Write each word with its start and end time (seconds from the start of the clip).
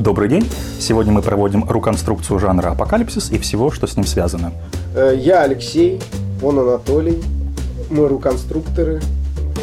Добрый 0.00 0.30
день! 0.30 0.48
Сегодня 0.78 1.12
мы 1.12 1.20
проводим 1.20 1.62
руконструкцию 1.68 2.38
жанра 2.38 2.70
апокалипсис 2.70 3.30
и 3.32 3.38
всего, 3.38 3.70
что 3.70 3.86
с 3.86 3.98
ним 3.98 4.06
связано. 4.06 4.50
Э, 4.94 5.14
Я 5.14 5.42
Алексей, 5.42 6.00
он 6.42 6.58
Анатолий, 6.58 7.22
мы 7.90 8.08
руконструкторы. 8.08 9.02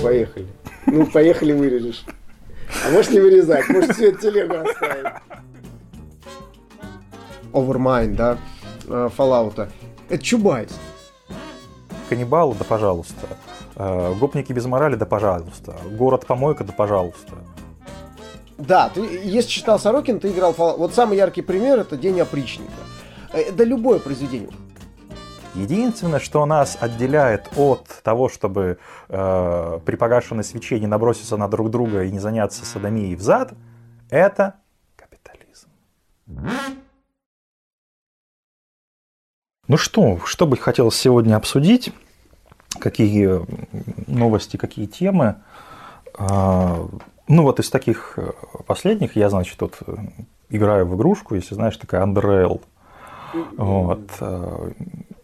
Поехали. 0.04 0.46
Ну, 0.86 1.08
поехали 1.08 1.54
вырежешь. 1.54 2.06
А 2.86 2.92
можешь 2.92 3.10
не 3.12 3.20
вырезать, 3.20 3.68
можешь 3.70 3.96
все 3.96 4.12
телегу 4.12 4.54
оставить. 4.58 5.08
Overmind, 7.52 8.14
да, 8.16 8.38
э, 8.88 9.10
Fallout. 9.18 9.70
Это 10.08 10.24
Чубайс. 10.24 10.70
Каннибалы, 12.10 12.54
да 12.60 12.64
пожалуйста. 12.64 13.26
Э, 13.76 14.14
Гопники 14.14 14.54
без 14.54 14.68
морали, 14.68 14.98
да 14.98 15.08
пожалуйста. 15.08 15.76
Город-помойка, 15.98 16.64
да 16.64 16.74
пожалуйста. 16.74 17.34
Да, 18.58 18.90
ты, 18.90 19.02
если 19.02 19.50
читал 19.50 19.80
Сорокин, 19.80 20.20
ты 20.20 20.32
играл. 20.32 20.54
Вот 20.54 20.94
самый 20.94 21.18
яркий 21.18 21.42
пример 21.42 21.80
это 21.80 21.96
День 21.96 22.20
опричника. 22.20 22.72
Э, 23.32 23.52
Да 23.52 23.64
любое 23.64 24.00
произведение. 24.00 24.50
Единственное, 25.54 26.20
что 26.20 26.46
нас 26.46 26.78
отделяет 26.80 27.50
от 27.56 27.88
того, 28.04 28.30
чтобы 28.30 28.78
э, 29.10 29.80
при 29.86 29.96
погашенной 29.96 30.44
свече 30.44 30.80
не 30.80 30.88
наброситься 30.88 31.38
на 31.38 31.48
друг 31.48 31.72
друга 31.72 32.04
и 32.04 32.12
не 32.12 32.20
заняться 32.20 32.66
садомией 32.66 33.16
в 33.16 33.22
зад, 33.22 33.54
это 34.10 34.56
капитализм. 34.96 35.70
Ну 39.68 39.78
что, 39.78 40.20
что 40.26 40.46
бы 40.46 40.58
хотелось 40.58 40.96
сегодня 40.96 41.36
обсудить? 41.36 41.92
Какие 42.80 43.42
новости, 44.08 44.58
какие 44.58 44.86
темы? 44.86 45.42
Ну 47.28 47.44
вот 47.44 47.60
из 47.60 47.70
таких 47.70 48.14
э, 48.18 48.32
последних 48.66 49.16
я, 49.16 49.30
значит, 49.30 49.58
тут 49.58 49.78
э, 49.86 49.96
играю 50.50 50.86
в 50.86 50.96
игрушку, 50.96 51.36
если 51.36 51.56
знаешь, 51.56 51.78
такая 51.78 52.06
Underrail. 52.06 52.62
Вот. 53.58 54.10
э, 54.20 54.72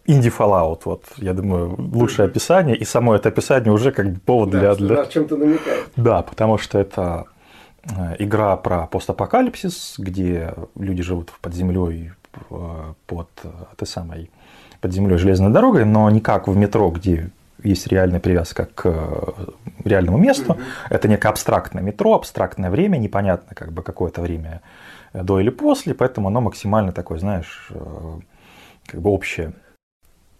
Инди 0.06 0.28
Fallout, 0.28 0.82
вот, 0.84 1.04
я 1.16 1.32
думаю, 1.32 1.76
лучшее 1.78 2.26
описание, 2.26 2.76
и 2.76 2.84
само 2.84 3.14
это 3.14 3.30
описание 3.30 3.72
уже 3.72 3.90
как 3.90 4.12
бы 4.12 4.20
повод 4.20 4.50
для, 4.50 4.74
для... 4.74 5.00
о 5.00 5.06
чем-то 5.06 5.36
намекает. 5.36 5.88
Да, 5.96 6.22
потому 6.22 6.58
что 6.58 6.78
это 6.78 7.24
э, 7.84 8.16
игра 8.18 8.56
про 8.56 8.86
постапокалипсис, 8.86 9.94
где 9.96 10.52
люди 10.78 11.02
живут 11.02 11.32
под 11.40 11.54
землей, 11.54 12.12
э, 12.50 12.92
под 13.06 13.28
э, 13.44 13.48
этой 13.72 13.88
самой 13.88 14.30
под 14.82 14.92
землей 14.92 15.16
железной 15.16 15.50
дорогой, 15.50 15.86
но 15.86 16.10
не 16.10 16.20
как 16.20 16.46
в 16.46 16.54
метро, 16.54 16.90
где 16.90 17.30
есть 17.64 17.86
реальная 17.86 18.20
привязка 18.20 18.68
к 18.74 18.82
э, 18.84 19.46
реальному 19.84 20.18
месту. 20.18 20.58
Это 20.90 21.08
некое 21.08 21.28
абстрактное 21.28 21.82
метро, 21.82 22.14
абстрактное 22.14 22.70
время, 22.70 22.98
непонятно 22.98 23.54
как 23.54 23.72
бы 23.72 23.82
какое-то 23.82 24.20
время 24.20 24.60
э, 25.12 25.22
до 25.22 25.40
или 25.40 25.50
после, 25.50 25.94
поэтому 25.94 26.28
оно 26.28 26.40
максимально 26.40 26.92
такое, 26.92 27.18
знаешь, 27.18 27.68
э, 27.70 28.18
как 28.86 29.00
бы 29.00 29.10
общее. 29.10 29.54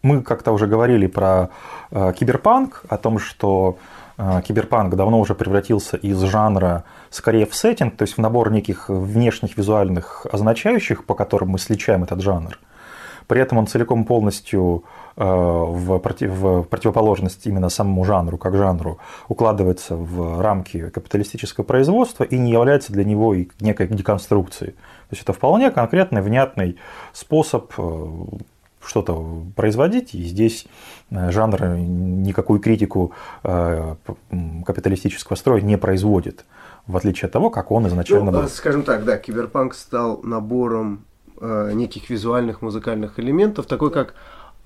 Мы 0.02 0.22
как-то 0.22 0.52
уже 0.52 0.66
говорили 0.66 1.06
про 1.06 1.48
киберпанк, 1.90 2.84
о 2.90 2.98
том, 2.98 3.18
что 3.18 3.78
киберпанк 4.18 4.94
давно 4.96 5.18
уже 5.18 5.34
превратился 5.34 5.96
из 5.96 6.20
жанра 6.20 6.84
скорее 7.08 7.46
в 7.46 7.54
сеттинг, 7.54 7.96
то 7.96 8.02
есть 8.02 8.18
в 8.18 8.20
набор 8.20 8.52
неких 8.52 8.90
внешних 8.90 9.56
визуальных 9.56 10.26
означающих, 10.30 11.06
по 11.06 11.14
которым 11.14 11.48
мы 11.48 11.58
сличаем 11.58 12.04
этот 12.04 12.20
жанр. 12.20 12.58
При 13.26 13.40
этом 13.40 13.58
он 13.58 13.66
целиком 13.66 14.04
полностью 14.04 14.84
э, 15.16 15.24
в, 15.24 15.98
против, 15.98 16.30
в 16.30 16.62
противоположность 16.64 17.46
именно 17.46 17.68
самому 17.70 18.04
жанру, 18.04 18.36
как 18.38 18.54
жанру, 18.56 18.98
укладывается 19.28 19.96
в 19.96 20.40
рамки 20.42 20.90
капиталистического 20.90 21.64
производства 21.64 22.24
и 22.24 22.36
не 22.38 22.52
является 22.52 22.92
для 22.92 23.04
него 23.04 23.34
и 23.34 23.48
некой 23.60 23.88
деконструкцией. 23.88 24.72
То 24.72 25.12
есть 25.12 25.22
это 25.22 25.32
вполне 25.32 25.70
конкретный, 25.70 26.20
внятный 26.22 26.76
способ 27.12 27.72
э, 27.78 28.08
что-то 28.84 29.42
производить, 29.56 30.14
и 30.14 30.22
здесь 30.24 30.66
э, 31.10 31.30
жанр 31.30 31.76
никакую 31.78 32.60
критику 32.60 33.12
капиталистического 33.42 35.36
строя 35.36 35.60
не 35.62 35.78
производит, 35.78 36.44
в 36.86 36.96
отличие 36.96 37.26
от 37.26 37.32
того, 37.32 37.50
как 37.50 37.70
он 37.70 37.86
изначально 37.88 38.30
Ну, 38.30 38.42
был. 38.42 38.48
скажем 38.48 38.82
так, 38.82 39.04
да, 39.04 39.16
киберпанк 39.16 39.74
стал 39.74 40.20
набором 40.22 41.04
э, 41.40 41.72
неких 41.74 42.10
визуальных 42.10 42.62
музыкальных 42.62 43.18
элементов, 43.18 43.66
такой 43.66 43.90
как 43.90 44.14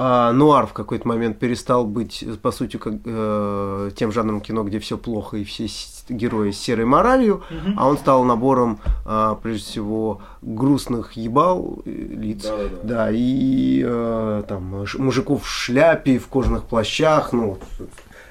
а, 0.00 0.30
нуар 0.32 0.68
в 0.68 0.72
какой-то 0.74 1.08
момент 1.08 1.40
перестал 1.40 1.84
быть, 1.84 2.24
по 2.40 2.52
сути, 2.52 2.76
как, 2.76 2.94
э, 3.04 3.90
тем 3.96 4.12
жанром 4.12 4.40
кино, 4.40 4.62
где 4.62 4.78
все 4.78 4.96
плохо 4.96 5.38
и 5.38 5.42
все 5.44 5.66
с- 5.66 6.04
герои 6.08 6.52
с 6.52 6.60
серой 6.60 6.84
моралью, 6.84 7.42
а 7.76 7.88
он 7.88 7.98
стал 7.98 8.22
набором, 8.22 8.78
а, 9.04 9.34
прежде 9.42 9.64
всего, 9.64 10.20
грустных 10.40 11.14
ебал 11.14 11.80
э, 11.84 11.90
лиц, 11.90 12.48
да, 12.84 13.08
и 13.10 13.82
э, 13.84 14.44
там 14.46 14.86
ш- 14.86 15.02
мужиков 15.02 15.42
в 15.42 15.48
шляпе, 15.48 16.18
в 16.20 16.28
кожаных 16.28 16.62
плащах, 16.62 17.32
ну, 17.32 17.58
вот 17.58 17.62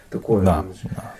такое. 0.10 0.46
Да, 0.46 0.64
да. 0.84 1.14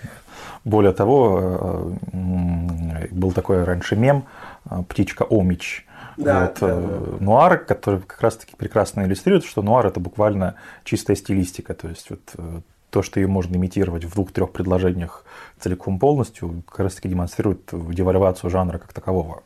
Более 0.64 0.92
того, 0.92 1.96
э, 2.14 3.06
был 3.10 3.32
такой 3.32 3.64
раньше 3.64 3.96
мем 3.96 4.24
э, 4.70 4.82
«Птичка 4.88 5.24
Омич». 5.28 5.84
Да, 6.18 6.40
Вот, 6.40 6.56
да, 6.60 6.66
э, 6.66 7.16
Нуар, 7.20 7.58
который 7.58 8.00
как 8.00 8.20
раз-таки 8.20 8.56
прекрасно 8.56 9.02
иллюстрирует, 9.02 9.44
что 9.44 9.62
нуар– 9.62 9.86
это 9.88 10.00
буквально 10.00 10.56
чистая 10.82 11.16
стилистика, 11.16 11.74
то 11.74 11.88
есть 11.88 12.10
вот 12.10 12.20
э, 12.36 12.60
то, 12.90 13.02
что 13.02 13.20
ее 13.20 13.28
можно 13.28 13.54
имитировать 13.54 14.04
в 14.04 14.12
двух-трех 14.14 14.50
предложениях 14.50 15.24
целиком 15.60 16.00
полностью, 16.00 16.64
как 16.68 16.80
раз-таки 16.80 17.08
демонстрирует 17.08 17.70
девальвацию 17.72 18.50
жанра 18.50 18.78
как 18.78 18.92
такового. 18.92 19.44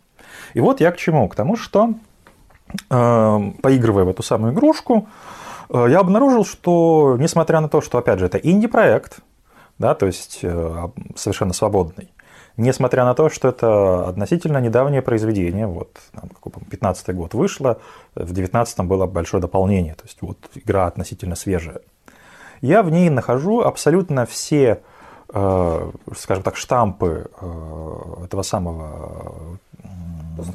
И 0.54 0.60
вот 0.60 0.80
я 0.80 0.90
к 0.92 0.96
чему? 0.96 1.28
К 1.28 1.34
тому, 1.34 1.56
что 1.56 1.90
э, 2.88 3.38
поигрывая 3.60 4.04
в 4.04 4.08
эту 4.08 4.22
самую 4.22 4.54
игрушку, 4.54 5.08
я 5.68 6.00
обнаружил, 6.00 6.44
что 6.44 7.16
несмотря 7.18 7.60
на 7.60 7.68
то, 7.68 7.80
что, 7.80 7.96
опять 7.96 8.18
же, 8.18 8.26
это 8.26 8.36
инди-проект, 8.36 9.20
да, 9.78 9.94
то 9.94 10.04
есть 10.04 10.40
совершенно 11.16 11.54
свободный, 11.54 12.10
несмотря 12.56 13.04
на 13.04 13.14
то, 13.14 13.28
что 13.28 13.48
это 13.48 14.08
относительно 14.08 14.58
недавнее 14.58 15.02
произведение, 15.02 15.66
вот, 15.66 15.96
там, 16.12 16.28
какой, 16.28 16.52
по-моему, 16.52 16.70
15 16.70 17.14
год 17.14 17.34
вышло, 17.34 17.80
в 18.14 18.32
19 18.32 18.80
было 18.80 19.06
большое 19.06 19.40
дополнение, 19.40 19.94
то 19.94 20.04
есть 20.04 20.18
вот 20.20 20.38
игра 20.54 20.86
относительно 20.86 21.34
свежая. 21.34 21.80
Я 22.60 22.82
в 22.82 22.90
ней 22.90 23.10
нахожу 23.10 23.60
абсолютно 23.60 24.26
все, 24.26 24.82
э, 25.32 25.90
скажем 26.16 26.42
так, 26.44 26.56
штампы 26.56 27.30
э, 27.40 28.24
этого 28.24 28.42
самого 28.42 29.58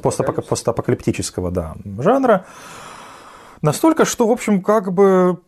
постапока- 0.02 0.42
постапокалиптического 0.42 1.50
да, 1.50 1.74
жанра, 1.98 2.46
настолько, 3.62 4.04
что, 4.04 4.26
в 4.26 4.30
общем, 4.30 4.62
как 4.62 4.92
бы 4.92 5.38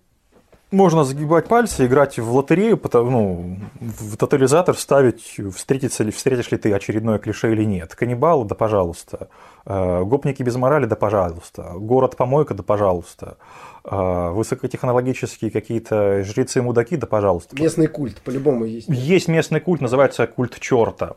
можно 0.70 1.04
загибать 1.04 1.48
пальцы, 1.48 1.86
играть 1.86 2.18
в 2.18 2.32
лотерею, 2.34 2.76
потому, 2.76 3.10
ну, 3.10 3.56
в 3.80 4.16
тотализатор 4.16 4.76
ставить, 4.76 5.36
встретится 5.54 6.04
ли, 6.04 6.10
встретишь 6.10 6.50
ли 6.50 6.58
ты 6.58 6.72
очередное 6.72 7.18
клише 7.18 7.52
или 7.52 7.64
нет. 7.64 7.94
Каннибалы, 7.94 8.46
да 8.46 8.54
пожалуйста. 8.54 9.28
Э, 9.66 10.02
Гопники 10.04 10.42
без 10.42 10.56
морали, 10.56 10.86
да 10.86 10.96
пожалуйста. 10.96 11.72
Город-помойка, 11.76 12.54
да 12.54 12.62
пожалуйста. 12.62 13.36
Э, 13.84 14.30
Высокотехнологические 14.30 15.50
какие-то 15.50 16.22
жрецы-мудаки, 16.22 16.96
да 16.96 17.06
пожалуйста. 17.06 17.60
Местный 17.60 17.86
культ, 17.86 18.20
по-любому 18.22 18.64
есть. 18.64 18.88
Есть 18.88 19.28
местный 19.28 19.60
культ, 19.60 19.80
называется 19.80 20.26
культ 20.26 20.58
черта. 20.60 21.16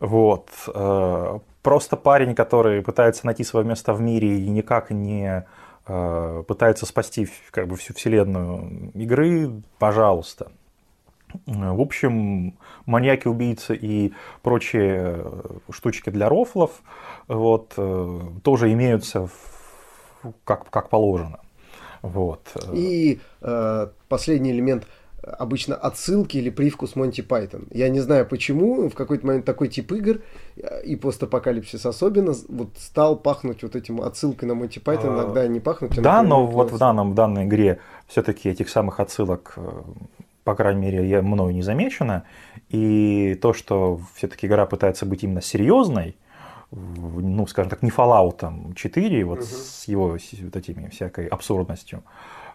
Вот. 0.00 0.48
Э, 0.74 1.38
Просто 1.66 1.96
парень, 1.96 2.36
который 2.36 2.80
пытается 2.80 3.26
найти 3.26 3.42
свое 3.42 3.66
место 3.66 3.92
в 3.92 4.00
мире 4.00 4.38
и 4.38 4.48
никак 4.48 4.92
не 4.92 5.44
пытается 5.86 6.84
спасти 6.86 7.28
как 7.50 7.68
бы 7.68 7.76
всю 7.76 7.94
вселенную 7.94 8.90
игры, 8.94 9.62
пожалуйста. 9.78 10.50
Э, 11.46 11.72
В 11.72 11.80
общем, 11.80 12.56
маньяки, 12.86 13.28
убийцы 13.28 13.76
и 13.76 14.12
прочие 14.42 15.16
э, 15.18 15.42
штучки 15.70 16.10
для 16.10 16.28
рофлов 16.28 16.82
вот, 17.28 17.74
э, 17.76 18.20
тоже 18.42 18.72
имеются 18.72 19.26
в- 19.26 20.32
как, 20.44 20.68
как 20.70 20.88
положено. 20.88 21.38
Вот. 22.02 22.40
И 22.72 23.20
э, 23.42 23.86
последний 24.08 24.50
элемент 24.52 24.84
э, 24.84 24.86
обычно 25.22 25.74
отсылки 25.74 26.36
или 26.36 26.50
привкус 26.50 26.94
Монти 26.94 27.20
Пайтон. 27.20 27.66
Я 27.72 27.88
не 27.88 28.00
знаю 28.00 28.26
почему, 28.26 28.88
в 28.88 28.94
какой-то 28.94 29.26
момент 29.26 29.44
такой 29.44 29.68
тип 29.68 29.92
игр, 29.92 30.20
э, 30.56 30.82
и 30.84 30.96
постапокалипсис 30.96 31.84
особенно, 31.86 32.34
вот 32.48 32.70
стал 32.78 33.16
пахнуть 33.16 33.62
вот 33.62 33.74
этим 33.76 34.00
отсылкой 34.00 34.48
на 34.48 34.54
Монти 34.54 34.78
Пайтон, 34.78 35.18
А, 35.18 35.22
иногда 35.22 35.46
не 35.48 35.60
пахнуть. 35.60 35.98
а, 35.98 36.00
Да, 36.00 36.22
например, 36.22 36.28
но 36.38 36.46
вот 36.46 36.72
в, 36.72 36.78
данном, 36.78 37.12
в 37.12 37.14
данной 37.14 37.44
игре 37.44 37.80
все-таки 38.06 38.48
этих 38.48 38.68
самых 38.68 39.00
отсылок, 39.00 39.54
э, 39.56 39.82
по 40.44 40.54
крайней 40.54 40.80
мере, 40.80 41.08
я, 41.08 41.22
мною 41.22 41.52
не 41.52 41.62
замечено. 41.62 42.22
И 42.68 43.36
то, 43.42 43.52
что 43.52 44.00
все-таки 44.14 44.46
игра 44.46 44.66
пытается 44.66 45.06
быть 45.06 45.24
именно 45.24 45.42
серьезной, 45.42 46.16
ну, 46.70 47.46
скажем 47.46 47.70
так, 47.70 47.82
не 47.82 47.90
Fallout 47.90 48.74
4, 48.74 49.24
вот 49.24 49.44
с 49.44 49.88
его 49.88 50.18
вот 50.42 50.56
этими 50.56 50.88
всякой 50.88 51.26
абсурдностью, 51.26 52.02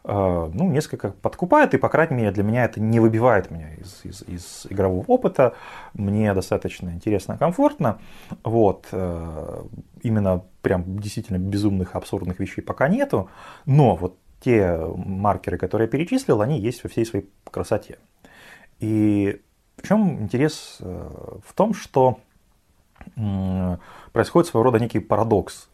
ну, 0.04 0.72
несколько 0.72 1.12
подкупает, 1.12 1.74
и, 1.74 1.78
по 1.78 1.90
крайней 1.90 2.16
мере, 2.16 2.32
для 2.32 2.44
меня 2.44 2.66
это 2.66 2.80
не 2.80 3.00
выбивает 3.00 3.52
меня 3.52 3.74
из, 3.76 4.02
из, 4.04 4.24
из 4.24 4.68
игрового 4.70 5.06
опыта. 5.08 5.54
Мне 5.94 6.34
достаточно 6.34 6.90
интересно, 6.90 7.38
комфортно. 7.38 8.00
Вот. 8.44 8.88
э, 8.92 9.64
именно 10.02 10.44
прям 10.62 10.98
действительно 10.98 11.38
безумных, 11.38 11.96
абсурдных 11.96 12.40
вещей 12.40 12.62
пока 12.62 12.88
нету, 12.88 13.30
но 13.66 13.96
вот 13.96 14.18
те 14.40 14.76
маркеры, 14.96 15.58
которые 15.58 15.86
я 15.86 15.92
перечислил, 15.92 16.42
они 16.42 16.60
есть 16.60 16.84
во 16.84 16.90
всей 16.90 17.06
своей 17.06 17.30
красоте. 17.50 18.00
И 18.80 19.40
в 19.78 19.88
чем 19.88 20.24
интерес 20.24 20.78
э, 20.80 21.10
в 21.46 21.54
том, 21.54 21.74
что 21.74 22.20
происходит 24.14 24.50
своего 24.50 24.64
рода 24.64 24.80
некий 24.80 25.00
парадокс. 25.00 25.70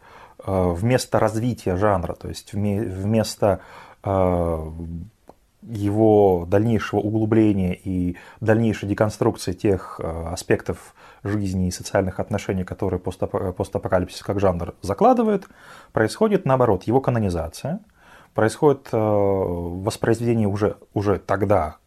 Э, 0.45 0.71
вместо 0.71 1.19
развития 1.19 1.75
жанра, 1.77 2.13
то 2.13 2.27
есть 2.27 2.53
вместо 2.53 3.47
э, 3.47 3.59
его 5.61 6.45
дальнейшего 6.47 6.99
углубления 6.99 7.75
и 7.75 8.15
дальнейшей 8.39 8.87
деконструкции 8.87 9.53
тех 9.53 9.99
аспектов 9.99 10.95
жизни 11.23 11.67
и 11.67 11.71
социальных 11.71 12.19
отношений, 12.19 12.63
которые 12.63 12.99
постапокалипсис 12.99 14.21
как 14.21 14.39
жанр 14.39 14.75
закладывает, 14.81 15.47
происходит 15.91 16.45
наоборот 16.45 16.83
его 16.83 17.01
канонизация, 17.01 17.79
происходит 18.33 18.87
воспроизведение 18.91 20.47
уже, 20.47 20.77
уже 20.93 21.19
тогда 21.19 21.77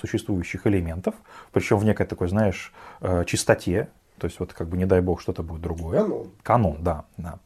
существующих 0.00 0.66
элементов, 0.66 1.14
причем 1.52 1.78
в 1.78 1.84
некой 1.84 2.06
такой, 2.06 2.28
знаешь, 2.28 2.72
э, 3.00 3.24
чистоте, 3.26 3.88
то 4.18 4.26
есть 4.26 4.40
вот 4.40 4.52
как 4.52 4.68
бы 4.68 4.76
не 4.76 4.86
дай 4.86 5.00
бог 5.00 5.20
что-то 5.20 5.42
будет 5.42 5.60
другое. 5.60 6.00
Канон. 6.00 6.30
Канон, 6.42 6.76
да. 6.80 7.04
да. 7.16 7.38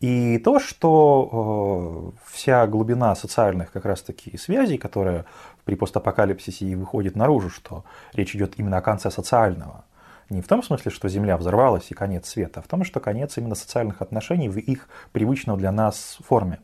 И 0.00 0.38
то, 0.38 0.58
что 0.58 2.12
э, 2.14 2.18
вся 2.30 2.66
глубина 2.66 3.14
социальных 3.14 3.72
как 3.72 3.86
раз-таки 3.86 4.36
связей, 4.36 4.76
которая 4.76 5.24
при 5.64 5.74
постапокалипсисе 5.74 6.66
и 6.66 6.74
выходит 6.74 7.16
наружу, 7.16 7.48
что 7.48 7.84
речь 8.12 8.36
идет 8.36 8.58
именно 8.58 8.76
о 8.76 8.82
конце 8.82 9.10
социального, 9.10 9.84
не 10.28 10.42
в 10.42 10.48
том 10.48 10.62
смысле, 10.62 10.90
что 10.90 11.08
Земля 11.08 11.38
взорвалась 11.38 11.90
и 11.90 11.94
конец 11.94 12.28
света, 12.28 12.60
а 12.60 12.62
в 12.62 12.66
том, 12.66 12.84
что 12.84 13.00
конец 13.00 13.38
именно 13.38 13.54
социальных 13.54 14.02
отношений 14.02 14.48
в 14.48 14.58
их 14.58 14.88
привычном 15.12 15.56
для 15.56 15.72
нас 15.72 16.18
форме. 16.26 16.60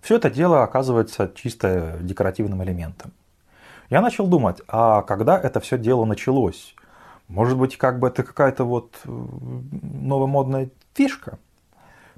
Все 0.00 0.16
это 0.16 0.30
дело 0.30 0.62
оказывается 0.62 1.32
чисто 1.34 1.98
декоративным 2.00 2.62
элементом. 2.62 3.12
Я 3.88 4.00
начал 4.00 4.26
думать, 4.26 4.60
а 4.68 5.02
когда 5.02 5.38
это 5.38 5.60
все 5.60 5.78
дело 5.78 6.04
началось? 6.04 6.74
Может 7.28 7.56
быть, 7.56 7.76
как 7.76 8.00
бы 8.00 8.08
это 8.08 8.22
какая-то 8.22 8.64
вот 8.64 8.96
э, 9.04 9.08
новомодная 9.08 10.70
фишка? 10.94 11.38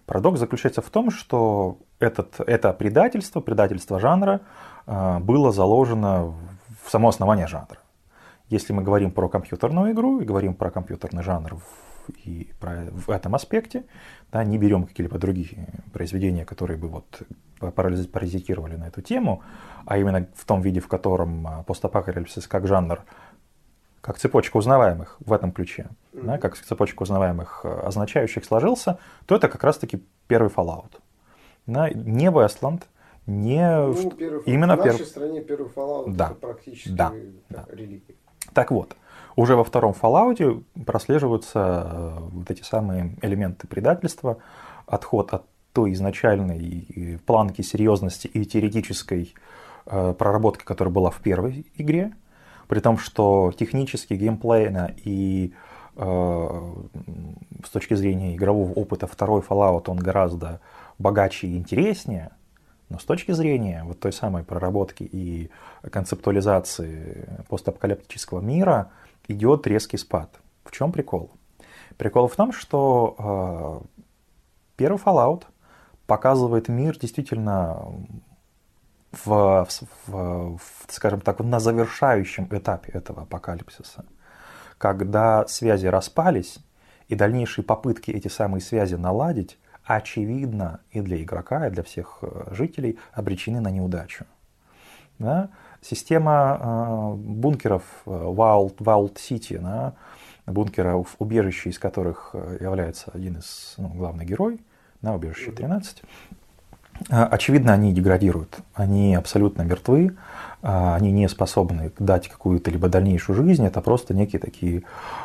Парадокс 0.09 0.41
заключается 0.41 0.81
в 0.81 0.89
том, 0.89 1.11
что 1.11 1.79
этот, 1.99 2.41
это 2.41 2.73
предательство, 2.73 3.41
предательство 3.41 4.01
жанра 4.01 4.41
э, 4.87 5.19
было 5.19 5.53
заложено 5.53 6.35
в 6.83 6.91
само 6.91 7.09
основание 7.11 7.47
жанра. 7.47 7.79
Если 8.49 8.73
мы 8.73 8.83
говорим 8.83 9.11
про 9.11 9.29
компьютерную 9.29 9.93
игру 9.93 10.21
и 10.21 10.25
говорим 10.25 10.55
про 10.55 10.71
компьютерный 10.71 11.23
жанр 11.23 11.59
и 12.25 12.51
про, 12.59 12.87
в 12.91 13.11
этом 13.11 13.35
аспекте, 13.35 13.85
да, 14.33 14.43
не 14.45 14.57
берем 14.57 14.85
какие-либо 14.85 15.19
другие 15.19 15.69
произведения, 15.93 16.47
которые 16.47 16.79
бы 16.79 16.89
вот 16.89 17.23
паразитировали 17.59 18.77
на 18.77 18.85
эту 18.89 19.03
тему, 19.03 19.43
а 19.85 19.99
именно 19.99 20.27
в 20.35 20.45
том 20.47 20.63
виде, 20.63 20.81
в 20.81 20.89
котором 20.89 21.47
а, 21.47 21.63
постапокалипсис 21.65 22.47
как 22.47 22.67
жанр, 22.67 23.03
как 24.09 24.19
цепочка 24.19 24.57
узнаваемых 24.57 25.19
в 25.21 25.35
этом 25.35 25.53
ключе, 25.53 25.89
mm-hmm. 26.15 26.25
да, 26.25 26.39
как 26.39 26.57
цепочка 26.57 27.03
узнаваемых 27.03 27.61
а, 27.65 27.89
означающих 27.89 28.43
сложился, 28.43 28.99
то 29.27 29.37
это 29.37 29.49
как 29.49 29.63
раз-таки 29.63 30.03
первый 30.29 30.49
Fallout. 30.49 30.93
Да, 31.67 31.91
не 31.91 32.31
Westland, 32.31 32.85
не 33.27 33.61
ну, 33.61 34.11
первый, 34.13 34.43
именно 34.47 34.77
в 34.77 34.79
нашей 34.79 35.01
перв... 35.01 35.09
стране 35.09 35.43
первый 35.43 35.69
Fallout 35.69 36.11
да. 36.13 36.29
это 36.29 36.35
практически 36.37 36.89
да. 36.89 37.13
Да. 37.51 37.67
религия. 37.71 38.15
Так 38.55 38.71
вот, 38.71 38.97
уже 39.37 39.57
во 39.57 39.63
втором 39.63 39.93
Fallout 39.93 40.65
прослеживаются 40.87 41.87
э, 41.93 42.19
вот 42.33 42.51
эти 42.51 42.63
самые 42.63 43.15
элементы 43.21 43.67
предательства, 43.67 44.39
отход 44.87 45.35
от 45.35 45.45
той 45.75 45.93
изначальной 45.93 47.21
планки 47.27 47.61
серьезности 47.61 48.27
и 48.27 48.47
теоретической 48.47 49.35
э, 49.85 50.15
проработки, 50.19 50.65
которая 50.65 50.95
была 50.95 51.11
в 51.11 51.21
первой 51.21 51.67
игре, 51.77 52.15
при 52.69 52.81
том, 52.81 52.99
что 52.99 53.53
технически, 53.59 54.15
геймплейно 54.15 54.95
и 55.05 55.55
э, 55.97 56.75
с 57.65 57.71
точки 57.71 57.95
зрения 57.95 58.37
игрового 58.37 58.73
опыта 58.73 59.07
второй 59.07 59.41
Fallout 59.41 59.85
он 59.87 59.97
гораздо 59.97 60.61
богаче 60.99 61.49
и 61.49 61.57
интереснее, 61.57 62.31
но 62.91 62.99
с 62.99 63.05
точки 63.05 63.33
зрения 63.33 63.83
вот 63.85 64.01
той 64.01 64.13
самой 64.13 64.45
проработки 64.45 65.03
и 65.03 65.51
концептуализации 65.91 67.29
постапокалиптического 67.49 68.41
мира 68.41 68.91
идет 69.27 69.67
резкий 69.67 69.97
спад. 69.97 70.31
В 70.65 70.71
чем 70.71 70.93
прикол? 70.93 71.31
Прикол 71.97 72.29
в 72.29 72.37
том, 72.37 72.53
что 72.53 73.83
э, 73.89 74.05
первый 74.77 74.99
Fallout 74.99 75.45
показывает 76.07 76.69
мир 76.69 76.99
действительно 76.99 77.83
в, 79.13 79.67
в, 79.67 80.07
в, 80.07 80.61
скажем 80.89 81.21
так, 81.21 81.41
на 81.41 81.61
завершающем 81.61 82.49
этапе 82.51 82.93
этого 82.93 83.23
апокалипсиса, 83.23 84.05
когда 84.77 85.47
связи 85.47 85.87
распались, 85.87 86.59
и 87.09 87.15
дальнейшие 87.15 87.65
попытки 87.65 88.11
эти 88.11 88.29
самые 88.29 88.61
связи 88.61 88.95
наладить, 88.95 89.59
очевидно, 89.85 90.81
и 90.91 91.01
для 91.01 91.23
игрока, 91.23 91.67
и 91.67 91.71
для 91.71 91.83
всех 91.83 92.19
э, 92.21 92.55
жителей 92.55 92.99
обречены 93.13 93.61
на 93.61 93.71
неудачу. 93.71 94.27
Да? 95.19 95.49
Система 95.81 96.59
э, 96.61 97.15
бункеров 97.17 97.83
э, 98.05 98.11
Wild, 98.11 98.77
Wild 98.77 99.15
City, 99.15 99.59
да? 99.59 99.95
бункеров, 100.47 101.17
убежища 101.19 101.71
из 101.71 101.79
которых 101.79 102.31
э, 102.35 102.59
является 102.61 103.11
один 103.13 103.39
из 103.39 103.75
ну, 103.79 103.89
главных 103.89 104.27
герой, 104.27 104.61
на 105.01 105.15
убежище 105.15 105.53
13, 105.53 106.03
очевидно, 107.09 107.73
они 107.73 107.93
деградируют. 107.93 108.59
Они 108.75 109.15
абсолютно 109.15 109.63
мертвы, 109.63 110.17
они 110.63 111.13
не 111.13 111.29
способны 111.29 111.93
дать 111.99 112.29
какую-то 112.29 112.71
либо 112.71 112.89
дальнейшую 112.89 113.37
жизнь. 113.37 113.65
Это 113.65 113.81
просто 113.81 114.15
некие 114.15 114.41
такие 114.41 114.83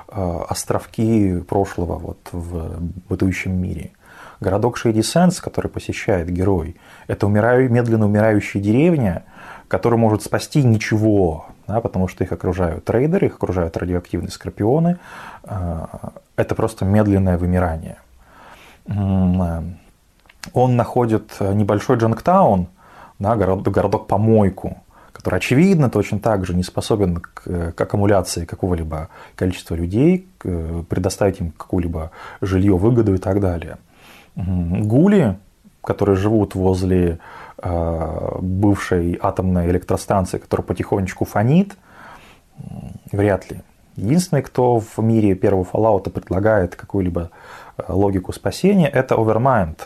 островки 0.07 1.39
прошлого 1.47 1.97
вот 1.97 2.29
в 2.31 2.79
бытующем 3.09 3.59
мире. 3.59 3.91
Городок 4.39 4.77
Шейди 4.77 5.01
Сенс, 5.01 5.39
который 5.39 5.69
посещает 5.69 6.29
герой, 6.29 6.75
это 7.07 7.25
умираю, 7.27 7.71
медленно 7.71 8.05
умирающая 8.05 8.61
деревня, 8.61 9.23
которая 9.67 9.99
может 9.99 10.21
спасти 10.21 10.61
ничего, 10.63 11.47
да, 11.65 11.81
потому 11.81 12.07
что 12.07 12.23
их 12.23 12.31
окружают 12.31 12.83
трейдеры, 12.85 13.27
их 13.27 13.35
окружают 13.35 13.77
радиоактивные 13.77 14.31
скорпионы. 14.31 14.97
Это 15.43 16.55
просто 16.55 16.85
медленное 16.85 17.37
вымирание. 17.37 17.97
Он 20.51 20.75
находит 20.75 21.37
небольшой 21.39 21.97
Джанктаун, 21.97 22.67
да, 23.19 23.35
городок, 23.35 23.73
городок-помойку, 23.73 24.77
который, 25.13 25.37
очевидно, 25.37 25.89
точно 25.89 26.19
так 26.19 26.45
же 26.45 26.53
не 26.53 26.63
способен 26.63 27.17
к, 27.17 27.71
к 27.71 27.79
аккумуляции 27.79 28.45
какого-либо 28.45 29.09
количества 29.35 29.75
людей, 29.75 30.27
к, 30.37 30.83
предоставить 30.89 31.39
им 31.39 31.51
какую-либо 31.51 32.11
жилье, 32.41 32.75
выгоду 32.75 33.13
и 33.15 33.17
так 33.17 33.39
далее. 33.39 33.77
Гули, 34.35 35.37
которые 35.83 36.15
живут 36.15 36.55
возле 36.55 37.19
э, 37.61 38.37
бывшей 38.41 39.19
атомной 39.21 39.69
электростанции, 39.69 40.39
которая 40.39 40.65
потихонечку 40.65 41.25
фонит, 41.25 41.75
вряд 43.11 43.51
ли. 43.51 43.61
Единственный, 43.95 44.41
кто 44.41 44.79
в 44.79 44.97
мире 44.97 45.35
первого 45.35 45.63
Fallout 45.63 46.09
предлагает 46.09 46.75
какую-либо 46.75 47.29
э, 47.77 47.83
логику 47.89 48.33
спасения, 48.33 48.87
это 48.87 49.15
Overmind, 49.15 49.77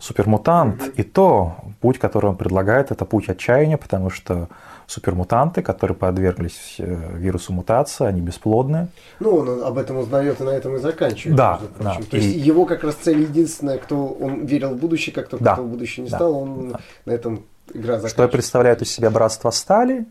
супермутант. 0.00 0.92
И 0.96 1.02
то 1.02 1.56
путь, 1.80 1.98
который 1.98 2.26
он 2.26 2.36
предлагает, 2.36 2.90
это 2.90 3.04
путь 3.04 3.28
отчаяния, 3.28 3.76
потому 3.76 4.10
что 4.10 4.48
супермутанты, 4.86 5.62
которые 5.62 5.96
подверглись 5.96 6.76
э, 6.78 7.16
вирусу 7.16 7.52
мутации, 7.52 8.06
они 8.06 8.22
бесплодны. 8.22 8.88
Ну, 9.20 9.36
он 9.36 9.62
об 9.62 9.76
этом 9.76 9.98
узнает 9.98 10.40
и 10.40 10.44
на 10.44 10.50
этом 10.50 10.76
и 10.76 10.78
заканчивает. 10.78 11.36
Да, 11.36 11.60
да. 11.78 11.98
То 12.10 12.16
и... 12.16 12.20
есть 12.20 12.36
его 12.46 12.64
как 12.64 12.84
раз 12.84 12.94
цель 12.94 13.20
единственная, 13.20 13.78
кто 13.78 14.06
он 14.06 14.46
верил 14.46 14.70
в 14.70 14.76
будущее, 14.78 15.14
как 15.14 15.28
только 15.28 15.44
да. 15.44 15.52
кто 15.52 15.62
в 15.62 15.68
будущее 15.68 16.04
не 16.04 16.10
да. 16.10 16.16
стал, 16.16 16.34
он 16.34 16.70
да. 16.70 16.80
на 17.04 17.12
этом 17.12 17.44
игра 17.68 17.96
заканчивается. 17.96 18.08
Что 18.08 18.28
представляет 18.28 18.82
из 18.82 18.90
себя 18.90 19.10
братство 19.10 19.50
Стали? 19.50 20.06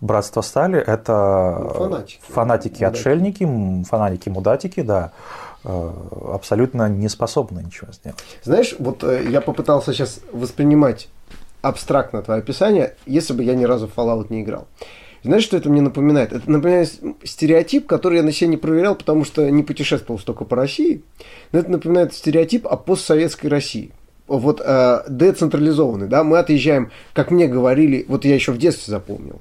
Братство 0.00 0.42
Стали 0.42 0.78
это 0.78 1.58
ну, 1.60 1.68
фанатики, 1.74 2.20
фанатики-отшельники, 2.28 3.84
фанатики-мудатики, 3.84 4.80
да 4.80 5.12
абсолютно 5.64 6.88
не 6.88 7.08
способны 7.08 7.60
ничего 7.60 7.92
сделать. 7.92 8.18
Знаешь, 8.42 8.74
вот 8.78 9.04
э, 9.04 9.26
я 9.28 9.40
попытался 9.40 9.92
сейчас 9.92 10.20
воспринимать 10.32 11.08
абстрактно 11.62 12.22
твое 12.22 12.40
описание, 12.40 12.96
если 13.06 13.34
бы 13.34 13.42
я 13.44 13.54
ни 13.54 13.64
разу 13.64 13.86
в 13.86 13.96
Fallout 13.96 14.26
не 14.30 14.42
играл. 14.42 14.66
Знаешь, 15.22 15.42
что 15.42 15.56
это 15.58 15.68
мне 15.68 15.82
напоминает? 15.82 16.32
Это 16.32 16.50
напоминает 16.50 16.98
стереотип, 17.24 17.86
который 17.86 18.18
я 18.18 18.22
на 18.22 18.32
себе 18.32 18.48
не 18.48 18.56
проверял, 18.56 18.94
потому 18.94 19.24
что 19.24 19.50
не 19.50 19.62
путешествовал 19.62 20.18
столько 20.18 20.44
по 20.46 20.56
России. 20.56 21.02
Но 21.52 21.58
это 21.58 21.70
напоминает 21.70 22.14
стереотип 22.14 22.66
о 22.66 22.76
постсоветской 22.76 23.50
России. 23.50 23.92
Вот 24.26 24.62
э, 24.64 25.02
децентрализованный, 25.08 26.06
да, 26.06 26.24
мы 26.24 26.38
отъезжаем, 26.38 26.90
как 27.12 27.30
мне 27.30 27.48
говорили, 27.48 28.04
вот 28.08 28.24
я 28.24 28.34
еще 28.34 28.52
в 28.52 28.58
детстве 28.58 28.92
запомнил, 28.92 29.40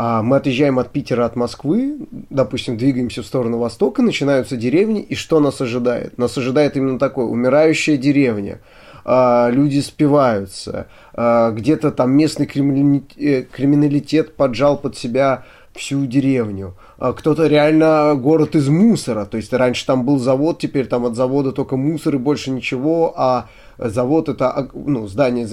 А 0.00 0.22
мы 0.22 0.36
отъезжаем 0.36 0.78
от 0.78 0.92
Питера, 0.92 1.24
от 1.24 1.34
Москвы, 1.34 1.96
допустим, 2.30 2.76
двигаемся 2.76 3.24
в 3.24 3.26
сторону 3.26 3.58
востока, 3.58 4.00
начинаются 4.00 4.56
деревни, 4.56 5.00
и 5.00 5.16
что 5.16 5.40
нас 5.40 5.60
ожидает? 5.60 6.18
Нас 6.18 6.38
ожидает 6.38 6.76
именно 6.76 7.00
такое, 7.00 7.24
умирающая 7.24 7.96
деревня, 7.96 8.60
а, 9.04 9.50
люди 9.50 9.80
спиваются, 9.80 10.86
а, 11.14 11.50
где-то 11.50 11.90
там 11.90 12.12
местный 12.12 12.46
э, 12.46 13.42
криминалитет 13.42 14.36
поджал 14.36 14.78
под 14.78 14.96
себя 14.96 15.42
всю 15.74 16.06
деревню. 16.06 16.76
Кто-то 16.98 17.46
реально 17.46 18.14
город 18.16 18.56
из 18.56 18.68
мусора. 18.68 19.24
То 19.24 19.36
есть 19.36 19.52
раньше 19.52 19.86
там 19.86 20.04
был 20.04 20.18
завод, 20.18 20.58
теперь 20.58 20.86
там 20.86 21.06
от 21.06 21.14
завода 21.14 21.52
только 21.52 21.76
мусор 21.76 22.16
и 22.16 22.18
больше 22.18 22.50
ничего, 22.50 23.14
а 23.16 23.48
завод 23.78 24.28
это 24.28 24.68
ну, 24.74 25.06
здание, 25.06 25.46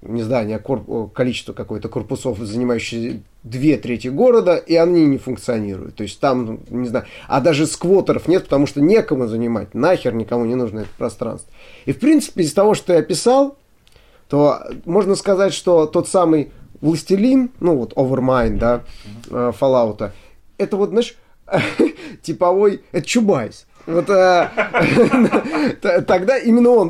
не 0.00 0.22
здание, 0.22 0.56
а 0.56 0.58
корп, 0.58 1.12
количество 1.12 1.52
какое-то 1.52 1.88
корпусов, 1.88 2.38
занимающие 2.38 3.20
две 3.50 3.76
трети 3.76 4.08
города, 4.08 4.56
и 4.56 4.74
они 4.76 5.06
не 5.06 5.18
функционируют. 5.18 5.96
То 5.96 6.02
есть 6.02 6.20
там, 6.20 6.60
не 6.70 6.88
знаю, 6.88 7.06
а 7.26 7.40
даже 7.40 7.66
сквотеров 7.66 8.28
нет, 8.28 8.44
потому 8.44 8.66
что 8.66 8.80
некому 8.80 9.26
занимать, 9.26 9.74
нахер 9.74 10.14
никому 10.14 10.44
не 10.44 10.54
нужно 10.54 10.80
это 10.80 10.90
пространство. 10.96 11.52
И 11.86 11.92
в 11.92 11.98
принципе 11.98 12.42
из 12.42 12.52
того, 12.52 12.74
что 12.74 12.92
я 12.92 13.02
писал, 13.02 13.56
то 14.28 14.60
можно 14.84 15.14
сказать, 15.14 15.54
что 15.54 15.86
тот 15.86 16.08
самый 16.08 16.52
Властелин, 16.80 17.50
ну 17.60 17.76
вот 17.76 17.94
Overmind, 17.94 18.58
да, 18.58 18.84
э, 19.30 19.52
Fallout, 19.58 20.10
это 20.58 20.76
вот, 20.76 20.90
знаешь, 20.90 21.16
типовой, 22.22 22.82
это 22.92 23.06
Чубайс. 23.06 23.66
Вот 23.88 24.10
а, 24.10 24.50
тогда 26.06 26.36
именно 26.36 26.70
он, 26.70 26.88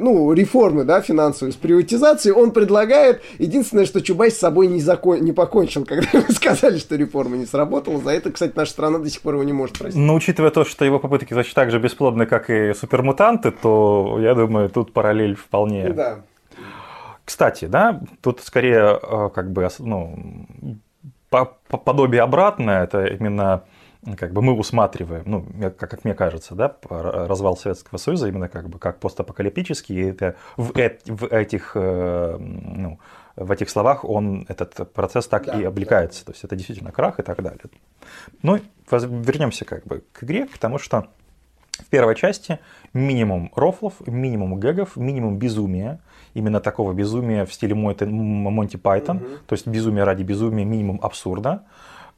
ну, 0.00 0.32
реформы, 0.32 0.84
да, 0.84 1.00
финансовые 1.00 1.52
с 1.52 1.56
приватизацией, 1.56 2.32
он 2.32 2.52
предлагает, 2.52 3.22
единственное, 3.38 3.86
что 3.86 4.00
Чубайс 4.00 4.36
с 4.36 4.38
собой 4.38 4.68
не, 4.68 4.80
закон, 4.80 5.20
не 5.20 5.32
покончил, 5.32 5.84
когда 5.86 6.06
вы 6.12 6.32
сказали, 6.32 6.78
что 6.78 6.94
реформа 6.94 7.36
не 7.36 7.44
сработала. 7.44 7.98
За 8.00 8.10
это, 8.10 8.30
кстати, 8.30 8.52
наша 8.54 8.70
страна 8.70 8.98
до 8.98 9.10
сих 9.10 9.20
пор 9.20 9.34
его 9.34 9.42
не 9.42 9.52
может 9.52 9.78
простить. 9.78 10.00
Но 10.00 10.14
учитывая 10.14 10.50
то, 10.50 10.64
что 10.64 10.84
его 10.84 11.00
попытки, 11.00 11.34
значит, 11.34 11.54
так 11.54 11.72
же 11.72 11.80
бесплодны, 11.80 12.24
как 12.26 12.50
и 12.50 12.72
супермутанты, 12.72 13.50
то, 13.50 14.18
я 14.20 14.34
думаю, 14.34 14.68
тут 14.68 14.92
параллель 14.92 15.34
вполне 15.34 15.90
да. 15.90 16.20
Кстати, 17.24 17.64
да, 17.66 18.00
тут 18.22 18.40
скорее 18.40 18.98
э, 19.02 19.28
как 19.34 19.50
бы 19.50 19.68
ну, 19.80 20.16
подобие 21.30 22.22
обратное, 22.22 22.84
это 22.84 23.04
именно 23.06 23.64
как 24.16 24.32
бы 24.32 24.42
мы 24.42 24.52
усматриваем, 24.54 25.22
ну, 25.26 25.46
как, 25.76 25.90
как 25.90 26.04
мне 26.04 26.14
кажется, 26.14 26.54
да, 26.54 26.76
развал 26.88 27.56
Советского 27.56 27.98
Союза 27.98 28.28
именно 28.28 28.48
как 28.48 28.68
бы 28.68 28.78
как 28.78 29.00
постапокалиптический, 29.00 29.96
и 29.96 30.10
это 30.10 30.36
в, 30.56 30.72
в 30.72 31.24
этих, 31.26 31.72
э, 31.74 32.36
ну, 32.38 32.98
в 33.36 33.50
этих 33.50 33.70
словах 33.70 34.04
он, 34.04 34.46
этот 34.48 34.92
процесс 34.92 35.26
так 35.26 35.46
да, 35.46 35.60
и 35.60 35.64
облекается, 35.64 36.20
да. 36.20 36.26
то 36.26 36.32
есть 36.32 36.44
это 36.44 36.56
действительно 36.56 36.92
крах 36.92 37.20
и 37.20 37.22
так 37.22 37.42
далее. 37.42 37.60
Ну, 38.42 38.60
вернемся 38.90 39.64
как 39.64 39.84
бы 39.84 40.02
к 40.12 40.24
игре, 40.24 40.46
потому 40.46 40.78
что 40.78 41.08
в 41.78 41.86
первой 41.86 42.16
части 42.16 42.58
минимум 42.92 43.52
рофлов, 43.54 43.94
минимум 44.06 44.58
гэгов, 44.58 44.96
минимум 44.96 45.38
безумия, 45.38 46.00
именно 46.34 46.60
такого 46.60 46.92
безумия 46.92 47.46
в 47.46 47.52
стиле 47.52 47.74
Монти 47.74 48.76
Пайтон, 48.76 49.18
угу. 49.18 49.26
то 49.46 49.54
есть 49.54 49.66
безумие 49.66 50.04
ради 50.04 50.22
безумия, 50.22 50.64
минимум 50.64 50.98
абсурда. 51.02 51.64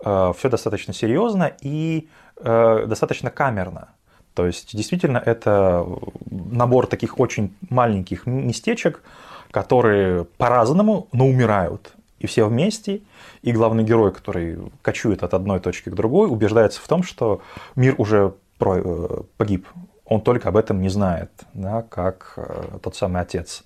Э, 0.04 0.33
Все 0.37 0.49
достаточно 0.49 0.95
серьезно 0.95 1.52
и 1.61 2.09
э, 2.37 2.87
достаточно 2.87 3.30
камерно. 3.30 3.90
То 4.35 4.47
есть 4.47 4.76
действительно 4.76 5.19
это 5.19 5.85
набор 6.30 6.87
таких 6.87 7.19
очень 7.19 7.54
маленьких 7.69 8.26
местечек, 8.26 9.02
которые 9.50 10.25
по-разному, 10.25 11.09
но 11.12 11.26
умирают. 11.26 11.92
И 12.21 12.26
все 12.26 12.47
вместе, 12.47 13.02
и 13.42 13.52
главный 13.52 13.83
герой, 13.83 14.12
который 14.12 14.59
кочует 14.83 15.23
от 15.23 15.35
одной 15.35 15.59
точки 15.59 15.88
к 15.88 15.95
другой, 15.95 16.28
убеждается 16.28 16.80
в 16.80 16.87
том, 16.87 17.02
что 17.02 17.42
мир 17.76 17.95
уже 17.99 18.35
э, 18.61 19.23
погиб. 19.37 19.66
Он 20.04 20.21
только 20.21 20.49
об 20.49 20.57
этом 20.57 20.80
не 20.80 20.88
знает, 20.88 21.30
да, 21.54 21.83
как 21.83 22.37
тот 22.83 22.97
самый 22.97 23.23
отец 23.23 23.62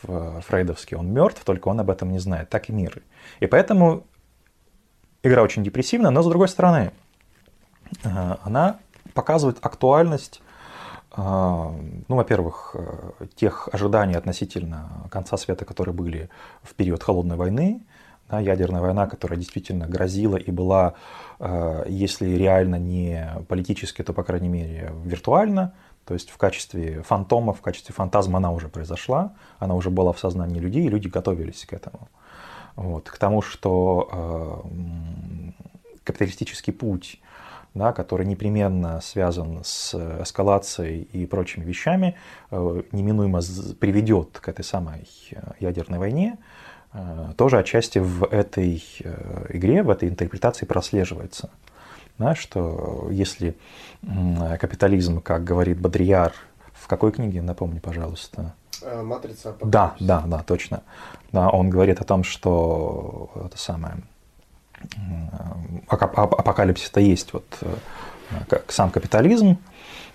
фрейдовский, 0.00 0.96
он 0.96 1.12
мертв, 1.12 1.44
только 1.44 1.68
он 1.68 1.80
об 1.80 1.90
этом 1.90 2.10
не 2.10 2.18
знает, 2.20 2.48
так 2.48 2.70
и 2.70 2.72
мир. 2.72 3.02
И 3.40 3.46
поэтому 3.46 4.04
игра 5.22 5.42
очень 5.42 5.64
депрессивная, 5.64 6.10
но 6.10 6.22
с 6.22 6.26
другой 6.26 6.48
стороны, 6.48 6.92
э, 8.04 8.36
она 8.42 8.78
показывает 9.14 9.58
актуальность, 9.62 10.42
э, 11.16 11.20
ну, 11.20 12.16
во-первых, 12.16 12.76
э, 12.78 13.26
тех 13.34 13.68
ожиданий 13.72 14.14
относительно 14.14 15.08
конца 15.10 15.36
света, 15.36 15.64
которые 15.64 15.94
были 15.94 16.28
в 16.62 16.74
период 16.74 17.02
холодной 17.02 17.36
войны, 17.36 17.82
да, 18.30 18.40
ядерная 18.40 18.82
война, 18.82 19.06
которая 19.06 19.38
действительно 19.38 19.86
грозила 19.86 20.36
и 20.36 20.50
была, 20.50 20.94
если 21.86 22.28
реально 22.28 22.74
не 22.74 23.26
политически, 23.48 24.02
то, 24.02 24.12
по 24.12 24.22
крайней 24.22 24.50
мере, 24.50 24.92
виртуально, 25.02 25.72
то 26.04 26.12
есть 26.12 26.28
в 26.28 26.36
качестве 26.36 27.02
фантома, 27.02 27.54
в 27.54 27.62
качестве 27.62 27.94
фантазма 27.94 28.36
она 28.36 28.50
уже 28.52 28.68
произошла, 28.68 29.32
она 29.58 29.74
уже 29.74 29.88
была 29.88 30.12
в 30.12 30.18
сознании 30.18 30.58
людей, 30.60 30.84
и 30.84 30.88
люди 30.90 31.08
готовились 31.08 31.64
к 31.64 31.72
этому. 31.72 32.08
Вот, 32.78 33.10
к 33.10 33.18
тому, 33.18 33.42
что 33.42 34.08
э, 34.12 35.50
капиталистический 36.04 36.72
путь, 36.72 37.20
да, 37.74 37.92
который 37.92 38.24
непременно 38.24 39.00
связан 39.00 39.64
с 39.64 39.94
эскалацией 40.22 41.02
и 41.02 41.26
прочими 41.26 41.64
вещами, 41.64 42.14
э, 42.52 42.82
неминуемо 42.92 43.40
приведет 43.80 44.38
к 44.38 44.48
этой 44.48 44.64
самой 44.64 45.08
э, 45.32 45.40
ядерной 45.58 45.98
войне, 45.98 46.38
тоже 47.36 47.58
отчасти 47.58 47.98
в 47.98 48.24
этой 48.24 48.82
игре, 49.50 49.82
в 49.82 49.90
этой 49.90 50.08
интерпретации 50.08 50.64
прослеживается 50.64 51.50
да, 52.16 52.34
что 52.34 53.08
если 53.10 53.56
капитализм, 54.58 55.20
как 55.20 55.44
говорит 55.44 55.78
Бодрияр, 55.78 56.32
в 56.72 56.86
какой 56.86 57.12
книге, 57.12 57.42
напомни, 57.42 57.78
пожалуйста. 57.78 58.54
Э, 58.82 59.02
Матрица 59.02 59.54
Да, 59.60 59.94
да, 60.00 60.22
да, 60.26 60.42
точно. 60.42 60.82
Да, 61.32 61.50
он 61.50 61.70
говорит 61.70 62.00
о 62.00 62.04
том, 62.04 62.24
что 62.24 63.30
это 63.46 63.58
самое 63.58 63.94
апокалипсис-то 65.88 67.00
есть 67.00 67.32
вот 67.32 67.44
э, 67.62 67.74
как 68.48 68.70
сам 68.70 68.90
капитализм, 68.90 69.58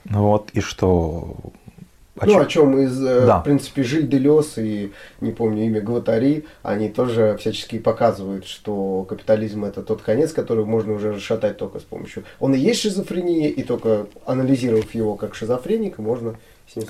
вот, 0.05 0.51
и 0.51 0.61
что 0.61 1.35
о 2.19 2.27
ну, 2.27 2.31
чем? 2.31 2.41
о 2.41 2.45
чем 2.45 2.77
из, 2.79 3.03
э, 3.03 3.25
да. 3.25 3.39
в 3.39 3.43
принципе, 3.43 3.81
Жиль 3.81 4.07
Делес 4.07 4.59
и, 4.59 4.91
не 5.19 5.31
помню 5.31 5.65
имя, 5.65 5.81
Гватари, 5.81 6.45
они 6.61 6.89
тоже 6.89 7.35
всячески 7.39 7.79
показывают, 7.79 8.45
что 8.45 9.03
капитализм 9.03 9.65
это 9.65 9.81
тот 9.81 10.03
конец, 10.03 10.31
который 10.31 10.63
можно 10.63 10.93
уже 10.93 11.13
расшатать 11.13 11.57
только 11.57 11.79
с 11.79 11.83
помощью... 11.83 12.23
Он 12.39 12.53
и 12.53 12.59
есть 12.59 12.81
шизофрения, 12.81 13.49
и 13.49 13.63
только 13.63 14.05
анализировав 14.27 14.93
его 14.93 15.15
как 15.15 15.33
шизофреника, 15.33 16.03
можно. 16.03 16.35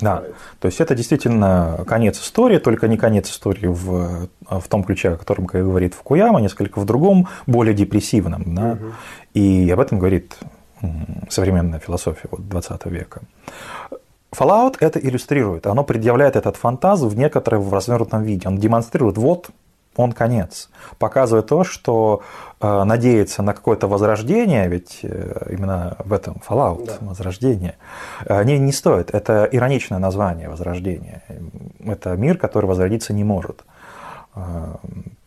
Да, 0.00 0.22
то 0.60 0.66
есть 0.66 0.80
это 0.80 0.94
действительно 0.94 1.84
конец 1.86 2.18
истории, 2.18 2.58
только 2.58 2.88
не 2.88 2.96
конец 2.96 3.28
истории 3.28 3.66
в, 3.66 4.28
в 4.48 4.68
том 4.68 4.82
ключе, 4.82 5.10
о 5.10 5.16
котором 5.16 5.44
говорит 5.44 5.94
Фукуяма, 5.94 6.40
несколько 6.40 6.80
в 6.80 6.86
другом, 6.86 7.28
более 7.46 7.74
депрессивном. 7.74 8.54
Да? 8.54 8.72
Угу. 8.72 8.92
И 9.34 9.70
об 9.70 9.80
этом 9.80 9.98
говорит 9.98 10.36
современная 11.28 11.80
философия 11.80 12.28
вот, 12.30 12.48
20 12.48 12.86
века. 12.86 13.22
Fallout 14.32 14.76
это 14.80 14.98
иллюстрирует, 14.98 15.66
оно 15.66 15.84
предъявляет 15.84 16.36
этот 16.36 16.56
фантаз 16.56 17.00
в 17.02 17.16
некотором 17.16 17.62
в 17.62 17.72
развернутом 17.72 18.22
виде. 18.22 18.48
Он 18.48 18.58
демонстрирует, 18.58 19.16
вот 19.16 19.50
он 19.96 20.12
конец. 20.12 20.70
Показывает 20.98 21.46
то, 21.46 21.62
что 21.64 22.22
э, 22.64 22.84
надеяться 22.84 23.42
на 23.42 23.52
какое-то 23.52 23.88
возрождение, 23.88 24.68
ведь 24.68 25.00
э, 25.02 25.46
именно 25.50 25.96
в 25.98 26.12
этом 26.12 26.36
Fallout, 26.48 26.86
да. 26.86 26.96
возрождение, 27.00 27.74
э, 28.26 28.44
не, 28.44 28.58
не 28.58 28.72
стоит. 28.72 29.14
Это 29.14 29.48
ироничное 29.52 29.98
название 29.98 30.48
возрождения. 30.48 31.22
Это 31.84 32.16
мир, 32.16 32.38
который 32.38 32.66
возродиться 32.66 33.12
не 33.12 33.24
может. 33.24 33.64
Э, 34.34 34.76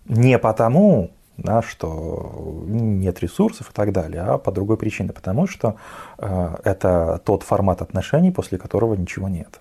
не 0.08 0.38
потому, 0.40 1.12
да, 1.38 1.62
что 1.62 2.64
нет 2.68 3.20
ресурсов 3.20 3.70
и 3.70 3.74
так 3.74 3.92
далее, 3.92 4.22
а 4.22 4.38
по 4.38 4.52
другой 4.52 4.78
причине, 4.78 5.12
потому 5.12 5.48
что 5.48 5.76
это 6.18 7.22
тот 7.26 7.44
формат 7.44 7.82
отношений, 7.82 8.32
после 8.32 8.58
которого 8.58 8.96
ничего 8.96 9.28
нет. 9.28 9.60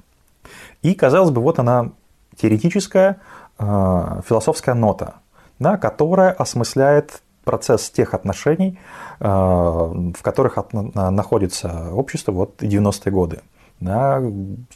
И, 0.83 0.95
казалось 0.95 1.31
бы, 1.31 1.43
вот 1.43 1.59
она 1.59 1.91
теоретическая 2.37 3.17
философская 3.59 4.75
нота, 4.75 5.15
да, 5.59 5.77
которая 5.77 6.31
осмысляет 6.31 7.21
процесс 7.47 7.91
тех 7.91 8.13
отношений, 8.13 8.79
э, 9.21 9.25
в 9.25 10.21
которых 10.21 10.59
от, 10.59 10.73
находится 10.75 11.91
общество 11.93 12.33
вот 12.33 12.63
90-е 12.63 13.13
годы. 13.13 13.41
Да, 13.81 14.21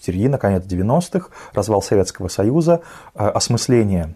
середина, 0.00 0.38
конец 0.38 0.64
90-х, 0.64 1.28
развал 1.52 1.82
Советского 1.82 2.28
Союза, 2.28 2.82
э, 3.14 3.26
осмысление 3.26 4.14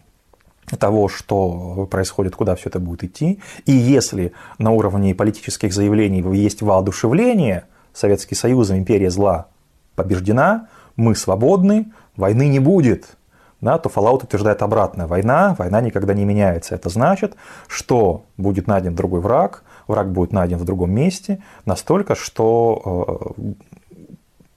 того, 0.78 1.08
что 1.08 1.86
происходит, 1.90 2.36
куда 2.36 2.54
все 2.54 2.68
это 2.68 2.78
будет 2.78 3.04
идти. 3.04 3.40
И 3.66 3.72
если 3.72 4.32
на 4.58 4.70
уровне 4.70 5.14
политических 5.14 5.74
заявлений 5.74 6.22
есть 6.36 6.62
воодушевление, 6.62 7.64
Советский 7.92 8.34
Союз, 8.34 8.70
империя 8.70 9.10
зла 9.10 9.48
побеждена, 9.94 10.68
мы 10.96 11.14
свободны, 11.16 11.92
войны 12.16 12.48
не 12.48 12.60
будет. 12.60 13.16
Да, 13.64 13.78
то 13.78 13.88
Fallout 13.88 14.24
утверждает 14.24 14.62
обратное. 14.62 15.06
Война, 15.06 15.56
война 15.58 15.80
никогда 15.80 16.12
не 16.12 16.24
меняется. 16.24 16.74
Это 16.74 16.90
значит, 16.90 17.34
что 17.66 18.26
будет 18.36 18.66
найден 18.66 18.94
другой 18.94 19.20
враг, 19.20 19.64
враг 19.88 20.12
будет 20.12 20.32
найден 20.32 20.58
в 20.58 20.64
другом 20.64 20.92
месте, 20.92 21.42
настолько, 21.64 22.14
что, 22.14 23.32
э, 23.38 23.52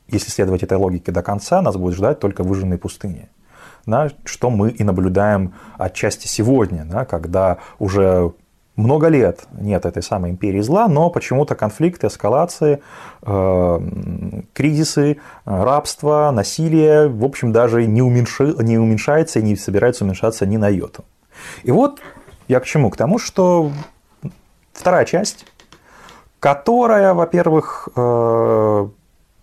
если 0.09 0.29
следовать 0.29 0.63
этой 0.63 0.77
логике 0.77 1.11
до 1.11 1.23
конца, 1.23 1.61
нас 1.61 1.77
будет 1.77 1.95
ждать 1.95 2.19
только 2.19 2.43
выжженные 2.43 2.77
пустыни. 2.77 3.29
Да, 3.85 4.09
что 4.25 4.49
мы 4.49 4.71
и 4.71 4.83
наблюдаем 4.83 5.53
отчасти 5.77 6.27
сегодня, 6.27 6.83
да, 6.83 7.05
когда 7.05 7.59
уже 7.79 8.33
много 8.77 9.07
лет 9.07 9.48
нет 9.60 9.86
этой 9.86 10.03
самой 10.03 10.31
империи 10.31 10.62
зла, 10.62 10.88
но 10.88 11.10
почему-то 11.10 11.55
конфликты, 11.55 12.07
эскалации, 12.07 12.81
э, 13.24 13.79
кризисы, 14.53 15.17
рабство, 15.46 16.31
насилие, 16.31 17.10
в 17.10 17.25
общем, 17.25 17.51
даже 17.51 17.86
не, 17.88 18.03
уменьши, 18.03 18.55
не 18.60 18.77
уменьшается 18.77 19.39
и 19.39 19.43
не 19.43 19.55
собирается 19.55 20.05
уменьшаться 20.05 20.46
ни 20.46 20.57
на 20.57 20.69
йоту. 20.69 21.03
И 21.63 21.72
вот 21.72 22.00
я 22.48 22.60
к 22.60 22.65
чему? 22.65 22.91
К 22.91 22.98
тому, 22.98 23.17
что 23.17 23.72
вторая 24.74 25.05
часть, 25.05 25.46
которая, 26.39 27.15
во-первых, 27.15 27.89
э, 27.96 28.88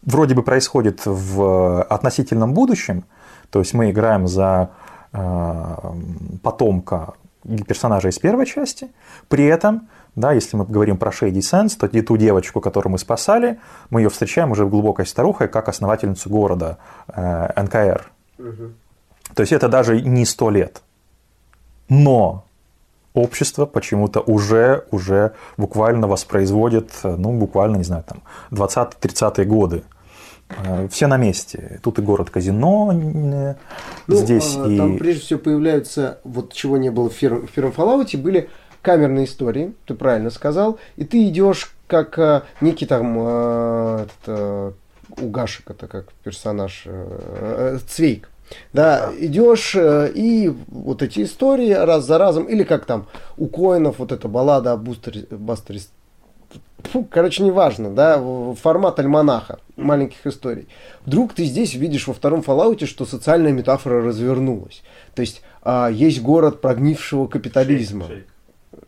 вроде 0.03 0.35
бы 0.35 0.43
происходит 0.45 1.03
в 1.05 1.83
относительном 1.83 2.55
будущем, 2.55 3.05
то 3.51 3.59
есть 3.59 3.75
мы 3.75 3.91
играем 3.91 4.29
за 4.29 4.71
э, 5.13 5.77
потомка 6.43 7.15
персонажа 7.67 8.09
из 8.09 8.19
первой 8.19 8.47
части. 8.47 8.91
При 9.29 9.45
этом, 9.45 9.89
да, 10.17 10.33
если 10.33 10.57
мы 10.57 10.65
говорим 10.65 10.97
про 10.97 11.13
Шейди 11.13 11.43
Сенс, 11.43 11.77
то 11.77 11.87
и 11.87 12.03
ту 12.03 12.17
девочку, 12.17 12.61
которую 12.61 12.93
мы 12.93 12.99
спасали, 12.99 13.59
мы 13.91 14.01
ее 14.01 14.09
встречаем 14.09 14.51
уже 14.51 14.65
в 14.65 14.71
глубокой 14.71 15.07
старухой, 15.07 15.49
как 15.49 15.69
основательницу 15.69 16.31
города 16.31 16.79
э, 17.09 17.63
НКР. 17.63 18.11
Угу. 18.39 18.73
То 19.35 19.41
есть 19.41 19.53
это 19.53 19.69
даже 19.69 20.01
не 20.01 20.25
сто 20.25 20.51
лет. 20.51 20.83
Но 21.89 22.45
общество 23.13 23.67
почему-то 23.67 24.21
уже, 24.21 24.85
уже 24.91 25.33
буквально 25.57 26.09
воспроизводит, 26.09 26.91
ну, 27.03 27.33
буквально, 27.33 27.77
не 27.77 27.85
знаю, 27.85 28.05
там, 28.07 28.23
20-30-е 28.51 29.45
годы. 29.45 29.83
Э, 30.63 30.89
все 30.91 31.07
на 31.07 31.17
месте. 31.17 31.81
Тут 31.83 31.99
и 31.99 32.03
город 32.03 32.31
казино 32.31 32.93
ну, 32.93 33.57
здесь. 34.17 34.57
А, 34.57 34.69
и... 34.69 34.77
Там 34.77 34.99
прежде 34.99 35.23
всего 35.23 35.41
появляются, 35.41 36.19
вот 36.25 36.53
чего 36.53 36.77
не 36.77 36.91
было 36.91 37.11
в 37.11 37.15
первом, 37.15 37.47
в 37.47 37.51
первом 37.51 37.73
Fallout, 37.73 38.17
были 38.17 38.49
камерные 38.83 39.25
истории, 39.25 39.73
ты 39.87 39.95
правильно 39.95 40.31
сказал, 40.31 40.79
и 40.97 41.05
ты 41.05 41.27
идешь 41.29 41.75
как 41.87 42.19
э, 42.19 42.43
некий 42.61 42.87
там 42.87 43.17
э, 43.19 44.07
этот, 44.07 44.75
у 45.19 45.29
Гашек, 45.29 45.71
это 45.71 45.87
как 45.87 46.13
персонаж 46.25 46.87
Цвейк. 47.89 48.29
Да, 48.73 49.11
идешь 49.19 49.75
и 49.75 50.53
вот 50.69 51.03
эти 51.03 51.23
истории 51.23 51.73
раз 51.73 52.05
за 52.05 52.19
разом, 52.19 52.45
или 52.45 52.63
как 52.63 52.85
там 52.85 53.07
у 53.39 53.47
Коинов 53.47 53.99
вот 53.99 54.13
эта 54.13 54.29
баллада 54.29 54.73
о 54.73 54.77
Бустере, 54.77 55.27
Бастере 55.31 55.81
фу, 56.87 57.05
короче, 57.09 57.43
неважно, 57.43 57.91
да, 57.91 58.23
формат 58.61 58.99
альманаха, 58.99 59.59
маленьких 59.77 60.27
историй. 60.27 60.69
Вдруг 61.05 61.35
ты 61.35 61.45
здесь 61.45 61.75
видишь 61.75 62.07
во 62.07 62.15
втором 62.15 62.41
Fallout, 62.41 62.85
что 62.87 63.07
социальная 63.07 63.53
метафора 63.53 64.03
развернулась. 64.03 64.83
То 65.15 65.21
есть 65.21 65.43
а, 65.63 65.89
есть 65.89 66.21
город 66.23 66.61
прогнившего 66.61 67.27
капитализма. 67.27 68.07
Шейк. 68.07 68.27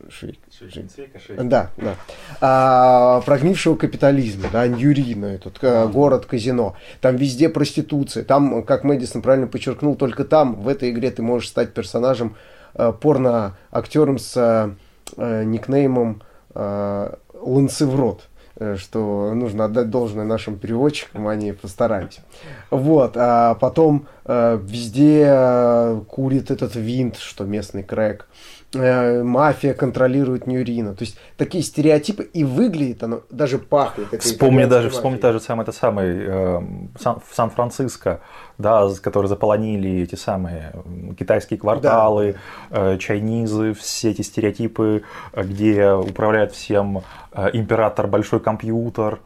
Шейк. 0.09 0.37
Шейк. 1.25 1.43
Да, 1.43 1.71
да. 1.77 1.95
А, 2.41 3.21
прогнившего 3.21 3.75
капитализма, 3.75 4.49
да, 4.51 4.67
Ньюрина, 4.67 5.25
этот 5.25 5.57
а, 5.61 5.87
город-казино. 5.87 6.75
Там 7.01 7.15
везде 7.15 7.49
проституция. 7.49 8.23
Там, 8.23 8.63
как 8.63 8.83
Мэдисон 8.83 9.21
правильно 9.21 9.47
подчеркнул, 9.47 9.95
только 9.95 10.23
там, 10.23 10.55
в 10.61 10.67
этой 10.67 10.91
игре 10.91 11.11
ты 11.11 11.21
можешь 11.21 11.49
стать 11.49 11.73
персонажем, 11.73 12.35
а, 12.73 12.91
порно-актером 12.91 14.19
с 14.19 14.33
а, 14.37 15.43
никнеймом 15.43 16.21
а, 16.53 17.17
ланцеврот 17.41 18.27
э, 18.55 18.75
что 18.77 19.33
нужно 19.33 19.65
отдать 19.65 19.89
должное 19.89 20.25
нашим 20.25 20.57
переводчикам, 20.57 21.27
они 21.27 21.51
постарались. 21.53 22.19
Вот, 22.69 23.13
а 23.15 23.55
потом 23.55 24.07
э, 24.25 24.59
везде 24.61 25.25
э, 25.27 26.01
курит 26.07 26.51
этот 26.51 26.75
винт, 26.75 27.17
что 27.17 27.45
местный 27.45 27.83
крэк. 27.83 28.27
Э, 28.73 29.23
мафия 29.23 29.73
контролирует 29.73 30.45
Ньюрина. 30.45 30.93
То 30.93 31.05
есть 31.05 31.17
такие 31.37 31.63
стереотипы, 31.63 32.23
и 32.23 32.43
выглядит 32.43 33.01
оно, 33.01 33.21
даже 33.29 33.59
пахнет. 33.59 34.21
Вспомни 34.21 34.65
даже, 34.65 34.89
вспомни 34.89 35.17
даже 35.19 35.39
самый, 35.39 35.63
это 35.63 35.71
самый 35.71 36.17
э, 36.19 36.61
Сан, 36.99 37.21
в 37.25 37.33
Сан-Франциско, 37.33 38.19
да, 38.57 38.89
которые 39.01 39.29
заполонили 39.29 40.01
эти 40.01 40.15
самые 40.15 40.73
китайские 41.17 41.57
кварталы, 41.57 42.35
да. 42.69 42.95
э, 42.95 42.97
чайнизы, 42.97 43.73
все 43.73 44.11
эти 44.11 44.21
стереотипы, 44.21 45.03
где 45.33 45.93
управляет 45.93 46.51
всем 46.51 47.03
э, 47.31 47.49
император 47.53 48.07
большой 48.07 48.41
компьютер. 48.41 49.19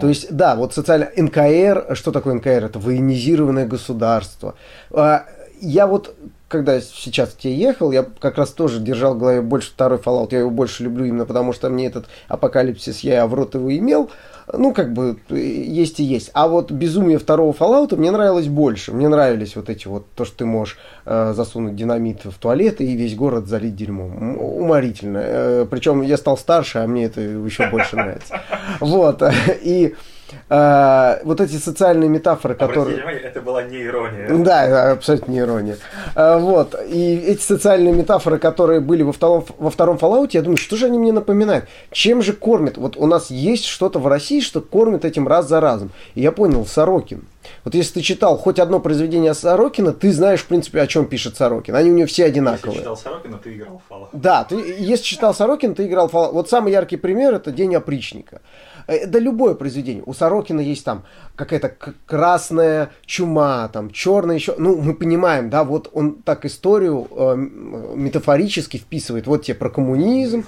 То 0.00 0.08
есть, 0.08 0.34
да, 0.34 0.56
вот 0.56 0.74
социально 0.74 1.08
НКР, 1.16 1.94
что 1.94 2.10
такое 2.10 2.34
НКР? 2.34 2.64
Это 2.64 2.78
военизированное 2.80 3.66
государство. 3.66 4.54
А, 4.90 5.24
я 5.60 5.86
вот 5.86 6.14
когда 6.48 6.80
сейчас 6.80 7.30
к 7.30 7.38
тебе 7.38 7.54
ехал, 7.54 7.90
я 7.90 8.04
как 8.04 8.38
раз 8.38 8.50
тоже 8.50 8.78
держал 8.78 9.14
в 9.14 9.18
голове 9.18 9.40
больше 9.40 9.70
второй 9.70 9.98
Fallout. 9.98 10.28
Я 10.30 10.40
его 10.40 10.50
больше 10.50 10.84
люблю 10.84 11.04
именно 11.04 11.26
потому, 11.26 11.52
что 11.52 11.68
мне 11.68 11.86
этот 11.86 12.06
апокалипсис, 12.28 13.00
я 13.00 13.26
в 13.26 13.34
рот 13.34 13.54
его 13.54 13.76
имел. 13.76 14.10
Ну, 14.52 14.72
как 14.72 14.92
бы, 14.92 15.16
есть 15.28 15.98
и 15.98 16.04
есть. 16.04 16.30
А 16.32 16.46
вот 16.46 16.70
безумие 16.70 17.18
второго 17.18 17.52
Fallout 17.52 17.96
мне 17.96 18.12
нравилось 18.12 18.46
больше. 18.46 18.92
Мне 18.92 19.08
нравились 19.08 19.56
вот 19.56 19.68
эти 19.68 19.88
вот, 19.88 20.06
то, 20.14 20.24
что 20.24 20.38
ты 20.38 20.44
можешь 20.44 20.78
э, 21.04 21.32
засунуть 21.34 21.74
динамит 21.74 22.24
в 22.24 22.34
туалет 22.34 22.80
и 22.80 22.94
весь 22.94 23.16
город 23.16 23.48
залить 23.48 23.74
дерьмом. 23.74 24.38
Уморительно. 24.38 25.18
Э, 25.20 25.66
причем 25.68 26.02
я 26.02 26.16
стал 26.16 26.38
старше, 26.38 26.78
а 26.78 26.86
мне 26.86 27.06
это 27.06 27.20
еще 27.20 27.68
больше 27.70 27.96
нравится. 27.96 28.40
Вот. 28.80 29.22
И 29.62 29.94
э, 29.94 30.15
вот 30.48 31.40
эти 31.40 31.56
социальные 31.56 32.08
метафоры, 32.08 32.54
которые... 32.54 32.98
это 32.98 33.40
была 33.40 33.62
не 33.62 33.82
ирония. 33.84 34.28
Да, 34.28 34.92
абсолютно 34.92 35.32
не 35.32 35.38
ирония. 35.38 35.76
Э, 36.14 36.38
вот. 36.38 36.74
И 36.88 37.16
эти 37.16 37.42
социальные 37.42 37.92
метафоры, 37.92 38.38
которые 38.38 38.80
были 38.80 39.02
во 39.02 39.12
втором, 39.12 39.44
во 39.58 39.70
втором 39.70 39.96
Fallout, 39.96 40.30
я 40.32 40.42
думаю, 40.42 40.56
что 40.56 40.76
же 40.76 40.86
они 40.86 40.98
мне 40.98 41.12
напоминают? 41.12 41.66
Чем 41.90 42.22
же 42.22 42.32
кормят? 42.32 42.76
Вот 42.76 42.96
у 42.96 43.06
нас 43.06 43.30
есть 43.30 43.64
что-то 43.64 43.98
в 43.98 44.06
России, 44.06 44.40
что 44.40 44.60
кормит 44.60 45.04
этим 45.04 45.28
раз 45.28 45.48
за 45.48 45.60
разом. 45.60 45.90
И 46.14 46.20
я 46.20 46.32
понял, 46.32 46.66
Сорокин. 46.66 47.24
Вот 47.64 47.74
если 47.74 47.94
ты 47.94 48.00
читал 48.00 48.36
хоть 48.36 48.58
одно 48.58 48.80
произведение 48.80 49.32
Сорокина, 49.34 49.92
ты 49.92 50.12
знаешь, 50.12 50.40
в 50.40 50.46
принципе, 50.46 50.80
о 50.80 50.86
чем 50.86 51.06
пишет 51.06 51.36
Сорокин. 51.36 51.76
Они 51.76 51.90
у 51.90 51.94
него 51.94 52.08
все 52.08 52.24
одинаковые. 52.24 52.72
Если 52.74 52.80
читал 52.80 52.96
Сорокина, 52.96 53.38
ты 53.38 53.54
играл 53.54 53.82
в 53.88 53.92
Fallout. 53.92 54.08
Да, 54.12 54.44
ты, 54.44 54.56
если 54.78 55.04
читал 55.04 55.34
Сорокина, 55.34 55.74
ты 55.74 55.86
играл 55.86 56.08
в 56.08 56.14
Fallout. 56.14 56.32
Вот 56.32 56.50
самый 56.50 56.72
яркий 56.72 56.96
пример– 56.96 57.34
это 57.36 57.52
«День 57.52 57.76
опричника». 57.76 58.40
Э, 58.86 59.06
да 59.06 59.18
любое 59.18 59.54
произведение. 59.54 60.02
У 60.06 60.14
Сорокина 60.14 60.60
есть 60.60 60.84
там 60.84 61.04
какая-то 61.34 61.74
красная 62.06 62.90
чума, 63.04 63.68
там 63.68 63.90
черная 63.90 64.36
еще. 64.36 64.54
Ну, 64.58 64.76
мы 64.80 64.94
понимаем, 64.94 65.50
да, 65.50 65.64
вот 65.64 65.90
он 65.92 66.14
так 66.14 66.44
историю 66.44 67.08
э, 67.10 67.36
метафорически 67.36 68.76
вписывает. 68.76 69.26
Вот 69.26 69.44
тебе 69.44 69.54
про 69.54 69.70
коммунизм, 69.70 70.44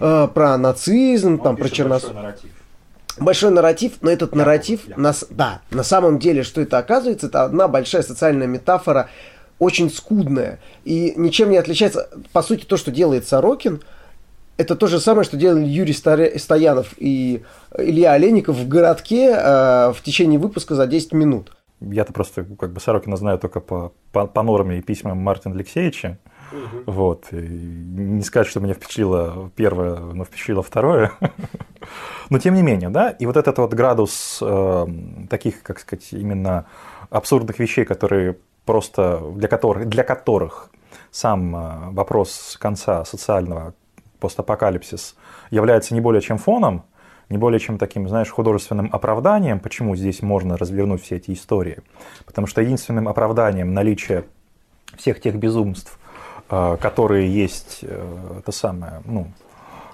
э, 0.00 0.28
про 0.32 0.56
нацизм, 0.56 1.32
он 1.32 1.38
там 1.38 1.56
про 1.56 1.68
черносотенцев 1.68 2.50
большой 3.18 3.50
нарратив, 3.50 3.94
но 4.00 4.10
этот 4.10 4.32
я 4.32 4.38
нарратив, 4.38 4.88
я. 4.88 4.96
На, 4.96 5.14
да, 5.30 5.60
на 5.70 5.82
самом 5.82 6.18
деле, 6.18 6.42
что 6.42 6.60
это 6.60 6.78
оказывается, 6.78 7.26
это 7.26 7.44
одна 7.44 7.68
большая 7.68 8.02
социальная 8.02 8.46
метафора, 8.46 9.10
очень 9.58 9.90
скудная, 9.90 10.58
и 10.84 11.12
ничем 11.16 11.50
не 11.50 11.58
отличается, 11.58 12.08
по 12.32 12.42
сути, 12.42 12.64
то, 12.64 12.78
что 12.78 12.90
делает 12.90 13.28
Сорокин, 13.28 13.82
это 14.60 14.76
то 14.76 14.86
же 14.86 15.00
самое, 15.00 15.24
что 15.24 15.36
делали 15.36 15.64
Юрий 15.64 15.94
Стоянов 15.94 16.94
и 16.98 17.42
Илья 17.76 18.12
Олейников 18.12 18.56
в 18.56 18.68
городке 18.68 19.30
э, 19.30 19.92
в 19.92 20.02
течение 20.02 20.38
выпуска 20.38 20.74
за 20.74 20.86
10 20.86 21.12
минут. 21.12 21.56
Я-то 21.80 22.12
просто 22.12 22.44
как 22.58 22.72
бы 22.72 22.80
Сорокина 22.80 23.16
знаю 23.16 23.38
только 23.38 23.60
по, 23.60 23.92
по, 24.12 24.26
по 24.26 24.42
норме 24.42 24.78
и 24.78 24.82
письмам 24.82 25.18
Мартина 25.18 25.54
Алексеевича. 25.54 26.18
Угу. 26.52 26.92
Вот. 26.92 27.24
И 27.32 27.36
не 27.36 28.22
сказать, 28.22 28.48
что 28.48 28.60
меня 28.60 28.74
впечатлило 28.74 29.50
первое, 29.56 29.96
но 29.96 30.24
впечатлило 30.24 30.62
второе. 30.62 31.12
но 32.30 32.38
тем 32.38 32.54
не 32.54 32.62
менее, 32.62 32.90
да, 32.90 33.10
и 33.10 33.24
вот 33.24 33.38
этот 33.38 33.56
вот 33.58 33.72
градус 33.72 34.40
э, 34.42 34.86
таких, 35.30 35.62
как 35.62 35.78
сказать, 35.80 36.12
именно 36.12 36.66
абсурдных 37.08 37.58
вещей, 37.58 37.86
которые 37.86 38.36
просто 38.66 39.22
для 39.36 39.48
которых, 39.48 39.88
для 39.88 40.04
которых 40.04 40.70
сам 41.10 41.56
э, 41.56 41.90
вопрос 41.92 42.58
конца 42.60 43.06
социального 43.06 43.74
постапокалипсис 44.20 45.16
является 45.50 45.94
не 45.94 46.00
более 46.00 46.20
чем 46.20 46.38
фоном, 46.38 46.84
не 47.28 47.38
более 47.38 47.60
чем 47.60 47.78
таким, 47.78 48.08
знаешь, 48.08 48.28
художественным 48.30 48.90
оправданием, 48.92 49.60
почему 49.60 49.96
здесь 49.96 50.20
можно 50.20 50.56
развернуть 50.56 51.02
все 51.02 51.16
эти 51.16 51.32
истории. 51.32 51.78
Потому 52.26 52.46
что 52.46 52.60
единственным 52.60 53.08
оправданием 53.08 53.72
наличия 53.72 54.24
всех 54.96 55.20
тех 55.20 55.36
безумств, 55.36 55.98
э, 56.50 56.76
которые 56.80 57.32
есть, 57.32 57.80
э, 57.82 58.38
это 58.40 58.52
самое, 58.52 59.00
ну, 59.04 59.28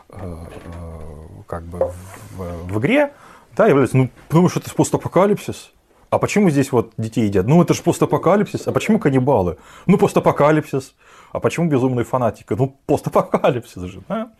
э, 0.08 0.36
как 1.46 1.62
бы 1.64 1.92
в, 2.36 2.72
в 2.72 2.78
игре, 2.78 3.12
да, 3.56 3.66
является, 3.66 3.96
ну, 3.96 4.10
потому 4.28 4.48
что 4.48 4.60
это 4.60 4.74
постапокалипсис. 4.74 5.72
А 6.08 6.18
почему 6.18 6.50
здесь 6.50 6.72
вот 6.72 6.92
детей 6.96 7.26
едят? 7.26 7.46
Ну, 7.46 7.60
это 7.62 7.74
же 7.74 7.82
постапокалипсис. 7.82 8.68
А 8.68 8.72
почему 8.72 8.98
каннибалы? 8.98 9.56
Ну, 9.86 9.98
постапокалипсис. 9.98 10.94
А 11.32 11.40
почему 11.40 11.68
безумные 11.68 12.04
фанатики? 12.04 12.54
Ну, 12.54 12.76
постапокалипсис 12.86 13.82
же. 13.82 14.02
Да? 14.08 14.32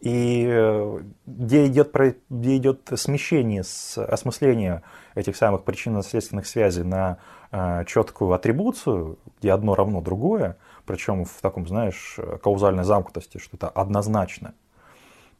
И 0.00 0.46
э, 0.48 1.00
где 1.26 1.66
идет, 1.66 1.94
где 2.28 2.56
идет 2.56 2.90
смещение, 2.96 3.64
с 3.64 3.98
осмысление 3.98 4.82
этих 5.14 5.36
самых 5.36 5.64
причинно-следственных 5.64 6.46
связей 6.46 6.84
на 6.84 7.18
э, 7.50 7.84
четкую 7.86 8.32
атрибуцию, 8.32 9.18
где 9.40 9.52
одно 9.52 9.74
равно 9.74 10.00
другое, 10.00 10.56
причем 10.86 11.24
в 11.24 11.40
таком, 11.40 11.66
знаешь, 11.66 12.18
каузальной 12.42 12.84
замкнутости, 12.84 13.38
что 13.38 13.56
это 13.56 13.68
однозначно. 13.68 14.54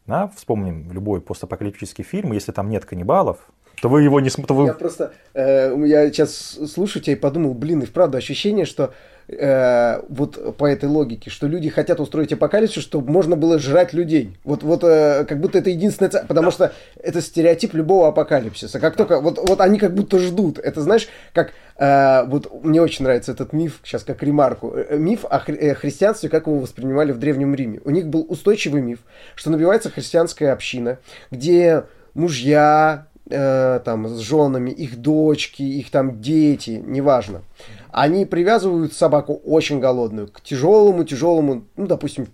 Да? 0.06 0.28
Вспомним 0.36 0.90
любой 0.92 1.20
постапокалиптический 1.20 2.04
фильм, 2.04 2.32
если 2.32 2.52
там 2.52 2.68
нет 2.68 2.84
каннибалов, 2.84 3.38
то 3.80 3.88
вы 3.88 4.02
его 4.02 4.20
не 4.20 4.28
смотрите. 4.28 4.54
Вы... 4.54 4.66
Я 4.66 4.74
просто, 4.74 5.12
э, 5.34 5.74
я 5.86 6.10
сейчас 6.10 6.58
слушаю 6.70 7.02
тебя 7.02 7.14
и 7.14 7.18
подумал, 7.18 7.54
блин, 7.54 7.80
и 7.82 7.86
вправду 7.86 8.18
ощущение, 8.18 8.66
что 8.66 8.92
э, 9.30 10.02
вот 10.08 10.56
по 10.56 10.66
этой 10.66 10.88
логике, 10.88 11.30
что 11.30 11.46
люди 11.46 11.68
хотят 11.68 12.00
устроить 12.00 12.32
апокалипсис, 12.32 12.82
чтобы 12.82 13.10
можно 13.10 13.36
было 13.36 13.58
жрать 13.58 13.92
людей. 13.92 14.36
Вот, 14.44 14.62
вот 14.62 14.84
э, 14.84 15.24
как 15.24 15.40
будто 15.40 15.58
это 15.58 15.70
единственное, 15.70 16.10
цель, 16.10 16.26
потому 16.26 16.50
что 16.50 16.72
это 17.02 17.20
стереотип 17.20 17.74
любого 17.74 18.08
апокалипсиса. 18.08 18.80
Как 18.80 18.96
только, 18.96 19.20
вот, 19.20 19.38
вот 19.38 19.60
они 19.60 19.78
как 19.78 19.94
будто 19.94 20.18
ждут. 20.18 20.58
Это 20.58 20.80
знаешь, 20.80 21.08
как, 21.32 21.52
э, 21.76 22.24
вот 22.26 22.64
мне 22.64 22.82
очень 22.82 23.04
нравится 23.04 23.32
этот 23.32 23.52
миф, 23.52 23.80
сейчас 23.84 24.04
как 24.04 24.22
ремарку, 24.22 24.74
э, 24.74 24.96
миф 24.96 25.24
о 25.24 25.38
хри- 25.38 25.58
э, 25.58 25.74
христианстве, 25.74 26.28
как 26.28 26.46
его 26.46 26.58
воспринимали 26.58 27.12
в 27.12 27.18
Древнем 27.18 27.54
Риме. 27.54 27.80
У 27.84 27.90
них 27.90 28.06
был 28.06 28.26
устойчивый 28.28 28.82
миф, 28.82 29.00
что 29.34 29.50
набивается 29.50 29.90
христианская 29.90 30.52
община, 30.52 30.98
где 31.30 31.84
мужья, 32.14 33.06
э, 33.30 33.80
там, 33.84 34.08
с 34.08 34.18
женами, 34.18 34.70
их 34.70 34.96
дочки, 34.96 35.62
их 35.62 35.90
там 35.90 36.20
дети, 36.20 36.82
неважно. 36.84 37.42
Они 37.90 38.26
привязывают 38.26 38.92
собаку 38.92 39.40
очень 39.44 39.80
голодную 39.80 40.28
к 40.28 40.40
тяжелому, 40.40 41.04
тяжелому, 41.04 41.64
ну, 41.76 41.86
допустим, 41.86 42.28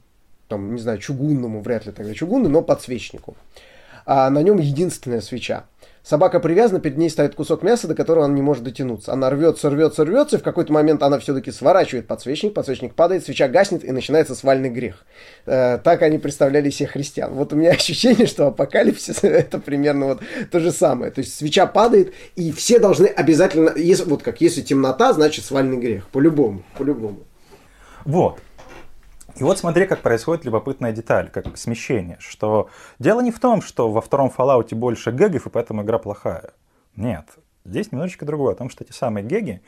там, 0.48 0.74
не 0.74 0.80
знаю, 0.80 0.98
чугунному, 0.98 1.60
вряд 1.60 1.86
ли 1.86 1.92
тогда 1.92 2.14
чугунный, 2.14 2.50
но 2.50 2.62
подсвечнику. 2.62 3.36
А 4.04 4.30
на 4.30 4.42
нем 4.42 4.58
единственная 4.58 5.20
свеча. 5.20 5.64
Собака 6.08 6.38
привязана, 6.38 6.78
перед 6.78 6.98
ней 6.98 7.10
стоит 7.10 7.34
кусок 7.34 7.64
мяса, 7.64 7.88
до 7.88 7.96
которого 7.96 8.26
она 8.26 8.34
не 8.34 8.40
может 8.40 8.62
дотянуться. 8.62 9.12
Она 9.12 9.28
рвется, 9.28 9.70
рвется, 9.70 10.04
рвется, 10.04 10.36
и 10.36 10.38
в 10.38 10.44
какой-то 10.44 10.72
момент 10.72 11.02
она 11.02 11.18
все-таки 11.18 11.50
сворачивает 11.50 12.06
подсвечник, 12.06 12.54
подсвечник 12.54 12.94
падает, 12.94 13.24
свеча 13.24 13.48
гаснет, 13.48 13.82
и 13.82 13.90
начинается 13.90 14.36
свальный 14.36 14.70
грех. 14.70 15.04
Э, 15.46 15.78
так 15.82 16.02
они 16.02 16.18
представляли 16.18 16.70
себе 16.70 16.86
христиан. 16.86 17.32
Вот 17.32 17.52
у 17.52 17.56
меня 17.56 17.70
ощущение, 17.72 18.28
что 18.28 18.46
апокалипсис 18.46 19.24
это 19.24 19.58
примерно 19.58 20.06
вот 20.06 20.20
то 20.52 20.60
же 20.60 20.70
самое. 20.70 21.10
То 21.10 21.22
есть 21.22 21.34
свеча 21.34 21.66
падает, 21.66 22.12
и 22.36 22.52
все 22.52 22.78
должны 22.78 23.06
обязательно, 23.06 23.72
если, 23.74 24.04
вот 24.04 24.22
как, 24.22 24.40
если 24.40 24.62
темнота, 24.62 25.12
значит 25.12 25.44
свальный 25.44 25.76
грех. 25.76 26.06
По-любому, 26.10 26.62
по-любому. 26.78 27.24
Вот. 28.04 28.38
И 29.36 29.44
вот 29.44 29.58
смотри, 29.58 29.86
как 29.86 30.00
происходит 30.00 30.46
любопытная 30.46 30.92
деталь, 30.92 31.28
как 31.30 31.58
смещение, 31.58 32.16
что 32.20 32.70
дело 32.98 33.20
не 33.20 33.30
в 33.30 33.38
том, 33.38 33.60
что 33.60 33.90
во 33.90 34.00
втором 34.00 34.32
Fallout 34.34 34.74
больше 34.74 35.12
гэгов, 35.12 35.46
и 35.46 35.50
поэтому 35.50 35.82
игра 35.82 35.98
плохая. 35.98 36.52
Нет, 36.96 37.26
здесь 37.64 37.92
немножечко 37.92 38.24
другое, 38.24 38.54
о 38.54 38.56
том, 38.56 38.70
что 38.70 38.82
эти 38.82 38.92
самые 38.92 39.26
геги 39.26 39.60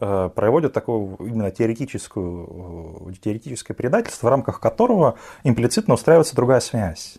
э, 0.00 0.30
проводят 0.34 0.72
такое 0.72 1.16
именно 1.20 1.52
теоретическую, 1.52 3.10
э, 3.10 3.14
теоретическое 3.20 3.74
предательство, 3.74 4.26
в 4.26 4.30
рамках 4.30 4.58
которого 4.58 5.14
имплицитно 5.44 5.94
устраивается 5.94 6.34
другая 6.34 6.60
связь. 6.60 7.18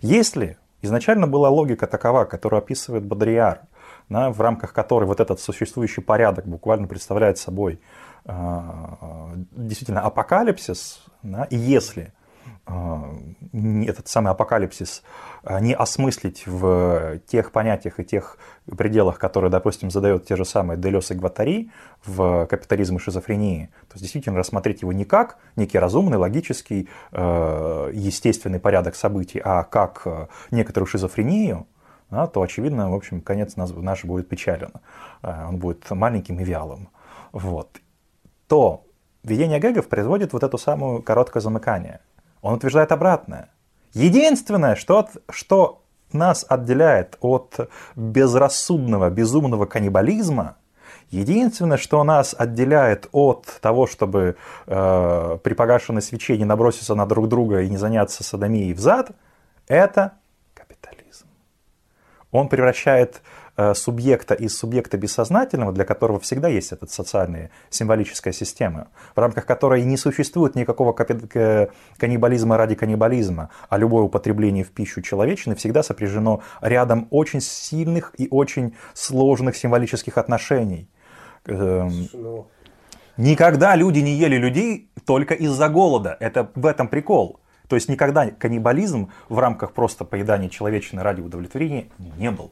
Если 0.00 0.58
изначально 0.80 1.26
была 1.26 1.48
логика 1.48 1.88
такова, 1.88 2.24
которую 2.24 2.58
описывает 2.58 3.04
Бодрияр, 3.04 3.62
да, 4.08 4.30
в 4.30 4.40
рамках 4.40 4.72
которой 4.72 5.04
вот 5.06 5.18
этот 5.18 5.40
существующий 5.40 6.02
порядок 6.02 6.46
буквально 6.46 6.86
представляет 6.86 7.38
собой 7.38 7.80
действительно 8.24 10.02
апокалипсис, 10.02 11.04
да, 11.22 11.44
и 11.44 11.56
если 11.56 12.12
этот 12.64 14.06
самый 14.06 14.30
апокалипсис 14.30 15.02
не 15.60 15.74
осмыслить 15.74 16.46
в 16.46 17.18
тех 17.26 17.50
понятиях 17.50 17.98
и 17.98 18.04
тех 18.04 18.38
пределах, 18.66 19.18
которые, 19.18 19.50
допустим, 19.50 19.90
задают 19.90 20.26
те 20.26 20.36
же 20.36 20.44
самые 20.44 20.78
Делес 20.78 21.10
и 21.10 21.14
Гватари 21.14 21.72
в 22.04 22.46
капитализм 22.46 22.96
и 22.96 22.98
шизофрении, 23.00 23.66
то 23.88 23.94
есть 23.94 24.02
действительно 24.02 24.38
рассмотреть 24.38 24.82
его 24.82 24.92
не 24.92 25.04
как 25.04 25.38
некий 25.56 25.80
разумный, 25.80 26.18
логический, 26.18 26.88
естественный 27.12 28.60
порядок 28.60 28.94
событий, 28.94 29.40
а 29.44 29.64
как 29.64 30.06
некоторую 30.52 30.86
шизофрению, 30.86 31.66
то, 32.10 32.42
очевидно, 32.42 32.92
в 32.92 32.94
общем, 32.94 33.22
конец 33.22 33.56
наш 33.56 34.04
будет 34.04 34.28
печален. 34.28 34.70
Он 35.22 35.58
будет 35.58 35.90
маленьким 35.90 36.38
и 36.38 36.44
вялым. 36.44 36.90
Вот. 37.32 37.81
То 38.52 38.84
Введение 39.22 39.58
гэгов 39.58 39.88
производит 39.88 40.34
вот 40.34 40.42
эту 40.42 40.58
самую 40.58 41.02
короткое 41.02 41.40
замыкание. 41.40 42.00
Он 42.42 42.52
утверждает 42.52 42.92
обратное. 42.92 43.48
Единственное, 43.94 44.74
что, 44.74 45.08
что 45.30 45.80
нас 46.12 46.44
отделяет 46.46 47.16
от 47.22 47.70
безрассудного, 47.96 49.08
безумного 49.08 49.64
каннибализма, 49.64 50.56
единственное, 51.10 51.78
что 51.78 52.04
нас 52.04 52.34
отделяет 52.36 53.08
от 53.12 53.46
того, 53.62 53.86
чтобы 53.86 54.36
э, 54.66 55.38
при 55.42 55.54
погашенной 55.54 56.02
свече 56.02 56.36
не 56.36 56.44
наброситься 56.44 56.94
на 56.94 57.06
друг 57.06 57.28
друга 57.28 57.62
и 57.62 57.70
не 57.70 57.78
заняться 57.78 58.22
садомией 58.22 58.74
в 58.74 58.80
зад, 58.80 59.12
это 59.66 60.12
капитализм. 60.52 61.24
Он 62.32 62.50
превращает 62.50 63.22
субъекта 63.74 64.34
из 64.34 64.56
субъекта 64.56 64.96
бессознательного, 64.96 65.72
для 65.72 65.84
которого 65.84 66.18
всегда 66.20 66.48
есть 66.48 66.72
эта 66.72 66.86
социальная 66.86 67.50
символическая 67.70 68.32
система, 68.32 68.88
в 69.14 69.18
рамках 69.18 69.44
которой 69.44 69.82
не 69.84 69.96
существует 69.96 70.54
никакого 70.54 70.92
каннибализма 70.92 72.56
ради 72.56 72.74
каннибализма, 72.74 73.50
а 73.68 73.78
любое 73.78 74.04
употребление 74.04 74.64
в 74.64 74.70
пищу 74.70 75.02
человечины 75.02 75.54
всегда 75.54 75.82
сопряжено 75.82 76.42
рядом 76.62 77.08
очень 77.10 77.40
сильных 77.40 78.14
и 78.16 78.26
очень 78.30 78.74
сложных 78.94 79.56
символических 79.56 80.16
отношений. 80.16 80.88
Эм, 81.46 82.08
ну, 82.12 82.46
никогда 83.16 83.76
люди 83.76 83.98
не 83.98 84.14
ели 84.14 84.36
людей 84.36 84.90
только 85.04 85.34
из-за 85.34 85.68
голода. 85.68 86.16
Это 86.20 86.50
в 86.54 86.66
этом 86.66 86.88
прикол. 86.88 87.40
То 87.68 87.76
есть 87.76 87.88
никогда 87.88 88.30
каннибализм 88.30 89.10
в 89.28 89.38
рамках 89.38 89.72
просто 89.72 90.04
поедания 90.04 90.48
человечины 90.48 91.02
ради 91.02 91.20
удовлетворения 91.20 91.88
не 92.18 92.30
был 92.30 92.50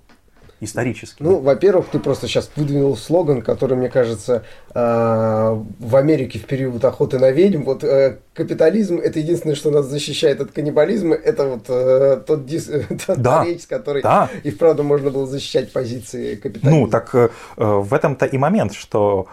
исторически? 0.60 1.22
Ну, 1.22 1.40
во-первых, 1.40 1.86
ты 1.90 1.98
просто 1.98 2.28
сейчас 2.28 2.50
выдвинул 2.56 2.96
слоган, 2.96 3.42
который, 3.42 3.76
мне 3.76 3.88
кажется, 3.88 4.44
э, 4.74 4.78
в 4.80 5.96
Америке 5.96 6.38
в 6.38 6.46
период 6.46 6.84
охоты 6.84 7.18
на 7.18 7.30
ведьм, 7.30 7.62
вот 7.62 7.82
э, 7.82 8.18
капитализм– 8.34 8.98
это 9.02 9.18
единственное, 9.18 9.56
что 9.56 9.70
нас 9.70 9.86
защищает 9.86 10.40
от 10.40 10.52
каннибализма, 10.52 11.14
это 11.14 11.46
вот 11.46 11.64
э, 11.68 12.22
тот, 12.26 12.46
дис, 12.46 12.70
да, 13.08 13.44
речь, 13.44 13.66
который 13.66 14.02
да. 14.02 14.28
и 14.42 14.50
вправду 14.50 14.82
можно 14.82 15.10
было 15.10 15.26
защищать 15.26 15.72
позиции 15.72 16.36
капитализма. 16.36 16.80
Ну, 16.80 16.88
так 16.88 17.14
в 17.56 17.94
этом-то 17.94 18.26
и 18.26 18.38
момент, 18.38 18.74
что 18.74 19.26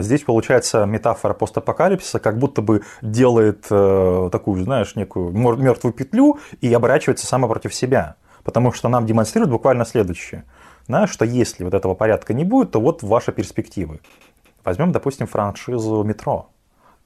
здесь 0.00 0.22
получается 0.22 0.84
метафора 0.86 1.34
постапокалипсиса, 1.34 2.18
как 2.18 2.38
будто 2.38 2.62
бы 2.62 2.82
делает 3.02 3.62
такую, 3.62 4.64
знаешь, 4.64 4.96
некую 4.96 5.30
мертвую 5.32 5.92
петлю 5.92 6.38
и 6.60 6.72
оборачивается 6.72 7.26
сама 7.26 7.48
против 7.48 7.74
себя. 7.74 8.16
Потому 8.44 8.72
что 8.72 8.88
нам 8.88 9.06
демонстрируют 9.06 9.52
буквально 9.52 9.84
следующее. 9.84 10.44
Да, 10.88 11.06
что 11.06 11.24
если 11.24 11.64
вот 11.64 11.74
этого 11.74 11.94
порядка 11.94 12.34
не 12.34 12.44
будет, 12.44 12.72
то 12.72 12.80
вот 12.80 13.02
ваши 13.02 13.32
перспективы. 13.32 14.00
Возьмем, 14.64 14.92
допустим, 14.92 15.26
франшизу 15.26 16.02
метро, 16.02 16.50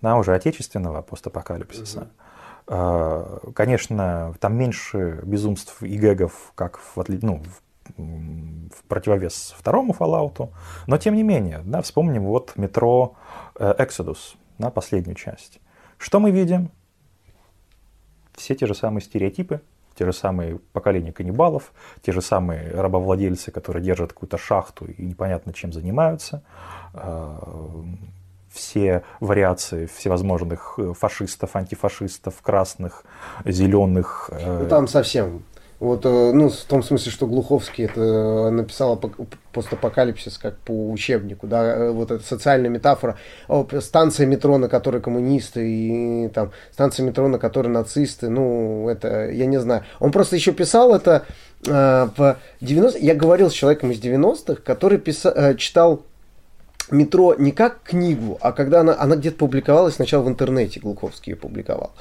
да, 0.00 0.16
уже 0.16 0.34
отечественного 0.34 1.02
постапокалипсиса. 1.02 2.08
Угу. 2.66 3.52
Конечно, 3.54 4.34
там 4.40 4.56
меньше 4.56 5.20
безумств 5.22 5.82
и 5.82 5.96
гэгов, 5.96 6.52
как 6.54 6.78
в, 6.78 7.04
ну, 7.22 7.42
в 7.96 8.82
противовес 8.88 9.54
второму 9.56 9.94
Fallout, 9.96 10.50
но 10.88 10.98
тем 10.98 11.14
не 11.14 11.22
менее, 11.22 11.62
да, 11.64 11.80
вспомним 11.82 12.24
вот 12.24 12.56
метро 12.56 13.14
э, 13.54 13.74
Exodus, 13.78 14.36
да, 14.58 14.70
последнюю 14.70 15.14
часть. 15.14 15.60
Что 15.96 16.18
мы 16.18 16.32
видим? 16.32 16.70
Все 18.34 18.56
те 18.56 18.66
же 18.66 18.74
самые 18.74 19.02
стереотипы, 19.02 19.60
те 19.96 20.04
же 20.04 20.12
самые 20.12 20.58
поколения 20.72 21.12
каннибалов, 21.12 21.72
те 22.02 22.12
же 22.12 22.20
самые 22.20 22.70
рабовладельцы, 22.70 23.50
которые 23.50 23.82
держат 23.82 24.12
какую-то 24.12 24.38
шахту 24.38 24.84
и 24.84 25.02
непонятно 25.02 25.52
чем 25.52 25.72
занимаются, 25.72 26.42
а, 26.92 27.84
все 28.50 29.02
вариации 29.20 29.86
всевозможных 29.86 30.78
фашистов, 30.98 31.56
антифашистов, 31.56 32.40
красных, 32.42 33.04
зеленых. 33.44 34.30
Э, 34.32 34.62
ну, 34.62 34.68
там 34.68 34.88
совсем 34.88 35.42
Вот, 35.78 36.06
э, 36.06 36.32
ну, 36.32 36.48
в 36.48 36.64
том 36.64 36.82
смысле, 36.82 37.12
что 37.12 37.26
Глуховский 37.26 37.84
это 37.84 38.50
написал 38.50 38.98
постапокалипсис 39.52 40.38
как 40.38 40.56
по 40.58 40.90
учебнику, 40.90 41.46
да, 41.46 41.64
э, 41.64 41.90
вот 41.90 42.10
эта 42.10 42.24
социальная 42.24 42.70
метафора, 42.70 43.18
о, 43.46 43.66
станция 43.80 44.26
метро, 44.26 44.56
на 44.56 44.68
которой 44.68 45.02
коммунисты, 45.02 45.68
и 45.68 46.28
там 46.28 46.52
станция 46.72 47.04
метро, 47.04 47.28
на 47.28 47.38
которой 47.38 47.68
нацисты, 47.68 48.30
ну, 48.30 48.88
это, 48.88 49.30
я 49.30 49.44
не 49.44 49.60
знаю. 49.60 49.84
Он 50.00 50.12
просто 50.12 50.36
еще 50.36 50.52
писал 50.52 50.94
это 50.94 51.26
э, 51.66 52.08
в 52.16 52.38
90 52.62 52.98
я 53.00 53.14
говорил 53.14 53.50
с 53.50 53.54
человеком 53.54 53.90
из 53.90 54.00
90-х, 54.00 54.62
который 54.62 54.96
писал, 54.96 55.32
э, 55.36 55.56
читал 55.56 56.02
метро 56.90 57.34
не 57.36 57.52
как 57.52 57.82
книгу, 57.82 58.38
а 58.40 58.52
когда 58.52 58.80
она, 58.80 58.96
она 58.98 59.16
где-то 59.16 59.38
публиковалась 59.38 59.94
сначала 59.94 60.22
в 60.22 60.28
интернете, 60.28 60.80
Глуховский 60.80 61.32
ее 61.32 61.36
публиковал. 61.36 61.92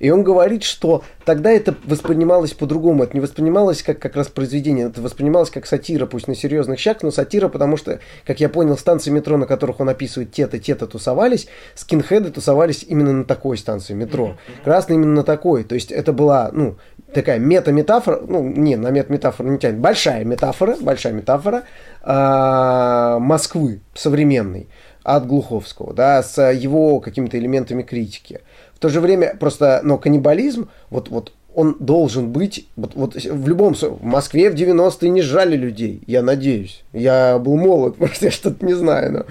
И 0.00 0.10
он 0.10 0.24
говорит, 0.24 0.64
что 0.64 1.04
тогда 1.24 1.50
это 1.50 1.76
воспринималось 1.84 2.52
по-другому. 2.52 3.04
Это 3.04 3.14
не 3.14 3.20
воспринималось 3.20 3.82
как 3.82 4.00
как 4.00 4.16
раз 4.16 4.28
произведение, 4.28 4.86
это 4.86 5.00
воспринималось 5.00 5.50
как 5.50 5.66
сатира, 5.66 6.06
пусть 6.06 6.26
на 6.26 6.34
серьезных 6.34 6.80
щах, 6.80 7.02
но 7.02 7.10
сатира, 7.10 7.48
потому 7.48 7.76
что, 7.76 8.00
как 8.26 8.40
я 8.40 8.48
понял, 8.48 8.76
станции 8.76 9.10
метро, 9.10 9.36
на 9.36 9.46
которых 9.46 9.78
он 9.80 9.88
описывает 9.88 10.32
те-то, 10.32 10.58
те-то 10.58 10.86
тусовались, 10.86 11.46
скинхеды 11.74 12.30
тусовались 12.30 12.84
именно 12.88 13.12
на 13.12 13.24
такой 13.24 13.56
станции 13.56 13.94
метро. 13.94 14.36
Красный 14.64 14.96
именно 14.96 15.14
на 15.14 15.22
такой. 15.22 15.62
То 15.62 15.74
есть 15.76 15.92
это 15.92 16.12
была, 16.12 16.50
ну, 16.52 16.76
такая 17.12 17.38
мета-метафора, 17.38 18.22
ну, 18.26 18.42
не, 18.42 18.76
на 18.76 18.90
мета-метафору 18.90 19.48
не 19.48 19.58
тянет, 19.58 19.78
большая 19.78 20.24
метафора, 20.24 20.76
большая 20.80 21.12
метафора 21.12 21.62
э, 22.02 23.18
Москвы 23.20 23.80
современной 23.94 24.68
от 25.02 25.26
Глуховского, 25.26 25.92
да, 25.92 26.22
с 26.22 26.40
его 26.50 27.00
какими-то 27.00 27.38
элементами 27.38 27.82
критики. 27.82 28.40
В 28.74 28.78
то 28.78 28.88
же 28.88 29.00
время 29.00 29.36
просто, 29.38 29.80
но 29.82 29.98
каннибализм, 29.98 30.68
вот, 30.90 31.08
вот 31.08 31.32
он 31.54 31.76
должен 31.78 32.30
быть, 32.30 32.66
вот, 32.76 32.94
вот 32.94 33.14
в 33.14 33.48
любом 33.48 33.74
в 33.74 34.02
Москве 34.02 34.50
в 34.50 34.54
90-е 34.54 35.10
не 35.10 35.22
сжали 35.22 35.56
людей, 35.56 36.02
я 36.06 36.22
надеюсь. 36.22 36.82
Я 36.92 37.38
был 37.38 37.56
молод, 37.56 37.98
может, 37.98 38.22
я 38.22 38.30
что-то 38.30 38.64
не 38.64 38.74
знаю, 38.74 39.12
но... 39.12 39.24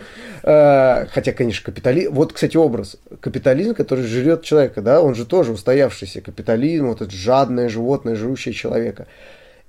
Э, 0.44 1.06
хотя, 1.08 1.32
конечно, 1.32 1.66
капитализм... 1.66 2.14
Вот, 2.14 2.34
кстати, 2.34 2.58
образ. 2.58 2.98
Капитализм, 3.20 3.74
который 3.74 4.04
жрет 4.04 4.44
человека, 4.44 4.82
да, 4.82 5.02
он 5.02 5.16
же 5.16 5.26
тоже 5.26 5.52
устоявшийся 5.52 6.22
капитализм, 6.22 6.88
вот 6.88 7.02
это 7.02 7.12
жадное 7.12 7.70
животное, 7.70 8.16
жрущее 8.16 8.54
человека. 8.54 9.08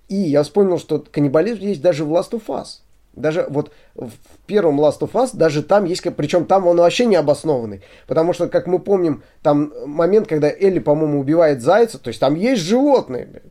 И 0.08 0.16
я 0.16 0.42
вспомнил, 0.42 0.78
что 0.78 0.98
каннибализм 1.10 1.62
есть 1.62 1.80
даже 1.80 2.04
в 2.04 2.12
Last 2.12 2.32
of 2.32 2.42
Us. 2.48 2.80
Даже 3.14 3.46
вот 3.48 3.72
в 3.94 4.12
первом 4.46 4.80
Last 4.80 5.00
of 5.00 5.12
Us, 5.12 5.30
даже 5.34 5.62
там 5.62 5.84
есть, 5.84 6.02
причем 6.16 6.46
там 6.46 6.66
он 6.66 6.78
вообще 6.78 7.04
не 7.04 7.16
обоснованный. 7.16 7.82
Потому 8.06 8.32
что, 8.32 8.48
как 8.48 8.66
мы 8.66 8.78
помним, 8.78 9.22
там 9.42 9.72
момент, 9.86 10.28
когда 10.28 10.48
Элли, 10.48 10.78
по-моему, 10.78 11.20
убивает 11.20 11.60
зайца, 11.60 11.98
то 11.98 12.08
есть 12.08 12.20
там 12.20 12.34
есть 12.34 12.62
животные, 12.62 13.42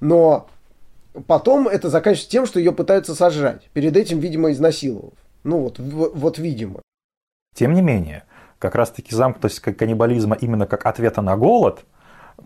но 0.00 0.48
потом 1.26 1.68
это 1.68 1.90
заканчивается 1.90 2.30
тем, 2.30 2.46
что 2.46 2.58
ее 2.58 2.72
пытаются 2.72 3.14
сожрать. 3.14 3.68
Перед 3.74 3.96
этим, 3.96 4.18
видимо, 4.18 4.50
изнасиловав. 4.50 5.12
Ну 5.44 5.58
вот, 5.58 5.78
вот 5.78 6.38
видимо. 6.38 6.80
Тем 7.54 7.74
не 7.74 7.82
менее, 7.82 8.24
как 8.58 8.74
раз-таки 8.74 9.14
замкнутость 9.14 9.60
каннибализма 9.60 10.36
именно 10.40 10.66
как 10.66 10.86
ответа 10.86 11.20
на 11.20 11.36
голод– 11.36 11.80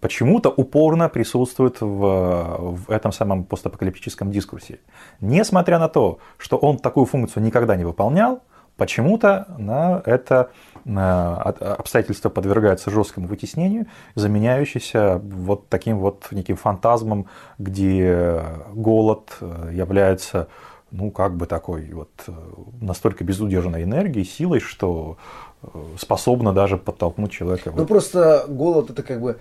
почему-то 0.01 0.51
упорно 0.51 1.09
присутствует 1.09 1.81
в, 1.81 1.87
в 1.87 2.91
этом 2.91 3.13
самом 3.13 3.45
постапокалиптическом 3.45 4.31
дискурсе. 4.31 4.81
Несмотря 5.21 5.79
на 5.79 5.89
то, 5.89 6.19
что 6.39 6.57
он 6.57 6.79
такую 6.79 7.07
функцию 7.07 7.43
никогда 7.43 7.77
не 7.77 7.85
выполнял, 7.85 8.43
почему-то 8.77 9.47
на 9.59 10.03
это 10.05 10.51
на 10.85 11.41
обстоятельства 11.43 12.29
подвергаются 12.29 12.91
жесткому 12.91 13.27
вытеснению, 13.27 13.87
заменяющийся 14.15 15.21
вот 15.25 15.69
таким 15.69 15.99
вот 15.99 16.29
неким 16.31 16.57
фантазмом, 16.57 17.27
где 17.59 18.43
голод 18.73 19.37
является 19.73 20.49
ну, 20.93 21.11
как 21.11 21.37
бы 21.37 21.47
такой 21.47 21.91
вот 21.93 22.11
настолько 22.81 23.25
безудержной 23.25 23.83
энергией, 23.83 24.25
силой, 24.25 24.61
что 24.61 25.17
способна 25.99 26.53
даже 26.53 26.77
подтолкнуть 26.77 27.33
человека. 27.33 27.73
Ну, 27.75 27.87
просто 27.87 28.45
голод 28.49 28.91
это 28.91 29.03
как 29.03 29.21
бы 29.21 29.39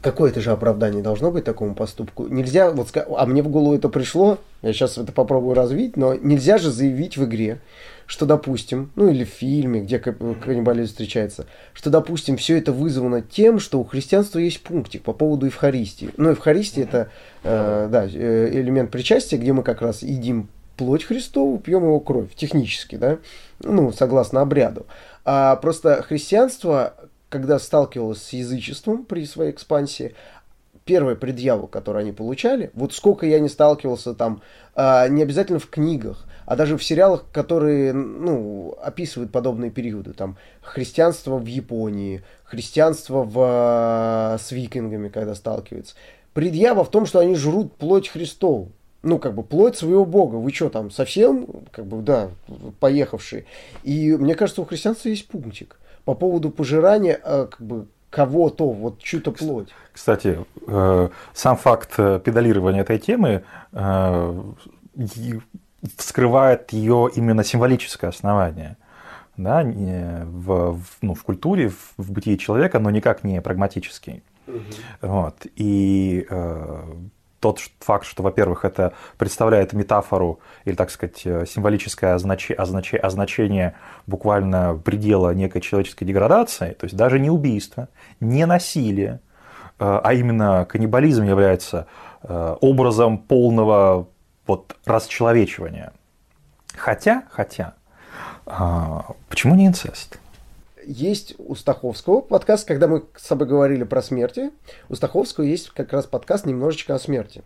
какое-то 0.00 0.40
же 0.40 0.50
оправдание 0.50 1.02
должно 1.02 1.30
быть 1.30 1.44
такому 1.44 1.74
поступку. 1.74 2.26
Нельзя, 2.26 2.70
вот, 2.70 2.88
а 2.94 3.26
мне 3.26 3.42
в 3.42 3.48
голову 3.48 3.74
это 3.74 3.88
пришло, 3.88 4.38
я 4.62 4.72
сейчас 4.72 4.98
это 4.98 5.12
попробую 5.12 5.54
развить, 5.54 5.96
но 5.96 6.14
нельзя 6.14 6.58
же 6.58 6.70
заявить 6.70 7.16
в 7.16 7.24
игре, 7.24 7.60
что, 8.06 8.26
допустим, 8.26 8.90
ну 8.96 9.08
или 9.08 9.24
в 9.24 9.28
фильме, 9.28 9.80
где 9.80 9.98
каннибализм 9.98 10.90
встречается, 10.90 11.46
что, 11.72 11.90
допустим, 11.90 12.36
все 12.36 12.58
это 12.58 12.72
вызвано 12.72 13.22
тем, 13.22 13.58
что 13.58 13.80
у 13.80 13.84
христианства 13.84 14.38
есть 14.38 14.62
пунктик 14.62 15.02
по 15.02 15.12
поводу 15.12 15.46
Евхаристии. 15.46 16.10
Ну, 16.16 16.30
Евхаристия 16.30 16.84
это, 16.84 17.10
э, 17.42 17.88
да, 17.90 18.06
э, 18.06 18.50
элемент 18.52 18.90
причастия, 18.90 19.36
где 19.36 19.52
мы 19.52 19.62
как 19.62 19.82
раз 19.82 20.02
едим 20.02 20.48
плоть 20.76 21.04
Христову, 21.04 21.58
пьем 21.58 21.84
его 21.84 22.00
кровь, 22.00 22.34
технически, 22.34 22.96
да, 22.96 23.18
ну, 23.60 23.92
согласно 23.92 24.40
обряду. 24.40 24.86
А 25.24 25.56
просто 25.56 26.02
христианство 26.02 26.94
когда 27.34 27.58
сталкивалась 27.58 28.22
с 28.22 28.32
язычеством 28.32 29.04
при 29.04 29.26
своей 29.26 29.50
экспансии, 29.50 30.14
первая 30.84 31.16
предъява, 31.16 31.66
которую 31.66 32.02
они 32.02 32.12
получали, 32.12 32.70
вот 32.74 32.94
сколько 32.94 33.26
я 33.26 33.40
не 33.40 33.48
сталкивался 33.48 34.14
там, 34.14 34.40
а, 34.76 35.08
не 35.08 35.20
обязательно 35.20 35.58
в 35.58 35.68
книгах, 35.68 36.26
а 36.46 36.54
даже 36.54 36.78
в 36.78 36.84
сериалах, 36.84 37.24
которые 37.32 37.92
ну, 37.92 38.78
описывают 38.80 39.32
подобные 39.32 39.72
периоды, 39.72 40.12
там 40.12 40.36
христианство 40.62 41.38
в 41.38 41.46
Японии, 41.46 42.22
христианство 42.44 43.24
в, 43.24 43.34
а, 43.36 44.36
с 44.38 44.52
викингами, 44.52 45.08
когда 45.08 45.34
сталкиваются. 45.34 45.96
Предъява 46.34 46.84
в 46.84 46.90
том, 46.92 47.04
что 47.04 47.18
они 47.18 47.34
жрут 47.34 47.74
плоть 47.74 48.06
Христову. 48.06 48.70
Ну, 49.02 49.18
как 49.18 49.34
бы 49.34 49.42
плоть 49.42 49.76
своего 49.76 50.04
Бога. 50.04 50.36
Вы 50.36 50.52
что 50.52 50.68
там, 50.68 50.92
совсем, 50.92 51.48
как 51.72 51.84
бы, 51.84 52.00
да, 52.00 52.30
поехавшие. 52.78 53.44
И 53.82 54.12
мне 54.12 54.36
кажется, 54.36 54.62
у 54.62 54.64
христианства 54.64 55.08
есть 55.08 55.26
пунктик 55.26 55.80
по 56.04 56.14
поводу 56.14 56.50
пожирания 56.50 57.20
э, 57.22 57.46
как 57.50 57.60
бы, 57.60 57.86
кого-то, 58.10 58.70
вот 58.70 58.98
чью-то 59.00 59.32
плоть. 59.32 59.68
Кстати, 59.92 60.38
э, 60.66 61.08
сам 61.32 61.56
факт 61.56 61.94
э, 61.98 62.20
педалирования 62.24 62.82
этой 62.82 62.98
темы 62.98 63.44
вскрывает 65.98 66.72
ее 66.72 67.10
именно 67.14 67.44
символическое 67.44 68.10
основание 68.10 68.76
да, 69.36 69.64
в, 69.64 70.80
ну, 71.02 71.14
в 71.14 71.22
культуре, 71.24 71.68
в, 71.68 71.94
в 71.98 72.12
бытии 72.12 72.38
человека, 72.38 72.78
но 72.78 72.90
никак 72.90 73.24
не 73.24 73.40
прагматический. 73.42 74.22
Угу. 74.46 74.60
Вот. 75.02 75.46
И 75.56 76.26
тот 77.44 77.60
факт, 77.80 78.06
что, 78.06 78.22
во-первых, 78.22 78.64
это 78.64 78.94
представляет 79.18 79.74
метафору 79.74 80.40
или, 80.64 80.74
так 80.74 80.90
сказать, 80.90 81.20
э, 81.26 81.44
символическое 81.46 82.14
означ... 82.14 82.50
Означ... 82.56 82.94
означение 82.94 83.74
буквально 84.06 84.80
предела 84.82 85.34
некой 85.34 85.60
человеческой 85.60 86.06
деградации, 86.06 86.72
то 86.72 86.86
есть 86.86 86.96
даже 86.96 87.18
не 87.18 87.28
убийство, 87.28 87.88
не 88.18 88.46
насилие, 88.46 89.20
э, 89.78 90.00
а 90.02 90.14
именно 90.14 90.64
каннибализм 90.64 91.24
является 91.24 91.86
э, 92.22 92.56
образом 92.62 93.18
полного 93.18 94.08
вот, 94.46 94.74
расчеловечивания. 94.86 95.92
Хотя, 96.74 97.24
хотя, 97.30 97.74
а, 98.46 99.04
почему 99.28 99.54
не 99.54 99.66
инцест? 99.66 100.18
Есть 100.86 101.34
у 101.38 101.54
Стаховского 101.54 102.20
подкаст, 102.20 102.66
когда 102.66 102.86
мы 102.88 103.04
с 103.16 103.26
тобой 103.26 103.46
говорили 103.46 103.84
про 103.84 104.02
смерти, 104.02 104.50
у 104.88 104.94
Стаховского 104.94 105.44
есть 105.44 105.70
как 105.70 105.92
раз 105.92 106.06
подкаст 106.06 106.46
немножечко 106.46 106.94
о 106.94 106.98
смерти, 106.98 107.42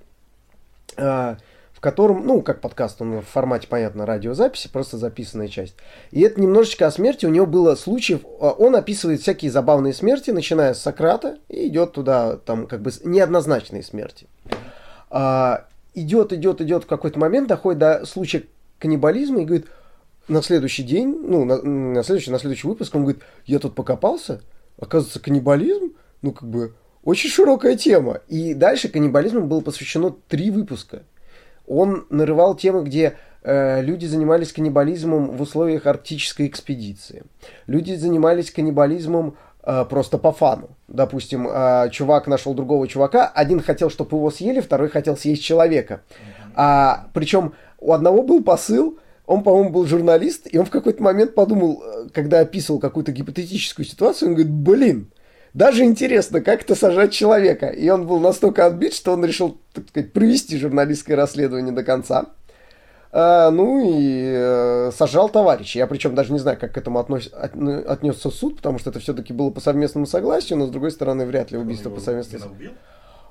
а, 0.96 1.37
в 1.72 1.81
котором, 1.81 2.27
ну, 2.27 2.42
как 2.42 2.61
подкаст, 2.61 3.01
он 3.01 3.20
в 3.20 3.24
формате, 3.24 3.68
понятно, 3.68 4.05
радиозаписи, 4.05 4.68
просто 4.68 4.98
записанная 4.98 5.48
часть. 5.48 5.74
И 6.11 6.20
это 6.22 6.40
немножечко 6.40 6.87
о 6.87 6.90
смерти, 6.90 7.27
у 7.27 7.31
него 7.31 7.46
было 7.46 7.74
случаев, 7.74 8.22
а, 8.40 8.51
он 8.51 8.74
описывает 8.77 9.20
всякие 9.20 9.51
забавные 9.51 9.94
смерти, 9.94 10.31
начиная 10.31 10.74
с 10.74 10.83
Сократа, 10.83 11.38
и 11.48 11.68
идет 11.68 11.92
туда, 11.92 12.37
там, 12.37 12.66
как 12.66 12.83
бы, 12.83 12.90
неоднозначные 13.05 13.83
смерти. 13.83 14.27
А, 15.11 15.66
идет, 15.94 16.33
идет, 16.33 16.61
идет 16.61 16.85
в 16.85 16.87
какой-то 16.87 17.18
момент, 17.18 17.48
доходит 17.48 17.79
до 17.79 18.07
случая 18.07 18.44
каннибализма 18.79 19.42
и 19.42 19.44
говорит, 19.44 19.66
на 20.28 20.42
следующий 20.42 20.82
день, 20.82 21.08
ну, 21.08 21.44
на, 21.44 21.62
на, 21.62 22.02
следующий, 22.02 22.30
на 22.30 22.38
следующий 22.38 22.66
выпуск 22.66 22.94
он 22.94 23.02
говорит, 23.02 23.22
я 23.46 23.58
тут 23.58 23.74
покопался, 23.74 24.40
оказывается, 24.78 25.20
каннибализм, 25.20 25.94
ну, 26.22 26.32
как 26.32 26.48
бы, 26.48 26.74
очень 27.04 27.30
широкая 27.30 27.76
тема. 27.76 28.20
И 28.28 28.54
дальше 28.54 28.88
каннибализму 28.88 29.46
было 29.46 29.60
посвящено 29.60 30.14
три 30.28 30.50
выпуска. 30.50 31.02
Он 31.66 32.06
нарывал 32.10 32.54
темы, 32.54 32.84
где 32.84 33.16
э, 33.42 33.82
люди 33.82 34.06
занимались 34.06 34.52
каннибализмом 34.52 35.36
в 35.36 35.40
условиях 35.40 35.86
арктической 35.86 36.46
экспедиции. 36.46 37.24
Люди 37.66 37.94
занимались 37.94 38.50
каннибализмом 38.50 39.36
э, 39.62 39.84
просто 39.88 40.18
по 40.18 40.32
фану. 40.32 40.70
Допустим, 40.88 41.48
э, 41.48 41.88
чувак 41.90 42.26
нашел 42.26 42.54
другого 42.54 42.88
чувака, 42.88 43.26
один 43.26 43.60
хотел, 43.60 43.90
чтобы 43.90 44.16
его 44.16 44.30
съели, 44.30 44.60
второй 44.60 44.88
хотел 44.88 45.16
съесть 45.16 45.42
человека. 45.42 46.02
А, 46.54 47.06
причем 47.14 47.54
у 47.78 47.92
одного 47.92 48.22
был 48.22 48.42
посыл, 48.42 48.98
он, 49.28 49.42
по-моему, 49.42 49.68
был 49.68 49.86
журналист, 49.86 50.48
и 50.50 50.56
он 50.56 50.64
в 50.64 50.70
какой-то 50.70 51.02
момент 51.02 51.34
подумал, 51.34 51.82
э, 51.82 52.08
когда 52.14 52.40
описывал 52.40 52.80
какую-то 52.80 53.12
гипотетическую 53.12 53.84
ситуацию, 53.84 54.30
он 54.30 54.34
говорит, 54.34 54.52
блин, 54.52 55.12
Даже 55.52 55.84
интересно, 55.84 56.40
как 56.40 56.62
это 56.62 56.74
сажать 56.74 57.12
человека. 57.12 57.66
И 57.66 57.88
он 57.90 58.06
был 58.06 58.20
настолько 58.20 58.64
отбит, 58.64 58.94
что 58.94 59.12
он 59.12 59.24
решил, 59.24 59.58
так 59.74 59.88
сказать, 59.88 60.12
провести 60.12 60.56
журналистское 60.56 61.16
расследование 61.16 61.72
до 61.72 61.84
конца. 61.84 62.26
А, 63.12 63.50
ну 63.50 63.80
и 63.80 64.32
э, 64.34 64.92
сажал 64.96 65.28
товарища. 65.28 65.78
Я 65.78 65.86
причем 65.86 66.14
даже 66.14 66.32
не 66.32 66.38
знаю, 66.38 66.58
как 66.58 66.72
к 66.72 66.78
этому 66.78 66.98
относ... 66.98 67.28
от... 67.32 67.52
Отнесся 67.86 68.30
суд, 68.30 68.56
потому 68.56 68.78
что 68.78 68.90
это 68.90 68.98
все-таки 68.98 69.32
было 69.32 69.50
по 69.50 69.60
совместному 69.60 70.06
согласию, 70.06 70.58
но 70.58 70.66
с 70.66 70.70
другой 70.70 70.90
стороны, 70.90 71.26
вряд 71.26 71.50
ли 71.50 71.58
убийство 71.58 71.90
по 71.90 72.00
совместному 72.00 72.44
согласию. 72.44 72.72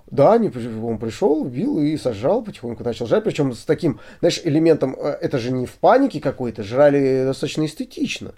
Да, 0.09 0.31
он 0.35 0.99
пришел, 0.99 1.41
убил 1.41 1.79
и 1.79 1.97
сажал, 1.97 2.41
потихоньку 2.41 2.83
начал 2.83 3.07
жрать. 3.07 3.25
Причем 3.25 3.53
с 3.53 3.65
таким, 3.65 3.99
знаешь, 4.19 4.41
элементом, 4.43 4.95
э, 4.97 5.17
это 5.21 5.37
же 5.37 5.51
не 5.51 5.65
в 5.65 5.73
панике 5.73 6.21
какой-то, 6.21 6.63
жрали 6.63 7.25
достаточно 7.25 7.65
эстетично. 7.65 8.33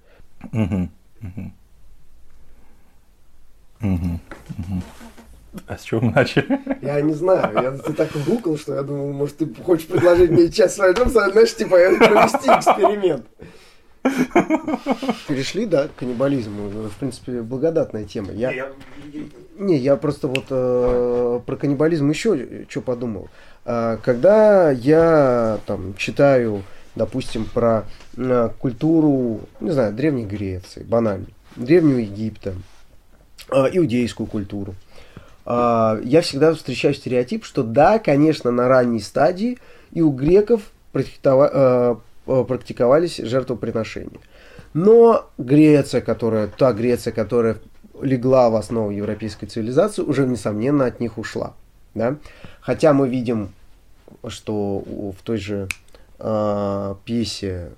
Угу, 0.52 0.90
угу. 1.22 1.52
Угу, 3.82 4.20
угу. 4.58 4.82
А 5.68 5.78
с 5.78 5.84
чего 5.84 6.02
мы 6.02 6.12
начали? 6.12 6.60
Я 6.82 7.02
не 7.02 7.14
знаю, 7.14 7.54
я 7.54 7.72
ты 7.72 7.94
так 7.94 8.10
гукал, 8.26 8.58
что 8.58 8.76
я 8.76 8.84
думал, 8.84 9.12
может, 9.14 9.38
ты 9.38 9.48
хочешь 9.64 9.88
предложить 9.88 10.32
мне 10.32 10.50
часть 10.50 10.76
своего 10.76 11.06
знаешь, 11.06 11.56
типа, 11.56 11.70
провести 11.70 12.48
эксперимент. 12.50 13.26
Перешли, 15.28 15.66
да, 15.66 15.88
к 15.88 15.96
каннибализму. 15.96 16.70
В 16.70 16.96
принципе, 17.00 17.42
благодатная 17.42 18.06
тема. 18.06 18.32
Я... 18.32 18.70
Не, 19.58 19.78
я 19.78 19.98
просто 19.98 20.28
вот 20.28 20.46
э, 20.50 21.40
про 21.46 21.56
каннибализм 21.58 22.10
еще 22.10 22.66
что 22.70 22.82
подумал. 22.82 23.30
Э, 23.66 23.98
когда 24.04 24.72
я 24.72 25.60
там 25.66 25.96
читаю, 25.98 26.64
допустим, 26.96 27.46
про 27.46 27.86
э, 28.16 28.50
культуру, 28.60 29.42
не 29.60 29.72
знаю, 29.72 29.94
Древней 29.94 30.26
Греции, 30.26 30.84
банально, 30.84 31.26
Древнего 31.58 31.98
Египта, 31.98 32.54
э, 33.52 33.66
иудейскую 33.74 34.28
культуру, 34.28 34.76
а, 35.52 36.00
я 36.04 36.22
всегда 36.22 36.54
встречаю 36.54 36.94
стереотип, 36.94 37.44
что 37.44 37.64
да, 37.64 37.98
конечно, 37.98 38.52
на 38.52 38.68
ранней 38.68 39.00
стадии 39.00 39.58
и 39.92 40.00
у 40.00 40.12
греков 40.12 40.62
а, 40.94 41.98
практиковались 42.48 43.18
жертвоприношения. 43.18 44.20
Но 44.74 45.30
Греция, 45.38 46.02
которая, 46.02 46.48
та 46.48 46.74
Греция, 46.74 47.12
которая 47.12 47.58
легла 48.02 48.50
в 48.50 48.56
основу 48.56 48.92
европейской 48.92 49.48
цивилизации, 49.48 50.02
уже, 50.02 50.28
несомненно, 50.28 50.86
от 50.86 51.00
них 51.00 51.18
ушла. 51.18 51.54
Да? 51.96 52.18
Хотя 52.62 52.94
мы 52.94 53.10
видим, 53.10 53.50
что 54.28 54.84
в 54.88 55.24
той 55.24 55.38
же 55.38 55.68
э, 56.20 56.96
пьесе 57.06 57.72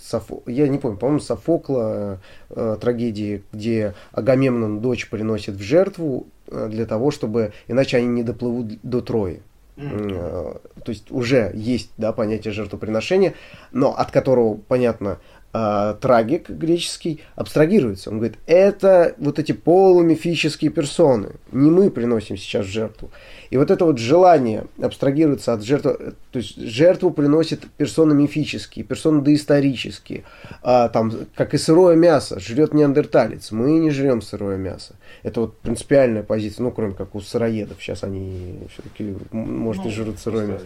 Софо... 0.00 0.42
я 0.46 0.68
не 0.68 0.78
помню, 0.78 0.96
по-моему, 0.96 1.20
Софокла 1.20 2.20
э, 2.50 2.76
трагедии, 2.80 3.42
где 3.52 3.94
Агамемнон 4.12 4.80
дочь 4.80 5.08
приносит 5.08 5.56
в 5.56 5.60
жертву 5.60 6.26
э, 6.46 6.68
для 6.70 6.86
того, 6.86 7.10
чтобы 7.10 7.52
иначе 7.68 7.98
они 7.98 8.08
не 8.08 8.22
доплывут 8.22 8.78
до 8.82 9.00
Трои. 9.00 9.42
Mm-hmm. 9.80 10.82
То 10.84 10.90
есть 10.90 11.10
уже 11.10 11.50
есть 11.54 11.90
да, 11.96 12.12
понятие 12.12 12.52
жертвоприношения, 12.52 13.34
но 13.72 13.96
от 13.96 14.10
которого, 14.10 14.56
понятно, 14.56 15.18
э, 15.52 15.94
трагик 16.00 16.48
греческий 16.48 17.20
абстрагируется. 17.34 18.10
Он 18.10 18.18
говорит, 18.18 18.38
это 18.46 19.14
вот 19.18 19.38
эти 19.38 19.52
полумифические 19.52 20.70
персоны. 20.70 21.32
Не 21.52 21.70
мы 21.70 21.90
приносим 21.90 22.36
сейчас 22.36 22.66
жертву. 22.66 23.10
И 23.50 23.56
вот 23.56 23.70
это 23.70 23.84
вот 23.84 23.98
желание 23.98 24.66
абстрагироваться 24.80 25.52
от 25.52 25.64
жертвы, 25.64 26.14
то 26.30 26.38
есть 26.38 26.56
жертву 26.56 27.10
приносит 27.10 27.62
персоны 27.76 28.14
мифические, 28.14 28.84
персоны 28.84 29.22
доисторические, 29.22 30.22
а, 30.62 30.88
там, 30.88 31.12
как 31.34 31.52
и 31.54 31.58
сырое 31.58 31.96
мясо, 31.96 32.38
жрет 32.38 32.72
неандерталец. 32.72 33.50
Мы 33.50 33.72
не 33.78 33.90
жрем 33.90 34.22
сырое 34.22 34.56
мясо. 34.56 34.94
Это 35.24 35.40
вот 35.40 35.58
принципиальная 35.58 36.22
позиция, 36.22 36.62
ну, 36.62 36.70
кроме 36.70 36.94
как 36.94 37.16
у 37.16 37.20
сыроедов. 37.20 37.82
Сейчас 37.82 38.04
они 38.04 38.60
все-таки, 38.72 39.16
может, 39.32 39.82
ну, 39.82 39.90
и 39.90 39.92
жрут 39.92 40.20
сырое 40.20 40.46
мясо. 40.46 40.64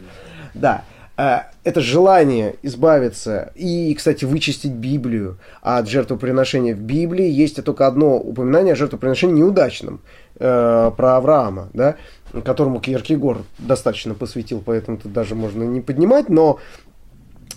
Да. 0.53 0.85
А, 1.17 1.47
это 1.63 1.81
желание 1.81 2.57
избавиться 2.63 3.53
и, 3.55 3.95
кстати, 3.95 4.25
вычистить 4.25 4.73
Библию 4.73 5.39
от 5.63 5.89
жертвоприношения 5.89 6.75
в 6.75 6.81
Библии. 6.81 7.29
Есть 7.29 7.63
только 7.63 7.87
одно 7.87 8.17
упоминание 8.17 8.73
о 8.73 8.77
жертвоприношении 8.77 9.35
неудачном 9.35 10.01
э, 10.41 10.91
про 10.97 11.17
Авраама, 11.17 11.69
да, 11.73 11.95
которому 12.45 12.81
Киркегор 12.81 13.43
достаточно 13.59 14.15
посвятил, 14.15 14.61
поэтому 14.65 14.97
тут 14.97 15.13
даже 15.13 15.37
можно 15.37 15.63
не 15.63 15.81
поднимать, 15.81 16.29
но 16.29 16.59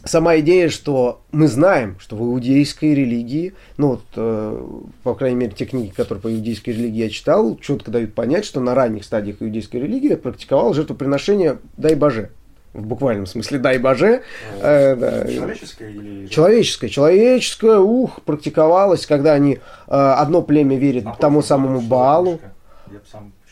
сама 0.06 0.38
идея, 0.40 0.70
что 0.70 1.22
мы 1.32 1.48
знаем, 1.48 1.98
что 2.00 2.16
в 2.16 2.22
иудейской 2.22 2.94
религии, 2.94 3.56
ну 3.78 3.88
вот, 3.88 4.04
э, 4.16 4.68
по 5.02 5.16
крайней 5.16 5.38
мере, 5.38 5.54
те 5.54 5.66
книги, 5.66 5.90
которые 5.90 6.22
по 6.22 6.32
иудейской 6.32 6.76
религии 6.76 7.06
я 7.06 7.10
читал, 7.10 7.58
четко 7.58 7.90
дают 7.90 8.14
понять, 8.14 8.46
что 8.46 8.60
на 8.60 8.76
ранних 8.76 9.04
стадиях 9.04 9.38
иудейской 9.42 9.82
религии 9.82 10.14
практиковал 10.14 10.76
жертвоприношение 10.76 11.58
«дай 11.76 11.96
Боже», 11.96 12.30
в 12.78 12.86
буквальном 12.86 13.26
смысле 13.26 13.60
дай 13.60 13.80
боже. 13.80 14.22
Э, 14.62 14.96
да. 14.96 15.28
Человеческое 15.28 15.90
или... 15.90 16.28
Человеческое. 16.28 16.90
Человеческое, 16.90 17.80
ух, 17.80 18.22
практиковалось, 18.22 19.06
когда 19.06 19.34
они, 19.34 19.56
э, 19.56 19.60
одно 19.88 20.42
племя 20.42 20.78
верит 20.78 21.06
а 21.08 21.16
тому 21.16 21.42
самому 21.42 21.82
Балу. 21.82 22.40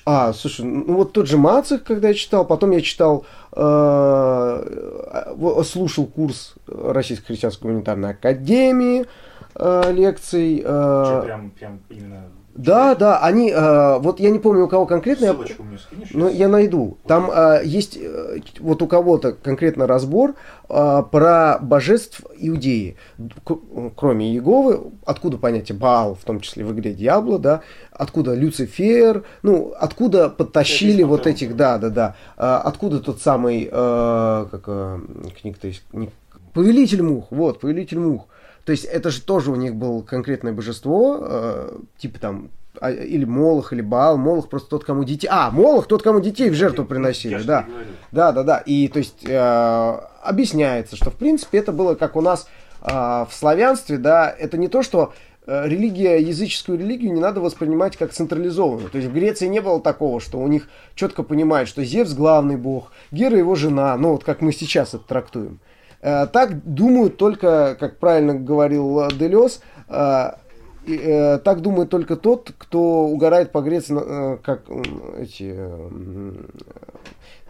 А, 0.08 0.34
слушай, 0.34 0.64
ну 0.64 0.98
вот 0.98 1.14
тот 1.14 1.28
же 1.28 1.38
Мацик, 1.38 1.84
когда 1.84 2.10
я 2.10 2.14
читал, 2.14 2.46
потом 2.46 2.70
я 2.70 2.82
читал, 2.82 3.26
э, 3.54 4.64
слушал 5.66 6.06
курс 6.06 6.54
Российской 6.68 7.26
христианской 7.28 7.68
гуманитарной 7.68 8.12
академии 8.12 9.06
э, 9.56 9.92
лекций. 9.92 10.62
Э, 10.64 11.04
Что, 11.06 11.22
прям, 11.26 11.50
прям 11.50 11.80
именно 11.90 12.26
да, 12.56 12.96
да, 12.96 13.20
они, 13.20 13.52
э, 13.52 14.00
вот 14.00 14.22
я 14.22 14.30
не 14.30 14.40
помню 14.40 14.64
у 14.64 14.68
кого 14.70 14.86
конкретно, 14.86 15.28
Ссылочку 15.28 15.64
я, 15.64 15.70
мне 15.70 15.78
скинешь, 15.78 16.10
но 16.14 16.30
я 16.30 16.48
найду. 16.48 16.98
Там 17.06 17.30
э, 17.30 17.62
есть 17.66 17.98
э, 18.02 18.40
вот 18.60 18.82
у 18.82 18.88
кого-то 18.88 19.34
конкретно 19.34 19.88
разбор 19.88 20.36
э, 20.70 21.04
про 21.12 21.60
божеств 21.62 22.22
Иудеи, 22.38 22.96
К, 23.44 23.58
кроме 23.98 24.32
Иеговы, 24.32 24.94
откуда 25.06 25.38
понятие 25.38 25.78
Баал, 25.78 26.16
в 26.16 26.24
том 26.24 26.40
числе 26.40 26.64
в 26.64 26.72
игре 26.72 26.94
Диабло, 26.94 27.40
да, 27.40 27.60
откуда 27.92 28.34
Люцифер, 28.34 29.26
ну, 29.44 29.74
откуда 29.78 30.30
подтащили 30.30 31.04
вот 31.04 31.28
этих, 31.28 31.58
да, 31.58 31.78
да, 31.78 31.90
да, 31.90 32.16
э, 32.38 32.42
откуда 32.42 33.02
тот 33.02 33.22
самый, 33.22 33.68
э, 33.70 34.46
как 34.50 34.64
э, 34.68 35.00
книга-то 35.42 35.68
есть, 35.68 35.84
не, 35.92 36.10
Повелитель 36.54 37.04
мух, 37.04 37.28
вот, 37.32 37.60
Повелитель 37.60 38.00
мух. 38.00 38.28
То 38.66 38.72
есть 38.72 38.86
это 38.86 39.12
же 39.12 39.22
тоже 39.22 39.52
у 39.52 39.56
них 39.56 39.76
было 39.76 40.02
конкретное 40.02 40.52
божество, 40.52 41.20
э, 41.22 41.78
типа 41.98 42.20
там 42.20 42.50
а, 42.82 42.92
или 42.92 43.26
Молох, 43.26 43.74
или 43.74 43.82
Баал. 43.82 44.18
Молох 44.18 44.50
просто 44.50 44.70
тот, 44.70 44.84
кому 44.84 45.04
детей... 45.04 45.28
А, 45.32 45.52
Молох 45.52 45.88
тот, 45.88 46.02
кому 46.02 46.20
детей 46.20 46.50
в 46.50 46.56
жертву 46.56 46.84
приносили, 46.84 47.42
да. 47.44 47.66
Да, 48.12 48.32
да, 48.32 48.44
да. 48.44 48.58
И 48.58 48.88
то 48.88 49.00
есть 49.00 49.24
э, 49.24 50.00
объясняется, 50.24 50.96
что 50.96 51.12
в 51.12 51.16
принципе 51.16 51.60
это 51.60 51.72
было 51.72 51.94
как 51.96 52.16
у 52.16 52.22
нас 52.22 52.48
э, 52.82 52.88
в 52.90 53.30
славянстве, 53.32 53.98
да, 53.98 54.30
это 54.30 54.58
не 54.58 54.68
то, 54.68 54.82
что 54.82 55.14
э, 55.46 55.68
религия, 55.68 56.18
языческую 56.18 56.80
религию 56.80 57.14
не 57.14 57.22
надо 57.22 57.42
воспринимать 57.42 57.98
как 57.98 58.14
централизованную. 58.14 58.90
То 58.90 58.98
есть 58.98 59.10
в 59.10 59.14
Греции 59.14 59.48
не 59.48 59.60
было 59.62 59.80
такого, 59.80 60.20
что 60.20 60.40
у 60.40 60.48
них 60.48 60.68
четко 60.96 61.22
понимают, 61.22 61.70
что 61.70 61.84
Зевс 61.84 62.14
главный 62.14 62.58
бог, 62.58 62.92
Гера 63.12 63.38
его 63.38 63.54
жена, 63.54 63.96
ну 63.96 64.14
вот 64.14 64.24
как 64.24 64.42
мы 64.42 64.52
сейчас 64.52 64.96
это 64.96 65.04
трактуем. 65.06 65.60
Э, 65.62 65.75
так 66.06 66.64
думают 66.64 67.18
только, 67.18 67.76
как 67.80 67.98
правильно 67.98 68.36
говорил 68.36 69.00
э, 69.00 69.08
Делес, 69.18 69.62
э, 69.90 70.34
так 70.86 71.62
думает 71.62 71.90
только 71.90 72.16
тот, 72.16 72.54
кто 72.60 73.06
угорает 73.06 73.52
по 73.52 73.62
Греции, 73.62 74.38
как 74.44 74.66
эти... 75.18 75.58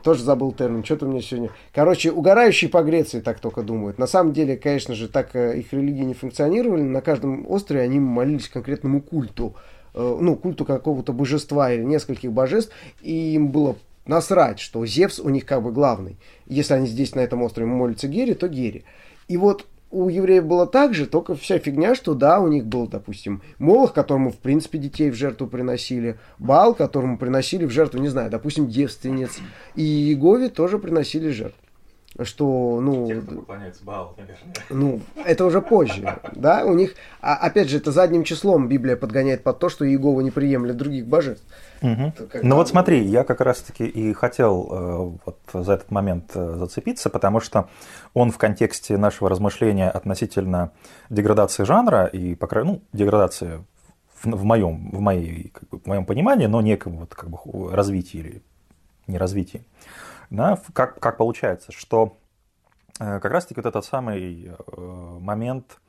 Тоже 0.03 0.23
забыл 0.23 0.53
термин, 0.53 0.85
что-то 0.85 1.05
у 1.05 1.09
меня 1.09 1.21
сегодня... 1.21 1.49
Короче, 1.73 2.11
угорающие 2.11 2.69
по 2.69 2.81
Греции 2.81 3.19
так 3.19 3.39
только 3.39 3.61
думают. 3.61 3.97
На 3.97 4.07
самом 4.07 4.31
деле, 4.31 4.55
конечно 4.55 4.95
же, 4.95 5.09
так 5.09 5.35
их 5.35 5.73
религии 5.73 6.03
не 6.03 6.13
функционировали. 6.13 6.83
На 6.83 7.01
каждом 7.01 7.45
острове 7.49 7.81
они 7.81 7.99
молились 7.99 8.47
конкретному 8.47 9.01
культу. 9.01 9.55
Ну, 9.93 10.37
культу 10.37 10.63
какого-то 10.63 11.11
божества 11.11 11.73
или 11.73 11.83
нескольких 11.83 12.31
божеств. 12.31 12.71
И 13.01 13.33
им 13.33 13.49
было 13.49 13.75
насрать, 14.05 14.59
что 14.59 14.85
Зевс 14.85 15.19
у 15.19 15.29
них 15.29 15.45
как 15.45 15.63
бы 15.63 15.71
главный. 15.71 16.17
Если 16.47 16.73
они 16.73 16.87
здесь 16.87 17.15
на 17.15 17.21
этом 17.21 17.41
острове 17.41 17.67
молятся 17.67 18.07
Гере, 18.07 18.35
то 18.35 18.47
Гере. 18.47 18.83
И 19.27 19.37
вот 19.37 19.65
у 19.91 20.09
евреев 20.09 20.45
было 20.45 20.67
так 20.67 20.93
же, 20.93 21.05
только 21.05 21.35
вся 21.35 21.57
фигня, 21.57 21.95
что 21.95 22.13
да, 22.13 22.39
у 22.39 22.47
них 22.47 22.65
был, 22.65 22.87
допустим, 22.87 23.41
Молох, 23.59 23.93
которому, 23.93 24.31
в 24.31 24.37
принципе, 24.37 24.77
детей 24.77 25.09
в 25.09 25.15
жертву 25.15 25.47
приносили, 25.47 26.19
Бал, 26.37 26.75
которому 26.75 27.17
приносили 27.17 27.65
в 27.65 27.71
жертву, 27.71 27.99
не 27.99 28.09
знаю, 28.09 28.29
допустим, 28.29 28.67
девственниц, 28.67 29.37
и 29.75 29.83
Иегове 29.83 30.49
тоже 30.49 30.79
приносили 30.79 31.29
жертву 31.29 31.64
что, 32.23 32.80
ну... 32.82 33.08
Те, 33.08 33.21
кто 33.21 33.36
поклоняется 33.36 33.84
Баалу, 33.84 34.15
наверное. 34.17 34.54
Ну, 34.69 35.01
это 35.25 35.45
уже 35.45 35.62
позже, 35.62 36.17
да, 36.34 36.63
у 36.65 36.73
них, 36.73 36.95
а, 37.21 37.36
опять 37.36 37.69
же, 37.69 37.78
это 37.78 37.91
задним 37.91 38.23
числом 38.23 38.69
Библия 38.69 38.95
подгоняет 38.95 39.43
под 39.43 39.60
то, 39.60 39.69
что 39.69 39.86
Иегова 39.86 40.21
не 40.21 40.32
приемлет 40.32 40.78
других 40.78 41.08
божеств. 41.08 41.45
Угу. 41.82 42.13
Ну 42.43 42.56
вот 42.56 42.69
смотри, 42.69 43.04
я 43.04 43.23
как 43.23 43.41
раз-таки 43.41 43.86
и 43.86 44.13
хотел 44.13 44.67
э, 44.71 45.17
вот 45.25 45.39
за 45.54 45.73
этот 45.73 45.92
момент 45.92 46.31
э, 46.33 46.56
зацепиться, 46.58 47.10
потому 47.10 47.39
что 47.42 47.69
он 48.13 48.31
в 48.31 48.37
контексте 48.37 48.98
нашего 48.98 49.29
размышления 49.29 49.89
относительно 49.89 50.71
деградации 51.10 51.63
жанра 51.63 52.06
и, 52.06 52.35
по 52.35 52.48
крайней 52.48 52.71
ну, 52.71 52.81
деградации 52.94 53.63
в, 54.21 54.31
в, 54.31 54.44
моем, 54.44 54.89
в, 54.92 55.00
моей, 55.00 55.50
как 55.50 55.69
бы, 55.69 55.79
в 55.79 55.85
моем 55.85 56.06
понимании, 56.06 56.48
но 56.48 56.62
неком 56.62 56.98
вот, 56.98 57.13
как 57.13 57.29
бы, 57.29 57.37
развитии 57.71 58.17
или 58.17 58.42
не 59.08 59.17
развитии. 59.17 59.63
Да, 60.30 60.60
как, 60.73 61.00
как 61.00 61.17
получается, 61.17 61.71
что 61.71 62.17
э, 63.00 63.19
как 63.19 63.32
раз-таки 63.32 63.60
вот 63.60 63.67
этот 63.67 63.86
самый 63.86 64.48
э, 64.48 65.17
момент 65.19 65.80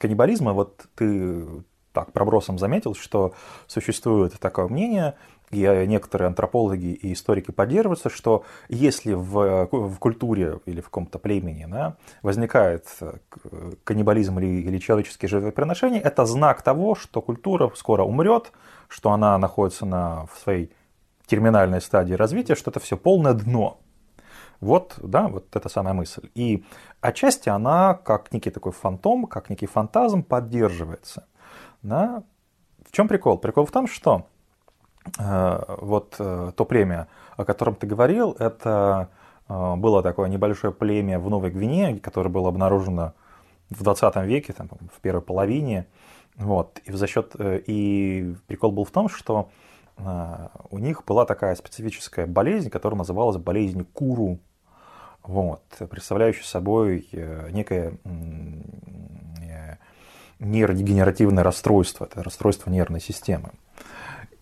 каннибализма, 0.00 0.52
вот 0.52 0.86
ты 0.96 1.46
так 1.92 2.12
пробросом 2.12 2.58
заметил, 2.58 2.94
что 2.94 3.34
существует 3.68 4.38
такое 4.40 4.66
мнение, 4.66 5.14
и 5.50 5.84
некоторые 5.86 6.28
антропологи 6.28 6.92
и 6.92 7.12
историки 7.12 7.52
поддерживаются, 7.52 8.10
что 8.10 8.44
если 8.68 9.12
в, 9.12 9.68
в 9.70 9.98
культуре 9.98 10.58
или 10.66 10.80
в 10.80 10.86
каком-то 10.86 11.18
племени 11.18 11.66
да, 11.68 11.96
возникает 12.22 12.86
э, 13.00 13.14
каннибализм 13.84 14.38
или, 14.40 14.62
или 14.62 14.78
человеческие 14.78 15.28
жертвоприношения, 15.28 16.00
это 16.00 16.26
знак 16.26 16.62
того, 16.62 16.96
что 16.96 17.22
культура 17.22 17.70
скоро 17.76 18.02
умрет, 18.02 18.50
что 18.88 19.12
она 19.12 19.38
находится 19.38 19.86
на, 19.86 20.26
в 20.26 20.38
своей 20.42 20.72
терминальной 21.26 21.80
стадии 21.80 22.14
развития, 22.14 22.54
что 22.54 22.70
это 22.70 22.80
все 22.80 22.96
полное 22.96 23.34
дно. 23.34 23.80
Вот, 24.60 24.94
да, 25.02 25.28
вот 25.28 25.54
эта 25.54 25.68
самая 25.68 25.94
мысль. 25.94 26.30
И 26.34 26.64
отчасти 27.00 27.48
она, 27.48 27.94
как 27.94 28.32
некий 28.32 28.50
такой 28.50 28.72
фантом, 28.72 29.26
как 29.26 29.50
некий 29.50 29.66
фантазм, 29.66 30.22
поддерживается. 30.22 31.26
Да? 31.82 32.22
В 32.86 32.92
чем 32.92 33.08
прикол? 33.08 33.38
Прикол 33.38 33.66
в 33.66 33.72
том, 33.72 33.86
что 33.86 34.26
э, 35.18 35.60
вот 35.80 36.16
э, 36.18 36.52
то 36.56 36.64
племя, 36.64 37.08
о 37.36 37.44
котором 37.44 37.74
ты 37.74 37.86
говорил, 37.86 38.36
это 38.38 39.10
э, 39.48 39.74
было 39.76 40.02
такое 40.02 40.28
небольшое 40.28 40.72
племя 40.72 41.18
в 41.18 41.28
Новой 41.28 41.50
Гвинее, 41.50 41.98
которое 41.98 42.30
было 42.30 42.48
обнаружено 42.48 43.12
в 43.70 43.82
20 43.82 44.16
веке, 44.24 44.52
там, 44.52 44.68
в 44.94 45.00
первой 45.00 45.22
половине. 45.22 45.88
Вот. 46.36 46.80
И, 46.84 46.92
за 46.92 47.06
счет, 47.06 47.32
э, 47.38 47.60
и 47.66 48.34
прикол 48.46 48.72
был 48.72 48.84
в 48.84 48.90
том, 48.90 49.08
что 49.08 49.50
э, 49.50 49.73
у 49.96 50.78
них 50.78 51.04
была 51.04 51.24
такая 51.24 51.54
специфическая 51.54 52.26
болезнь, 52.26 52.70
которая 52.70 52.98
называлась 52.98 53.36
болезнь 53.36 53.86
Куру, 53.92 54.38
вот, 55.22 55.62
представляющая 55.88 56.44
собой 56.44 57.08
э, 57.12 57.48
некое 57.50 57.94
нейродегенеративное 60.38 61.42
расстройство, 61.42 62.04
это 62.04 62.22
расстройство 62.22 62.70
нервной 62.70 63.00
системы. 63.00 63.50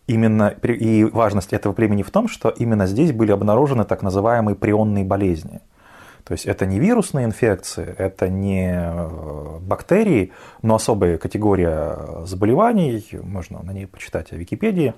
Именно, 0.06 0.48
и 0.48 1.04
важность 1.04 1.52
этого 1.52 1.72
племени 1.72 2.02
в 2.02 2.10
том, 2.10 2.28
что 2.28 2.48
именно 2.48 2.86
здесь 2.86 3.12
были 3.12 3.30
обнаружены 3.30 3.84
так 3.84 4.02
называемые 4.02 4.56
прионные 4.56 5.04
болезни. 5.04 5.60
То 6.24 6.32
есть 6.32 6.46
это 6.46 6.66
не 6.66 6.78
вирусные 6.78 7.26
инфекции, 7.26 7.94
это 7.98 8.28
не 8.28 8.72
э, 8.74 9.58
бактерии, 9.60 10.32
но 10.62 10.76
особая 10.76 11.18
категория 11.18 12.24
заболеваний, 12.24 13.04
можно 13.22 13.62
на 13.62 13.72
ней 13.72 13.86
почитать 13.86 14.32
о 14.32 14.36
Википедии, 14.36 14.94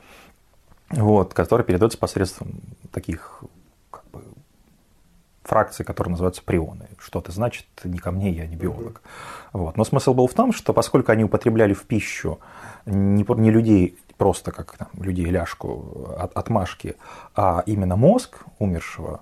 вот, 0.90 1.34
которая 1.34 1.66
передается 1.66 1.98
посредством 1.98 2.60
таких 2.92 3.42
фракции, 5.44 5.84
которые 5.84 6.12
называются 6.12 6.42
прионы. 6.42 6.88
Что 6.98 7.20
это 7.20 7.30
значит, 7.30 7.66
не 7.84 7.98
ко 7.98 8.10
мне, 8.10 8.30
я 8.30 8.46
не 8.46 8.56
биолог. 8.56 9.02
Вот. 9.52 9.76
Но 9.76 9.84
смысл 9.84 10.14
был 10.14 10.26
в 10.26 10.34
том, 10.34 10.52
что 10.52 10.72
поскольку 10.72 11.12
они 11.12 11.24
употребляли 11.24 11.74
в 11.74 11.84
пищу 11.84 12.40
не, 12.86 13.24
не 13.40 13.50
людей, 13.50 13.98
просто 14.16 14.52
как 14.52 14.76
там, 14.76 14.88
людей 14.94 15.26
ляжку 15.26 16.14
от, 16.18 16.32
отмашки, 16.32 16.96
а 17.36 17.62
именно 17.66 17.96
мозг 17.96 18.38
умершего, 18.58 19.20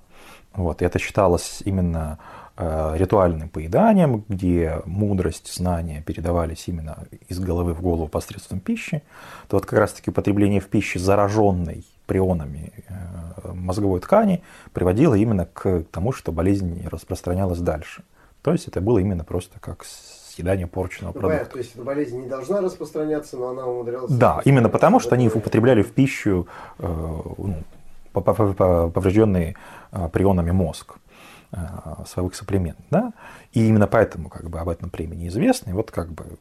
вот, 0.55 0.83
и 0.83 0.85
это 0.85 0.99
считалось 0.99 1.63
именно 1.65 2.19
э, 2.19 2.42
ритуальным 2.57 3.49
поеданием, 3.49 4.25
где 4.29 4.83
мудрость, 4.85 5.53
знания 5.55 6.03
передавались 6.03 6.69
именно 6.69 6.99
из 7.29 7.41
головы 7.41 7.73
в 7.73 7.81
голову 7.81 8.09
посредством 8.09 8.61
пищи, 8.61 9.03
то 9.49 9.57
вот 9.57 9.65
как 9.65 9.79
раз-таки 9.79 10.11
употребление 10.11 10.61
в 10.61 10.69
пище 10.69 10.99
зараженной 10.99 11.85
прионами 12.07 12.73
э, 12.89 13.53
мозговой 13.55 14.01
ткани 14.01 14.43
приводило 14.73 15.15
именно 15.15 15.47
к 15.47 15.85
тому, 15.91 16.13
что 16.13 16.33
болезнь 16.33 16.87
распространялась 16.91 17.59
дальше. 17.61 18.03
То 18.43 18.53
есть 18.53 18.69
это 18.69 18.81
было 18.81 18.99
именно 18.99 19.25
просто 19.25 19.59
как 19.61 19.85
съедание 19.85 20.67
порченного 20.67 21.13
продукта. 21.13 21.53
То 21.53 21.59
есть 21.59 21.75
эта 21.75 21.85
болезнь 21.85 22.21
не 22.21 22.29
должна 22.29 22.61
распространяться, 22.61 23.37
но 23.37 23.51
она 23.51 23.65
умудрялась... 23.67 24.11
Да, 24.11 24.43
именно 24.45 24.69
потому, 24.69 25.01
что 25.01 25.15
они 25.15 25.29
употребляли 25.29 25.83
в 25.83 25.93
пищу 25.93 26.47
э, 26.79 26.87
ну, 27.39 27.57
поврежденный 28.13 29.57
э, 29.93 30.09
прионами 30.09 30.51
мозг 30.51 30.97
своих 32.07 32.35
соплементов. 32.35 32.85
Да? 32.91 33.13
И 33.53 33.67
именно 33.67 33.87
поэтому 33.87 34.29
как 34.29 34.49
бы, 34.49 34.59
об 34.59 34.69
этом 34.69 34.91
племени 34.91 35.29
известно, 35.29 35.71
и 35.71 35.73
вот 35.73 35.91
как 35.91 36.11
бы 36.13 36.39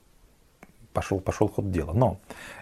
пошел, 0.94 1.20
пошел 1.20 1.50
ход 1.50 1.72
дела. 1.72 1.94
Но 1.94 2.20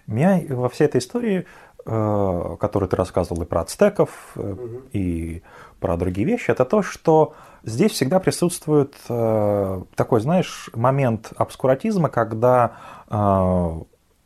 меня 0.08 0.42
во 0.50 0.70
всей 0.70 0.86
этой 0.86 0.98
истории 0.98 1.46
Э, 1.86 2.58
который 2.60 2.90
ты 2.90 2.98
рассказывал 2.98 3.42
и 3.44 3.46
про 3.46 3.62
ацтеков, 3.62 4.34
угу. 4.36 4.84
и 4.92 5.42
про 5.80 5.96
другие 5.96 6.28
вещи, 6.28 6.52
это 6.52 6.66
то, 6.66 6.84
что 6.84 7.34
здесь 7.64 7.94
всегда 7.94 8.20
присутствует 8.20 8.96
э, 9.08 9.82
такой, 9.96 10.20
знаешь, 10.20 10.70
момент 10.76 11.32
обскуратизма, 11.38 12.10
когда 12.10 12.76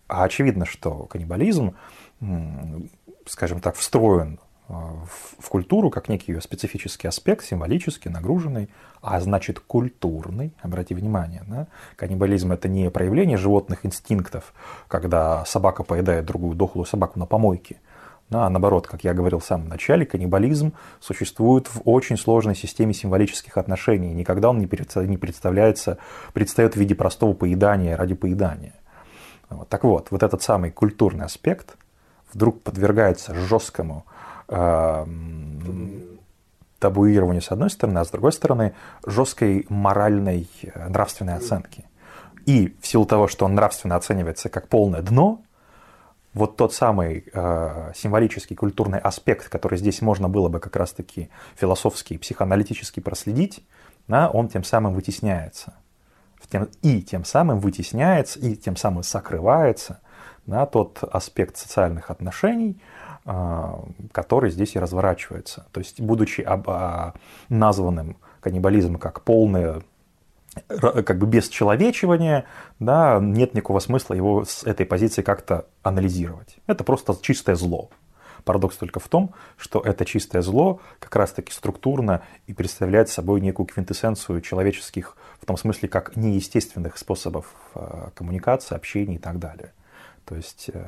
очевидно, 0.07 0.65
что 0.65 1.05
каннибализм, 1.05 1.75
скажем 3.25 3.61
так, 3.61 3.75
встроен 3.75 4.39
в 4.67 5.49
культуру 5.49 5.89
как 5.89 6.09
некий 6.09 6.31
ее 6.31 6.41
специфический 6.41 7.07
аспект, 7.07 7.43
символический, 7.45 8.09
нагруженный, 8.09 8.69
а 9.01 9.19
значит 9.19 9.59
культурный. 9.59 10.53
Обрати 10.61 10.93
внимание, 10.93 11.43
да? 11.47 11.67
каннибализм 11.95 12.51
это 12.51 12.69
не 12.69 12.89
проявление 12.89 13.37
животных 13.37 13.85
инстинктов, 13.85 14.53
когда 14.87 15.45
собака 15.45 15.83
поедает 15.83 16.25
другую 16.25 16.55
дохлую 16.55 16.85
собаку 16.85 17.19
на 17.19 17.25
помойке. 17.25 17.77
Да, 18.29 18.47
а 18.47 18.49
наоборот, 18.49 18.87
как 18.87 19.03
я 19.03 19.13
говорил 19.13 19.39
в 19.39 19.45
самом 19.45 19.67
начале, 19.67 20.05
каннибализм 20.05 20.73
существует 20.99 21.67
в 21.67 21.81
очень 21.85 22.17
сложной 22.17 22.55
системе 22.55 22.93
символических 22.93 23.57
отношений. 23.57 24.13
Никогда 24.13 24.49
он 24.49 24.59
не 24.59 24.65
представляется, 24.65 25.97
предстает 26.31 26.75
в 26.75 26.79
виде 26.79 26.95
простого 26.95 27.33
поедания 27.33 27.97
ради 27.97 28.15
поедания. 28.15 28.73
Вот. 29.49 29.69
Так 29.69 29.83
вот, 29.83 30.07
вот 30.09 30.23
этот 30.23 30.41
самый 30.41 30.71
культурный 30.71 31.25
аспект 31.25 31.75
вдруг 32.33 32.63
подвергается 32.63 33.35
жесткому 33.35 34.05
табуированию 36.83 37.41
с 37.41 37.49
одной 37.49 37.69
стороны, 37.69 37.99
а 37.99 38.05
с 38.05 38.09
другой 38.09 38.33
стороны 38.33 38.73
жесткой 39.05 39.65
моральной 39.69 40.49
э, 40.61 40.89
нравственной 40.89 41.35
оценки. 41.35 41.85
И 42.45 42.75
в 42.81 42.87
силу 42.87 43.05
того, 43.05 43.29
что 43.29 43.45
он 43.45 43.55
нравственно 43.55 43.95
оценивается 43.95 44.49
как 44.49 44.67
полное 44.67 45.01
дно, 45.01 45.41
вот 46.33 46.57
тот 46.57 46.73
самый 46.73 47.23
э, 47.31 47.91
символический 47.95 48.57
культурный 48.57 48.99
аспект, 48.99 49.47
который 49.47 49.77
здесь 49.77 50.01
можно 50.01 50.27
было 50.27 50.49
бы 50.49 50.59
как 50.59 50.75
раз-таки 50.75 51.29
философски 51.55 52.15
и 52.15 52.17
психоаналитически 52.17 52.99
проследить, 52.99 53.63
да, 54.09 54.29
он 54.29 54.49
тем 54.49 54.65
самым 54.65 54.93
вытесняется. 54.93 55.75
И 56.81 57.01
тем 57.01 57.23
самым 57.23 57.59
вытесняется, 57.59 58.39
и 58.39 58.57
тем 58.57 58.75
самым 58.75 59.03
сокрывается 59.03 60.01
да, 60.45 60.65
тот 60.65 60.99
аспект 61.03 61.55
социальных 61.55 62.11
отношений, 62.11 62.81
который 63.25 64.51
здесь 64.51 64.75
и 64.75 64.79
разворачивается. 64.79 65.65
То 65.71 65.79
есть, 65.79 66.01
будучи 66.01 66.41
об, 66.41 66.69
а, 66.69 67.13
названным 67.47 68.17
каннибализм 68.41 68.97
как 68.97 69.21
полное 69.21 69.81
как 70.69 71.17
бы 71.17 71.25
бесчеловечивание, 71.25 72.45
да, 72.79 73.19
нет 73.19 73.53
никакого 73.53 73.79
смысла 73.79 74.13
его 74.13 74.45
с 74.45 74.63
этой 74.63 74.85
позиции 74.85 75.21
как-то 75.21 75.65
анализировать. 75.81 76.57
Это 76.67 76.83
просто 76.83 77.15
чистое 77.19 77.55
зло. 77.55 77.89
Парадокс 78.43 78.75
только 78.75 78.99
в 78.99 79.07
том, 79.07 79.33
что 79.57 79.79
это 79.79 80.05
чистое 80.05 80.41
зло 80.41 80.81
как 80.99 81.15
раз-таки 81.15 81.51
структурно 81.51 82.21
и 82.45 82.53
представляет 82.53 83.09
собой 83.09 83.39
некую 83.41 83.65
квинтэссенцию 83.65 84.41
человеческих, 84.41 85.15
в 85.39 85.45
том 85.45 85.57
смысле, 85.57 85.87
как 85.87 86.15
неестественных 86.17 86.97
способов 86.97 87.45
а, 87.73 88.11
коммуникации, 88.13 88.75
общения 88.75 89.15
и 89.15 89.19
так 89.19 89.39
далее. 89.39 89.71
То 90.25 90.35
есть 90.35 90.69
э, 90.73 90.81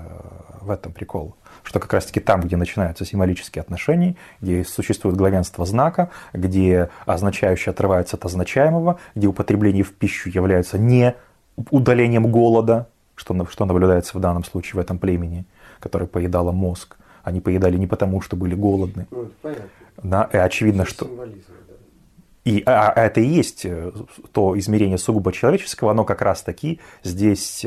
в 0.61 0.71
этом 0.71 0.93
прикол, 0.93 1.35
что 1.63 1.79
как 1.79 1.91
раз-таки 1.93 2.21
там, 2.21 2.41
где 2.41 2.55
начинаются 2.55 3.03
символические 3.03 3.61
отношения, 3.61 4.15
где 4.39 4.63
существует 4.63 5.17
главенство 5.17 5.65
знака, 5.65 6.09
где 6.31 6.89
означающее 7.05 7.71
отрывается 7.71 8.15
от 8.15 8.25
означаемого, 8.25 8.99
где 9.13 9.27
употребление 9.27 9.83
в 9.83 9.93
пищу 9.93 10.29
является 10.29 10.77
не 10.77 11.15
удалением 11.69 12.31
голода, 12.31 12.87
что, 13.15 13.45
что 13.47 13.65
наблюдается 13.65 14.17
в 14.17 14.21
данном 14.21 14.45
случае 14.45 14.77
в 14.77 14.79
этом 14.79 14.99
племени, 14.99 15.45
которое 15.79 16.05
поедало 16.05 16.51
мозг. 16.51 16.95
Они 17.23 17.41
поедали 17.41 17.77
не 17.77 17.87
потому, 17.87 18.21
что 18.21 18.35
были 18.35 18.55
голодны. 18.55 19.07
Ну, 19.11 19.29
понятно. 19.41 19.69
Да, 20.03 20.29
и 20.31 20.37
очевидно, 20.37 20.85
что... 20.85 21.09
И 22.45 22.63
а, 22.65 22.91
а 22.91 23.05
это 23.05 23.19
и 23.19 23.25
есть 23.25 23.65
то 24.31 24.57
измерение 24.57 24.97
сугубо 24.97 25.33
человеческого, 25.33 25.91
оно 25.91 26.05
как 26.05 26.21
раз 26.21 26.41
таки 26.41 26.79
здесь 27.03 27.65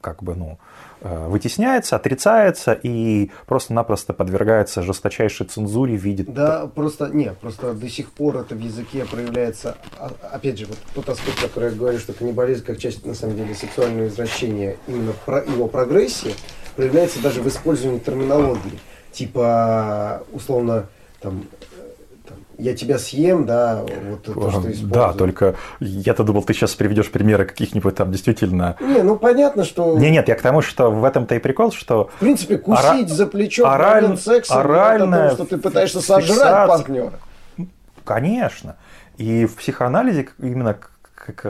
как 0.00 0.22
бы, 0.22 0.34
ну, 0.34 0.58
вытесняется, 1.02 1.96
отрицается 1.96 2.72
и 2.72 3.30
просто-напросто 3.46 4.12
подвергается 4.12 4.82
жесточайшей 4.82 5.46
цензуре 5.46 5.96
в 5.98 6.02
виде... 6.02 6.24
Да, 6.26 6.68
просто, 6.68 7.08
нет, 7.08 7.36
просто 7.38 7.74
до 7.74 7.88
сих 7.88 8.12
пор 8.12 8.38
это 8.38 8.54
в 8.54 8.60
языке 8.60 9.04
проявляется, 9.04 9.76
опять 10.30 10.58
же, 10.58 10.66
вот 10.66 10.78
тот 10.94 11.08
аспект, 11.08 11.40
который 11.40 11.70
я 11.70 11.76
говорю, 11.76 11.98
что 11.98 12.12
каннибализм 12.12 12.64
как 12.64 12.78
часть, 12.78 13.04
на 13.04 13.14
самом 13.14 13.36
деле, 13.36 13.54
сексуального 13.54 14.06
извращения, 14.06 14.76
именно 14.86 15.12
про 15.26 15.42
его 15.42 15.66
прогрессии, 15.66 16.34
проявляется 16.76 17.20
даже 17.20 17.42
в 17.42 17.48
использовании 17.48 17.98
терминологии. 17.98 18.78
Типа, 19.10 20.22
условно, 20.32 20.86
там, 21.20 21.44
я 22.58 22.74
тебя 22.74 22.98
съем, 22.98 23.46
да, 23.46 23.84
вот 24.10 24.22
то, 24.22 24.32
что 24.32 24.60
использую. 24.60 24.90
Да, 24.90 25.12
только 25.12 25.54
я-то 25.80 26.24
думал, 26.24 26.42
ты 26.42 26.54
сейчас 26.54 26.74
приведешь 26.74 27.10
примеры 27.10 27.44
каких-нибудь 27.44 27.94
там 27.94 28.10
действительно... 28.10 28.76
Не, 28.80 29.02
ну 29.02 29.16
понятно, 29.16 29.64
что... 29.64 29.98
Не, 29.98 30.10
нет, 30.10 30.28
я 30.28 30.34
к 30.34 30.42
тому, 30.42 30.62
что 30.62 30.90
в 30.90 31.04
этом-то 31.04 31.34
и 31.34 31.38
прикол, 31.38 31.72
что... 31.72 32.10
В 32.16 32.20
принципе, 32.20 32.58
кусить 32.58 33.08
ора... 33.08 33.14
за 33.14 33.26
плечо 33.26 33.66
ораль... 33.66 34.16
секса, 34.16 34.60
оральная... 34.60 35.28
том, 35.28 35.36
что 35.36 35.56
ты 35.56 35.62
пытаешься 35.62 36.00
сожрать 36.00 36.36
фиксация... 36.36 36.66
партнера. 36.66 37.12
Конечно. 38.04 38.76
И 39.16 39.46
в 39.46 39.56
психоанализе 39.56 40.28
именно 40.38 40.76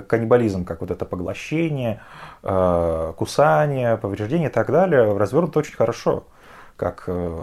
каннибализм, 0.06 0.64
как 0.64 0.80
вот 0.80 0.90
это 0.90 1.04
поглощение, 1.04 2.00
э, 2.42 3.12
кусание, 3.16 3.96
повреждение 3.96 4.48
и 4.50 4.52
так 4.52 4.70
далее, 4.70 5.16
развернут 5.16 5.56
очень 5.56 5.74
хорошо. 5.74 6.24
Как 6.76 7.04
э, 7.06 7.42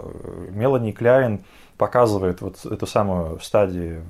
Мелани 0.50 0.92
Кляйн 0.92 1.44
показывает 1.80 2.42
вот 2.42 2.66
эту 2.66 2.86
самую 2.86 3.40
стадию 3.40 4.02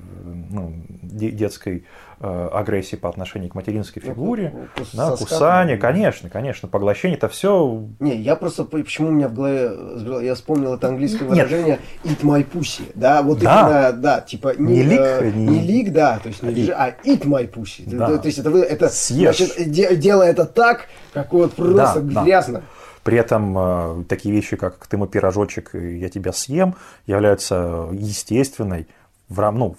ну, 0.49 0.73
детской 1.01 1.85
э, 2.19 2.49
агрессии 2.51 2.97
по 2.97 3.07
отношению 3.07 3.49
к 3.49 3.55
материнской 3.55 4.01
ну, 4.05 4.11
фигуре, 4.11 4.53
ну, 4.53 4.83
да, 4.91 5.15
кусание, 5.15 5.77
конечно, 5.77 6.29
конечно, 6.29 6.67
поглощение, 6.67 7.17
это 7.17 7.29
все. 7.29 7.81
Не, 8.01 8.17
я 8.17 8.35
просто 8.35 8.65
почему 8.65 9.07
у 9.07 9.11
меня 9.11 9.29
в 9.29 9.33
голове 9.35 10.27
я 10.27 10.35
вспомнил 10.35 10.73
это 10.73 10.89
английское 10.89 11.23
выражение 11.23 11.79
Нет. 12.03 12.19
eat 12.19 12.25
my 12.25 12.45
pussy, 12.45 12.91
да, 12.93 13.21
вот 13.21 13.39
да. 13.39 13.61
именно, 13.61 14.01
да, 14.01 14.19
типа 14.19 14.53
не, 14.57 14.73
не 14.73 14.83
лик, 14.83 14.99
э, 14.99 15.31
не... 15.33 15.47
не 15.47 15.59
лик, 15.61 15.93
да, 15.93 16.19
то 16.21 16.27
есть 16.27 16.43
не, 16.43 16.71
а 16.71 16.93
eat 17.05 17.23
my 17.23 17.49
pussy, 17.49 17.83
да. 17.85 18.07
то, 18.07 18.17
то 18.17 18.25
есть 18.27 18.37
это 18.37 18.49
вы 18.49 18.63
это 18.63 18.89
Съешь. 18.89 19.37
значит 19.37 19.71
де, 19.71 19.95
делая 19.95 20.31
это 20.31 20.43
так, 20.43 20.87
как 21.13 21.31
вот 21.31 21.53
просто 21.53 22.01
да, 22.01 22.25
грязно. 22.25 22.59
Да. 22.59 22.80
При 23.03 23.17
этом 23.17 23.57
э, 23.57 24.03
такие 24.07 24.33
вещи, 24.33 24.55
как 24.55 24.85
ты 24.87 24.97
мой 24.97 25.07
пирожочек, 25.07 25.73
я 25.73 26.09
тебя 26.09 26.31
съем, 26.33 26.75
являются 27.07 27.89
естественной, 27.91 28.87
в, 29.27 29.51
ну, 29.51 29.75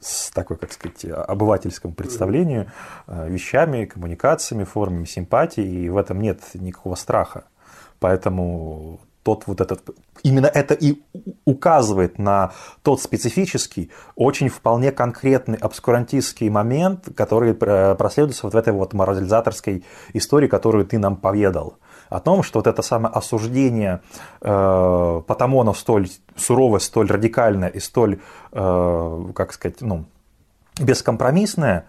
с 0.00 0.30
такой, 0.30 0.56
как 0.56 0.72
сказать, 0.72 1.04
обывательском 1.04 1.92
представлению, 1.92 2.70
э, 3.06 3.28
вещами, 3.30 3.84
коммуникациями, 3.84 4.64
формами 4.64 5.04
симпатии, 5.04 5.64
и 5.64 5.88
в 5.88 5.96
этом 5.96 6.20
нет 6.20 6.40
никакого 6.54 6.96
страха. 6.96 7.44
Поэтому 7.98 9.00
тот 9.22 9.46
вот 9.46 9.60
этот, 9.60 9.82
именно 10.22 10.46
это 10.46 10.74
и 10.74 11.02
указывает 11.44 12.18
на 12.18 12.52
тот 12.82 13.02
специфический, 13.02 13.90
очень 14.16 14.48
вполне 14.48 14.92
конкретный 14.92 15.58
обскурантистский 15.58 16.48
момент, 16.48 17.08
который 17.14 17.54
проследуется 17.54 18.46
вот 18.46 18.54
в 18.54 18.56
этой 18.56 18.72
вот 18.72 18.94
морализаторской 18.94 19.84
истории, 20.14 20.48
которую 20.48 20.86
ты 20.86 20.98
нам 20.98 21.16
поведал 21.16 21.76
о 22.10 22.20
том, 22.20 22.42
что 22.42 22.58
вот 22.58 22.66
это 22.66 22.82
самое 22.82 23.14
осуждение 23.14 24.02
э, 24.40 25.22
потому 25.26 25.60
оно 25.60 25.72
столь 25.72 26.08
суровое, 26.36 26.80
столь 26.80 27.08
радикальное 27.08 27.68
и 27.68 27.80
столь, 27.80 28.20
э, 28.52 29.26
как 29.34 29.52
сказать, 29.52 29.80
ну, 29.80 30.04
бескомпромиссное, 30.78 31.86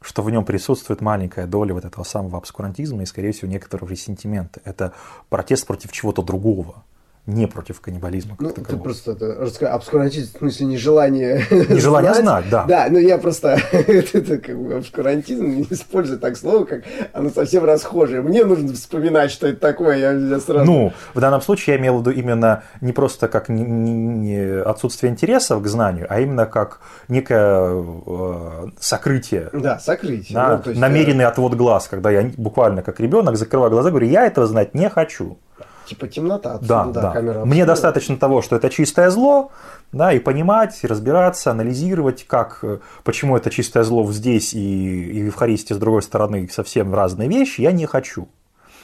что 0.00 0.22
в 0.22 0.30
нем 0.30 0.44
присутствует 0.44 1.00
маленькая 1.00 1.46
доля 1.46 1.74
вот 1.74 1.84
этого 1.84 2.04
самого 2.04 2.38
обскурантизма 2.38 3.02
и, 3.02 3.06
скорее 3.06 3.32
всего, 3.32 3.50
некоторого 3.50 3.88
ресентимента. 3.88 4.60
Это 4.64 4.92
протест 5.28 5.66
против 5.66 5.92
чего-то 5.92 6.22
другого 6.22 6.84
не 7.26 7.46
против 7.46 7.80
каннибализма. 7.80 8.36
ну, 8.38 8.50
такового. 8.50 8.76
ты 8.76 8.76
просто 8.76 9.12
это 9.12 9.36
расскажи, 9.40 9.72
обскурантизм, 9.72 10.34
в 10.34 10.38
смысле, 10.38 10.66
нежелание 10.66 11.46
Нежелание 11.50 12.12
знать, 12.12 12.24
знать 12.24 12.44
да. 12.50 12.64
Да, 12.64 12.86
но 12.90 12.98
я 12.98 13.16
просто, 13.16 13.58
это, 13.72 14.38
как 14.38 14.58
бы 14.58 14.74
обскурантизм, 14.74 15.46
не 15.46 15.62
использую 15.62 16.18
так 16.18 16.36
слово, 16.36 16.66
как 16.66 16.82
оно 17.14 17.30
совсем 17.30 17.64
расхожее. 17.64 18.20
Мне 18.20 18.44
нужно 18.44 18.74
вспоминать, 18.74 19.30
что 19.30 19.46
это 19.46 19.58
такое, 19.58 19.96
я, 19.96 20.12
я 20.12 20.38
сразу... 20.38 20.70
Ну, 20.70 20.92
в 21.14 21.20
данном 21.20 21.40
случае 21.40 21.76
я 21.76 21.80
имел 21.80 21.96
в 21.96 22.00
виду 22.00 22.10
именно 22.10 22.64
не 22.82 22.92
просто 22.92 23.28
как 23.28 23.48
не, 23.48 23.62
не, 23.62 24.60
отсутствие 24.60 25.10
интереса 25.10 25.56
к 25.56 25.66
знанию, 25.66 26.06
а 26.10 26.20
именно 26.20 26.44
как 26.44 26.80
некое 27.08 27.84
э, 28.06 28.66
сокрытие. 28.78 29.48
Да, 29.54 29.78
сокрытие. 29.78 30.34
Да, 30.34 30.60
ну, 30.62 30.70
есть, 30.70 30.80
намеренный 30.80 31.24
отвод 31.24 31.54
глаз, 31.54 31.88
когда 31.88 32.10
я 32.10 32.30
буквально 32.36 32.82
как 32.82 33.00
ребенок 33.00 33.36
закрываю 33.36 33.70
глаза, 33.70 33.88
говорю, 33.88 34.08
я 34.08 34.26
этого 34.26 34.46
знать 34.46 34.74
не 34.74 34.90
хочу. 34.90 35.38
Типа 35.86 36.08
темнота, 36.08 36.54
отсюда, 36.54 36.84
да, 36.86 37.02
да, 37.02 37.12
камера. 37.12 37.44
Мне 37.44 37.66
достаточно 37.66 38.16
того, 38.16 38.40
что 38.40 38.56
это 38.56 38.70
чистое 38.70 39.10
зло, 39.10 39.50
да, 39.92 40.12
и 40.12 40.18
понимать, 40.18 40.82
и 40.82 40.86
разбираться, 40.86 41.50
анализировать, 41.50 42.24
как, 42.26 42.60
э, 42.62 42.78
почему 43.02 43.36
это 43.36 43.50
чистое 43.50 43.84
зло 43.84 44.10
здесь 44.12 44.54
и, 44.54 45.04
и 45.18 45.22
в 45.22 45.26
Евхаристии 45.26 45.74
с 45.74 45.78
другой 45.78 46.02
стороны 46.02 46.48
совсем 46.48 46.94
разные 46.94 47.28
вещи, 47.28 47.60
я 47.60 47.72
не 47.72 47.86
хочу. 47.86 48.28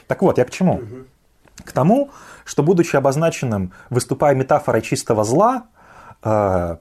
Так 0.07 0.22
вот, 0.22 0.38
я 0.38 0.44
к 0.44 0.51
чему? 0.51 0.74
Угу. 0.74 0.96
К 1.64 1.72
тому, 1.72 2.11
что 2.44 2.62
будучи 2.62 2.96
обозначенным, 2.96 3.72
выступая 3.88 4.34
метафорой 4.34 4.82
чистого 4.82 5.24
зла, 5.24 5.64
э, 6.22 6.76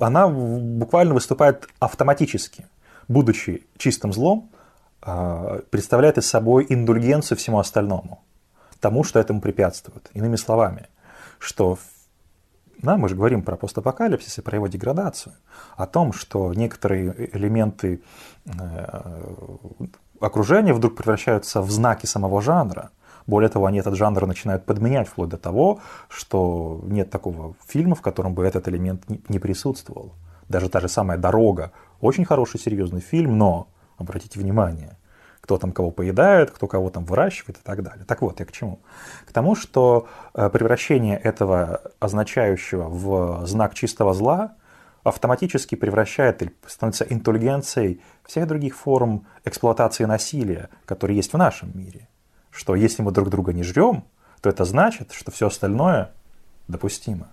она 0.00 0.28
буквально 0.28 1.14
выступает 1.14 1.68
автоматически, 1.80 2.66
будучи 3.08 3.66
чистым 3.76 4.12
злом, 4.12 4.50
э, 5.04 5.60
представляет 5.70 6.18
из 6.18 6.26
собой 6.26 6.66
индульгенцию 6.68 7.36
всему 7.36 7.58
остальному 7.58 8.23
тому, 8.84 9.02
что 9.02 9.18
этому 9.18 9.40
препятствует. 9.40 10.10
Иными 10.12 10.36
словами, 10.36 10.88
что 11.38 11.78
да, 12.82 12.98
мы 12.98 13.08
же 13.08 13.16
говорим 13.16 13.42
про 13.42 13.56
постапокалипсис 13.56 14.38
и 14.38 14.42
про 14.42 14.56
его 14.56 14.66
деградацию, 14.66 15.32
о 15.74 15.86
том, 15.86 16.12
что 16.12 16.52
некоторые 16.52 17.34
элементы 17.34 18.02
э, 18.44 19.24
окружения 20.20 20.74
вдруг 20.74 20.96
превращаются 20.96 21.62
в 21.62 21.70
знаки 21.70 22.04
самого 22.04 22.42
жанра. 22.42 22.90
Более 23.26 23.48
того, 23.48 23.64
они 23.64 23.78
этот 23.78 23.94
жанр 23.94 24.26
начинают 24.26 24.66
подменять 24.66 25.08
вплоть 25.08 25.30
до 25.30 25.38
того, 25.38 25.80
что 26.10 26.82
нет 26.84 27.08
такого 27.08 27.54
фильма, 27.66 27.94
в 27.94 28.02
котором 28.02 28.34
бы 28.34 28.44
этот 28.44 28.68
элемент 28.68 29.04
не 29.30 29.38
присутствовал. 29.38 30.12
Даже 30.50 30.68
та 30.68 30.80
же 30.80 30.88
самая 30.88 31.16
«Дорога»– 31.16 31.72
очень 32.02 32.26
хороший, 32.26 32.60
серьезный 32.60 33.00
фильм, 33.00 33.38
но, 33.38 33.68
обратите 33.96 34.38
внимание, 34.38 34.98
кто 35.44 35.58
там 35.58 35.72
кого 35.72 35.90
поедает, 35.90 36.50
кто 36.50 36.66
кого 36.66 36.88
там 36.88 37.04
выращивает 37.04 37.58
и 37.58 37.62
так 37.62 37.82
далее. 37.82 38.06
Так 38.06 38.22
вот, 38.22 38.40
я 38.40 38.46
к 38.46 38.52
чему? 38.52 38.80
К 39.26 39.32
тому, 39.32 39.54
что 39.54 40.08
э, 40.32 40.48
превращение 40.48 41.18
этого 41.18 41.82
означающего 42.00 42.88
в 42.88 43.46
знак 43.46 43.74
чистого 43.74 44.14
зла 44.14 44.54
автоматически 45.02 45.74
превращает 45.74 46.40
или 46.40 46.54
становится 46.66 47.04
интеллигенцией 47.04 48.00
всех 48.24 48.46
других 48.46 48.74
форм 48.74 49.26
эксплуатации 49.44 50.06
насилия, 50.06 50.70
которые 50.86 51.18
есть 51.18 51.34
в 51.34 51.36
нашем 51.36 51.72
мире. 51.74 52.08
Что 52.50 52.74
если 52.74 53.02
мы 53.02 53.12
друг 53.12 53.28
друга 53.28 53.52
не 53.52 53.64
жрем, 53.64 54.04
то 54.40 54.48
это 54.48 54.64
значит, 54.64 55.12
что 55.12 55.30
все 55.30 55.48
остальное 55.48 56.12
допустимо 56.68 57.28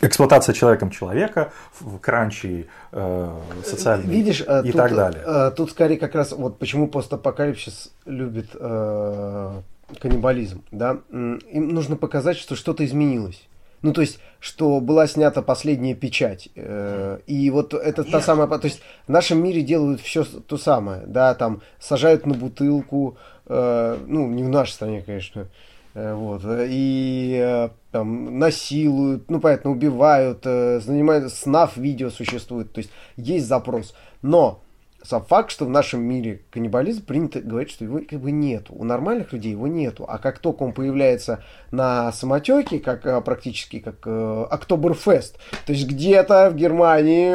эксплуатация 0.00 0.52
человеком 0.52 0.90
человека, 0.90 1.52
в 1.78 1.98
кранчи 1.98 2.68
э, 2.92 3.38
социальный 3.64 4.06
Видишь, 4.06 4.42
э, 4.46 4.62
и 4.64 4.72
тут, 4.72 4.76
так 4.76 4.94
далее. 4.94 5.22
Э, 5.24 5.50
тут 5.54 5.70
скорее 5.70 5.96
как 5.96 6.14
раз 6.14 6.32
вот 6.32 6.58
почему 6.58 6.88
постапокалипсис 6.88 7.92
любит 8.06 8.50
э, 8.54 9.60
каннибализм. 10.00 10.62
Да? 10.70 10.98
Им 11.10 11.68
нужно 11.68 11.96
показать, 11.96 12.36
что 12.36 12.56
что-то 12.56 12.84
изменилось. 12.84 13.46
Ну, 13.82 13.94
то 13.94 14.02
есть, 14.02 14.18
что 14.40 14.78
была 14.80 15.06
снята 15.06 15.40
последняя 15.40 15.94
печать. 15.94 16.50
Э, 16.54 17.18
и 17.26 17.48
вот 17.50 17.72
это 17.72 18.04
та 18.04 18.20
самая... 18.20 18.46
То 18.46 18.66
есть, 18.66 18.82
в 19.06 19.10
нашем 19.10 19.42
мире 19.42 19.62
делают 19.62 20.02
все 20.02 20.24
то 20.24 20.58
самое. 20.58 21.02
Да, 21.06 21.34
там 21.34 21.62
сажают 21.78 22.26
на 22.26 22.34
бутылку. 22.34 23.16
Э, 23.46 23.96
ну, 24.06 24.28
не 24.28 24.42
в 24.42 24.50
нашей 24.50 24.72
стране, 24.72 25.02
конечно. 25.02 25.40
Э, 25.40 25.46
вот, 25.94 26.42
и 26.46 27.40
э, 27.42 27.68
там, 27.90 28.38
насилуют, 28.38 29.28
ну, 29.28 29.40
понятно, 29.40 29.72
убивают, 29.72 30.42
э, 30.44 30.80
занимают, 30.80 31.32
снав 31.32 31.76
видео 31.76 32.10
существует, 32.10 32.72
то 32.72 32.78
есть 32.78 32.90
есть 33.16 33.46
запрос. 33.46 33.94
Но 34.22 34.62
сам 35.02 35.24
факт, 35.24 35.50
что 35.50 35.64
в 35.64 35.70
нашем 35.70 36.02
мире 36.02 36.42
каннибализм 36.50 37.04
принято 37.04 37.40
говорить, 37.40 37.70
что 37.70 37.84
его 37.84 38.00
как 38.08 38.20
бы 38.20 38.30
нету. 38.30 38.74
У 38.74 38.84
нормальных 38.84 39.32
людей 39.32 39.52
его 39.52 39.66
нету. 39.66 40.04
А 40.06 40.18
как 40.18 40.38
только 40.38 40.62
он 40.62 40.72
появляется 40.72 41.42
на 41.70 42.12
самотеке, 42.12 42.78
как 42.78 43.24
практически 43.24 43.80
как 43.80 43.96
э, 44.04 44.46
Октоберфест, 44.50 45.38
то 45.66 45.72
есть 45.72 45.88
где-то 45.88 46.50
в 46.50 46.56
Германии 46.56 47.34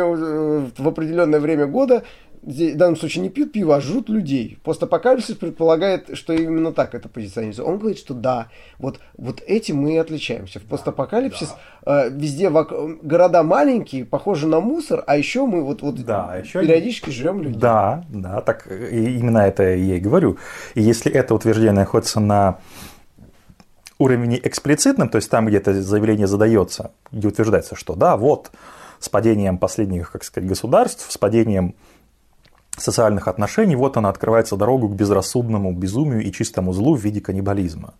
в 0.79 0.87
определенное 0.87 1.39
время 1.39 1.65
года 1.65 2.03
в 2.45 2.77
данном 2.77 2.95
случае 2.95 3.23
не 3.23 3.29
пьют 3.29 3.51
пиво, 3.51 3.75
а 3.75 3.81
жрут 3.81 4.07
людей. 4.07 4.59
Постапокалипсис 4.63 5.35
предполагает, 5.35 6.15
что 6.15 6.31
именно 6.31 6.71
так 6.71 6.93
это 6.93 7.09
позиционируется. 7.09 7.63
Он 7.63 7.79
говорит, 7.79 7.97
что 7.97 8.13
да, 8.13 8.49
вот, 8.77 8.99
вот 9.17 9.41
этим 9.47 9.77
мы 9.77 9.95
и 9.95 9.97
отличаемся. 9.97 10.59
В 10.59 10.63
постапокалипсис 10.63 11.55
да. 11.83 12.05
э, 12.05 12.09
везде 12.11 12.49
вок... 12.49 12.71
города 13.01 13.41
маленькие, 13.41 14.05
похожи 14.05 14.47
на 14.47 14.59
мусор, 14.59 15.03
а 15.07 15.17
еще 15.17 15.47
мы 15.47 15.63
вот, 15.63 15.81
вот 15.81 15.95
да, 16.05 16.27
а 16.29 16.37
еще... 16.37 16.61
периодически 16.61 17.09
жрем 17.09 17.41
людей. 17.41 17.59
Да, 17.59 18.05
да, 18.09 18.41
так 18.41 18.67
именно 18.67 19.39
это 19.39 19.63
я 19.63 19.95
и 19.95 19.99
говорю. 19.99 20.37
И 20.75 20.83
если 20.83 21.11
это 21.11 21.33
утверждение 21.33 21.71
находится 21.71 22.19
на 22.19 22.59
уровне 23.97 24.39
эксплицитном, 24.43 25.09
то 25.09 25.15
есть 25.15 25.31
там, 25.31 25.47
где 25.47 25.57
это 25.57 25.81
заявление 25.81 26.27
задается, 26.27 26.91
где 27.11 27.27
утверждается, 27.27 27.75
что 27.75 27.95
да, 27.95 28.17
вот 28.17 28.51
с 28.99 29.09
падением 29.09 29.57
последних, 29.57 30.11
как 30.11 30.23
сказать, 30.23 30.47
государств, 30.47 31.11
с 31.11 31.17
падением 31.17 31.73
социальных 32.77 33.27
отношений, 33.27 33.75
вот 33.75 33.97
она 33.97 34.09
открывается 34.09 34.57
дорогу 34.57 34.89
к 34.89 34.95
безрассудному 34.95 35.71
безумию 35.73 36.23
и 36.23 36.31
чистому 36.31 36.73
злу 36.73 36.95
в 36.95 37.01
виде 37.01 37.21
каннибализма. 37.21 37.93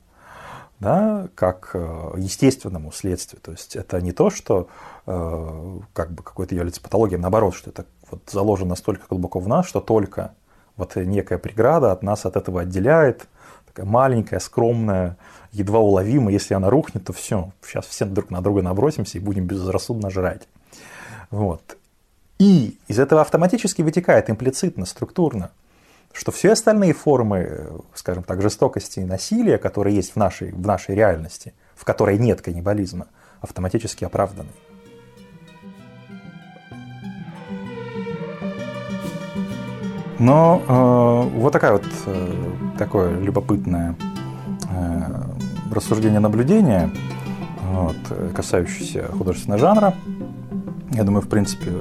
Да, 0.80 1.30
как 1.36 1.72
э, 1.74 2.14
естественному 2.18 2.92
следствию. 2.92 3.42
То 3.42 3.52
есть 3.52 3.78
это 3.78 4.02
не 4.02 4.12
то, 4.12 4.30
что 4.30 4.68
э, 5.08 5.80
как 5.94 6.12
бы 6.12 6.22
какой-то 6.22 6.54
является 6.54 6.82
патологией, 6.82 7.20
наоборот, 7.20 7.56
что 7.56 7.70
это 7.70 7.86
вот 8.12 8.22
заложено 8.30 8.72
настолько 8.72 9.06
глубоко 9.10 9.40
в 9.40 9.48
нас, 9.48 9.68
что 9.68 9.80
только 9.80 10.34
вот 10.76 10.98
некая 10.98 11.38
преграда 11.38 11.94
от 11.94 12.04
нас 12.04 12.26
от 12.26 12.36
этого 12.36 12.62
отделяет, 12.62 13.28
такая 13.66 13.86
маленькая, 13.86 14.40
скромная, 14.40 15.18
едва 15.54 15.80
уловимая. 15.80 16.34
Если 16.34 16.54
она 16.54 16.70
рухнет, 16.70 17.06
то 17.06 17.14
все, 17.14 17.52
сейчас 17.66 17.86
все 17.86 18.04
друг 18.04 18.30
на 18.30 18.42
друга 18.42 18.62
набросимся 18.62 19.18
и 19.18 19.22
будем 19.22 19.46
безрассудно 19.46 20.10
жрать. 20.10 20.48
Вот. 21.32 21.78
И 22.38 22.78
из 22.88 23.00
этого 23.00 23.22
автоматически 23.22 23.82
вытекает 23.82 24.30
имплицитно, 24.30 24.86
структурно, 24.86 25.52
что 26.12 26.32
все 26.32 26.52
остальные 26.52 26.94
формы, 26.94 27.70
скажем 27.94 28.24
так, 28.24 28.42
жестокости 28.42 29.00
и 29.00 29.06
насилия, 29.06 29.58
которые 29.58 29.96
есть 29.96 30.14
в 30.14 30.16
нашей, 30.18 30.52
в 30.52 30.66
нашей 30.66 30.96
реальности, 30.96 31.54
в 31.76 31.86
которой 31.86 32.18
нет 32.18 32.42
каннибализма, 32.42 33.08
автоматически 33.42 34.04
оправданы. 34.06 34.50
Но 40.20 40.62
э, 40.66 41.38
вот 41.38 41.52
такая 41.52 41.74
вот 41.74 41.86
э, 42.06 42.34
такое 42.78 43.20
любопытное 43.20 43.96
э, 44.70 45.22
рассуждение 45.72 46.22
наблюдение, 46.22 46.90
вот, 47.72 47.98
касающееся 48.34 49.12
художественного 49.12 49.60
жанра. 49.60 49.94
Я 50.92 51.04
думаю, 51.04 51.22
в 51.22 51.28
принципе, 51.28 51.72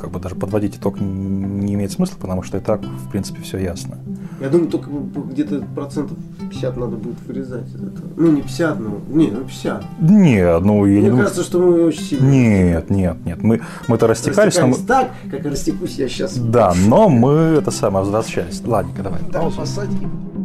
как 0.00 0.10
бы 0.10 0.20
даже 0.20 0.34
подводить 0.34 0.76
итог 0.76 1.00
не 1.00 1.74
имеет 1.74 1.92
смысла, 1.92 2.16
потому 2.20 2.42
что 2.42 2.58
и 2.58 2.60
так, 2.60 2.82
в 2.82 3.10
принципе, 3.10 3.42
все 3.42 3.58
ясно. 3.58 3.98
Я 4.40 4.48
думаю, 4.48 4.68
только 4.70 4.90
где-то 4.90 5.62
процентов 5.74 6.16
50 6.50 6.76
надо 6.76 6.96
будет 6.96 7.16
вырезать 7.26 7.68
из 7.68 7.76
этого. 7.76 8.08
Ну, 8.16 8.32
не 8.32 8.42
50, 8.42 8.80
но... 8.80 9.00
Не, 9.08 9.30
ну 9.30 9.44
50. 9.44 9.84
Нет, 10.00 10.60
ну 10.62 10.84
я 10.84 10.92
Мне 10.92 11.00
не 11.00 11.08
думаю... 11.08 11.24
кажется, 11.24 11.42
что 11.42 11.58
мы 11.58 11.84
очень 11.84 12.02
сильно... 12.02 12.26
Нет, 12.26 12.90
нет, 12.90 13.16
нет. 13.24 13.42
Мы, 13.42 13.60
мы-то 13.88 14.06
растекались, 14.06 14.58
но 14.58 14.68
мы... 14.68 14.76
так, 14.76 15.10
как 15.30 15.44
растекусь 15.44 15.98
я 15.98 16.08
сейчас. 16.08 16.36
Да, 16.36 16.74
но 16.86 17.08
мы 17.08 17.30
это 17.30 17.70
самое 17.70 18.04
возвращались. 18.04 18.62
Ладненько, 18.64 19.02
давай. 19.02 19.20
Да, 19.32 19.40
посадим. 19.50 20.35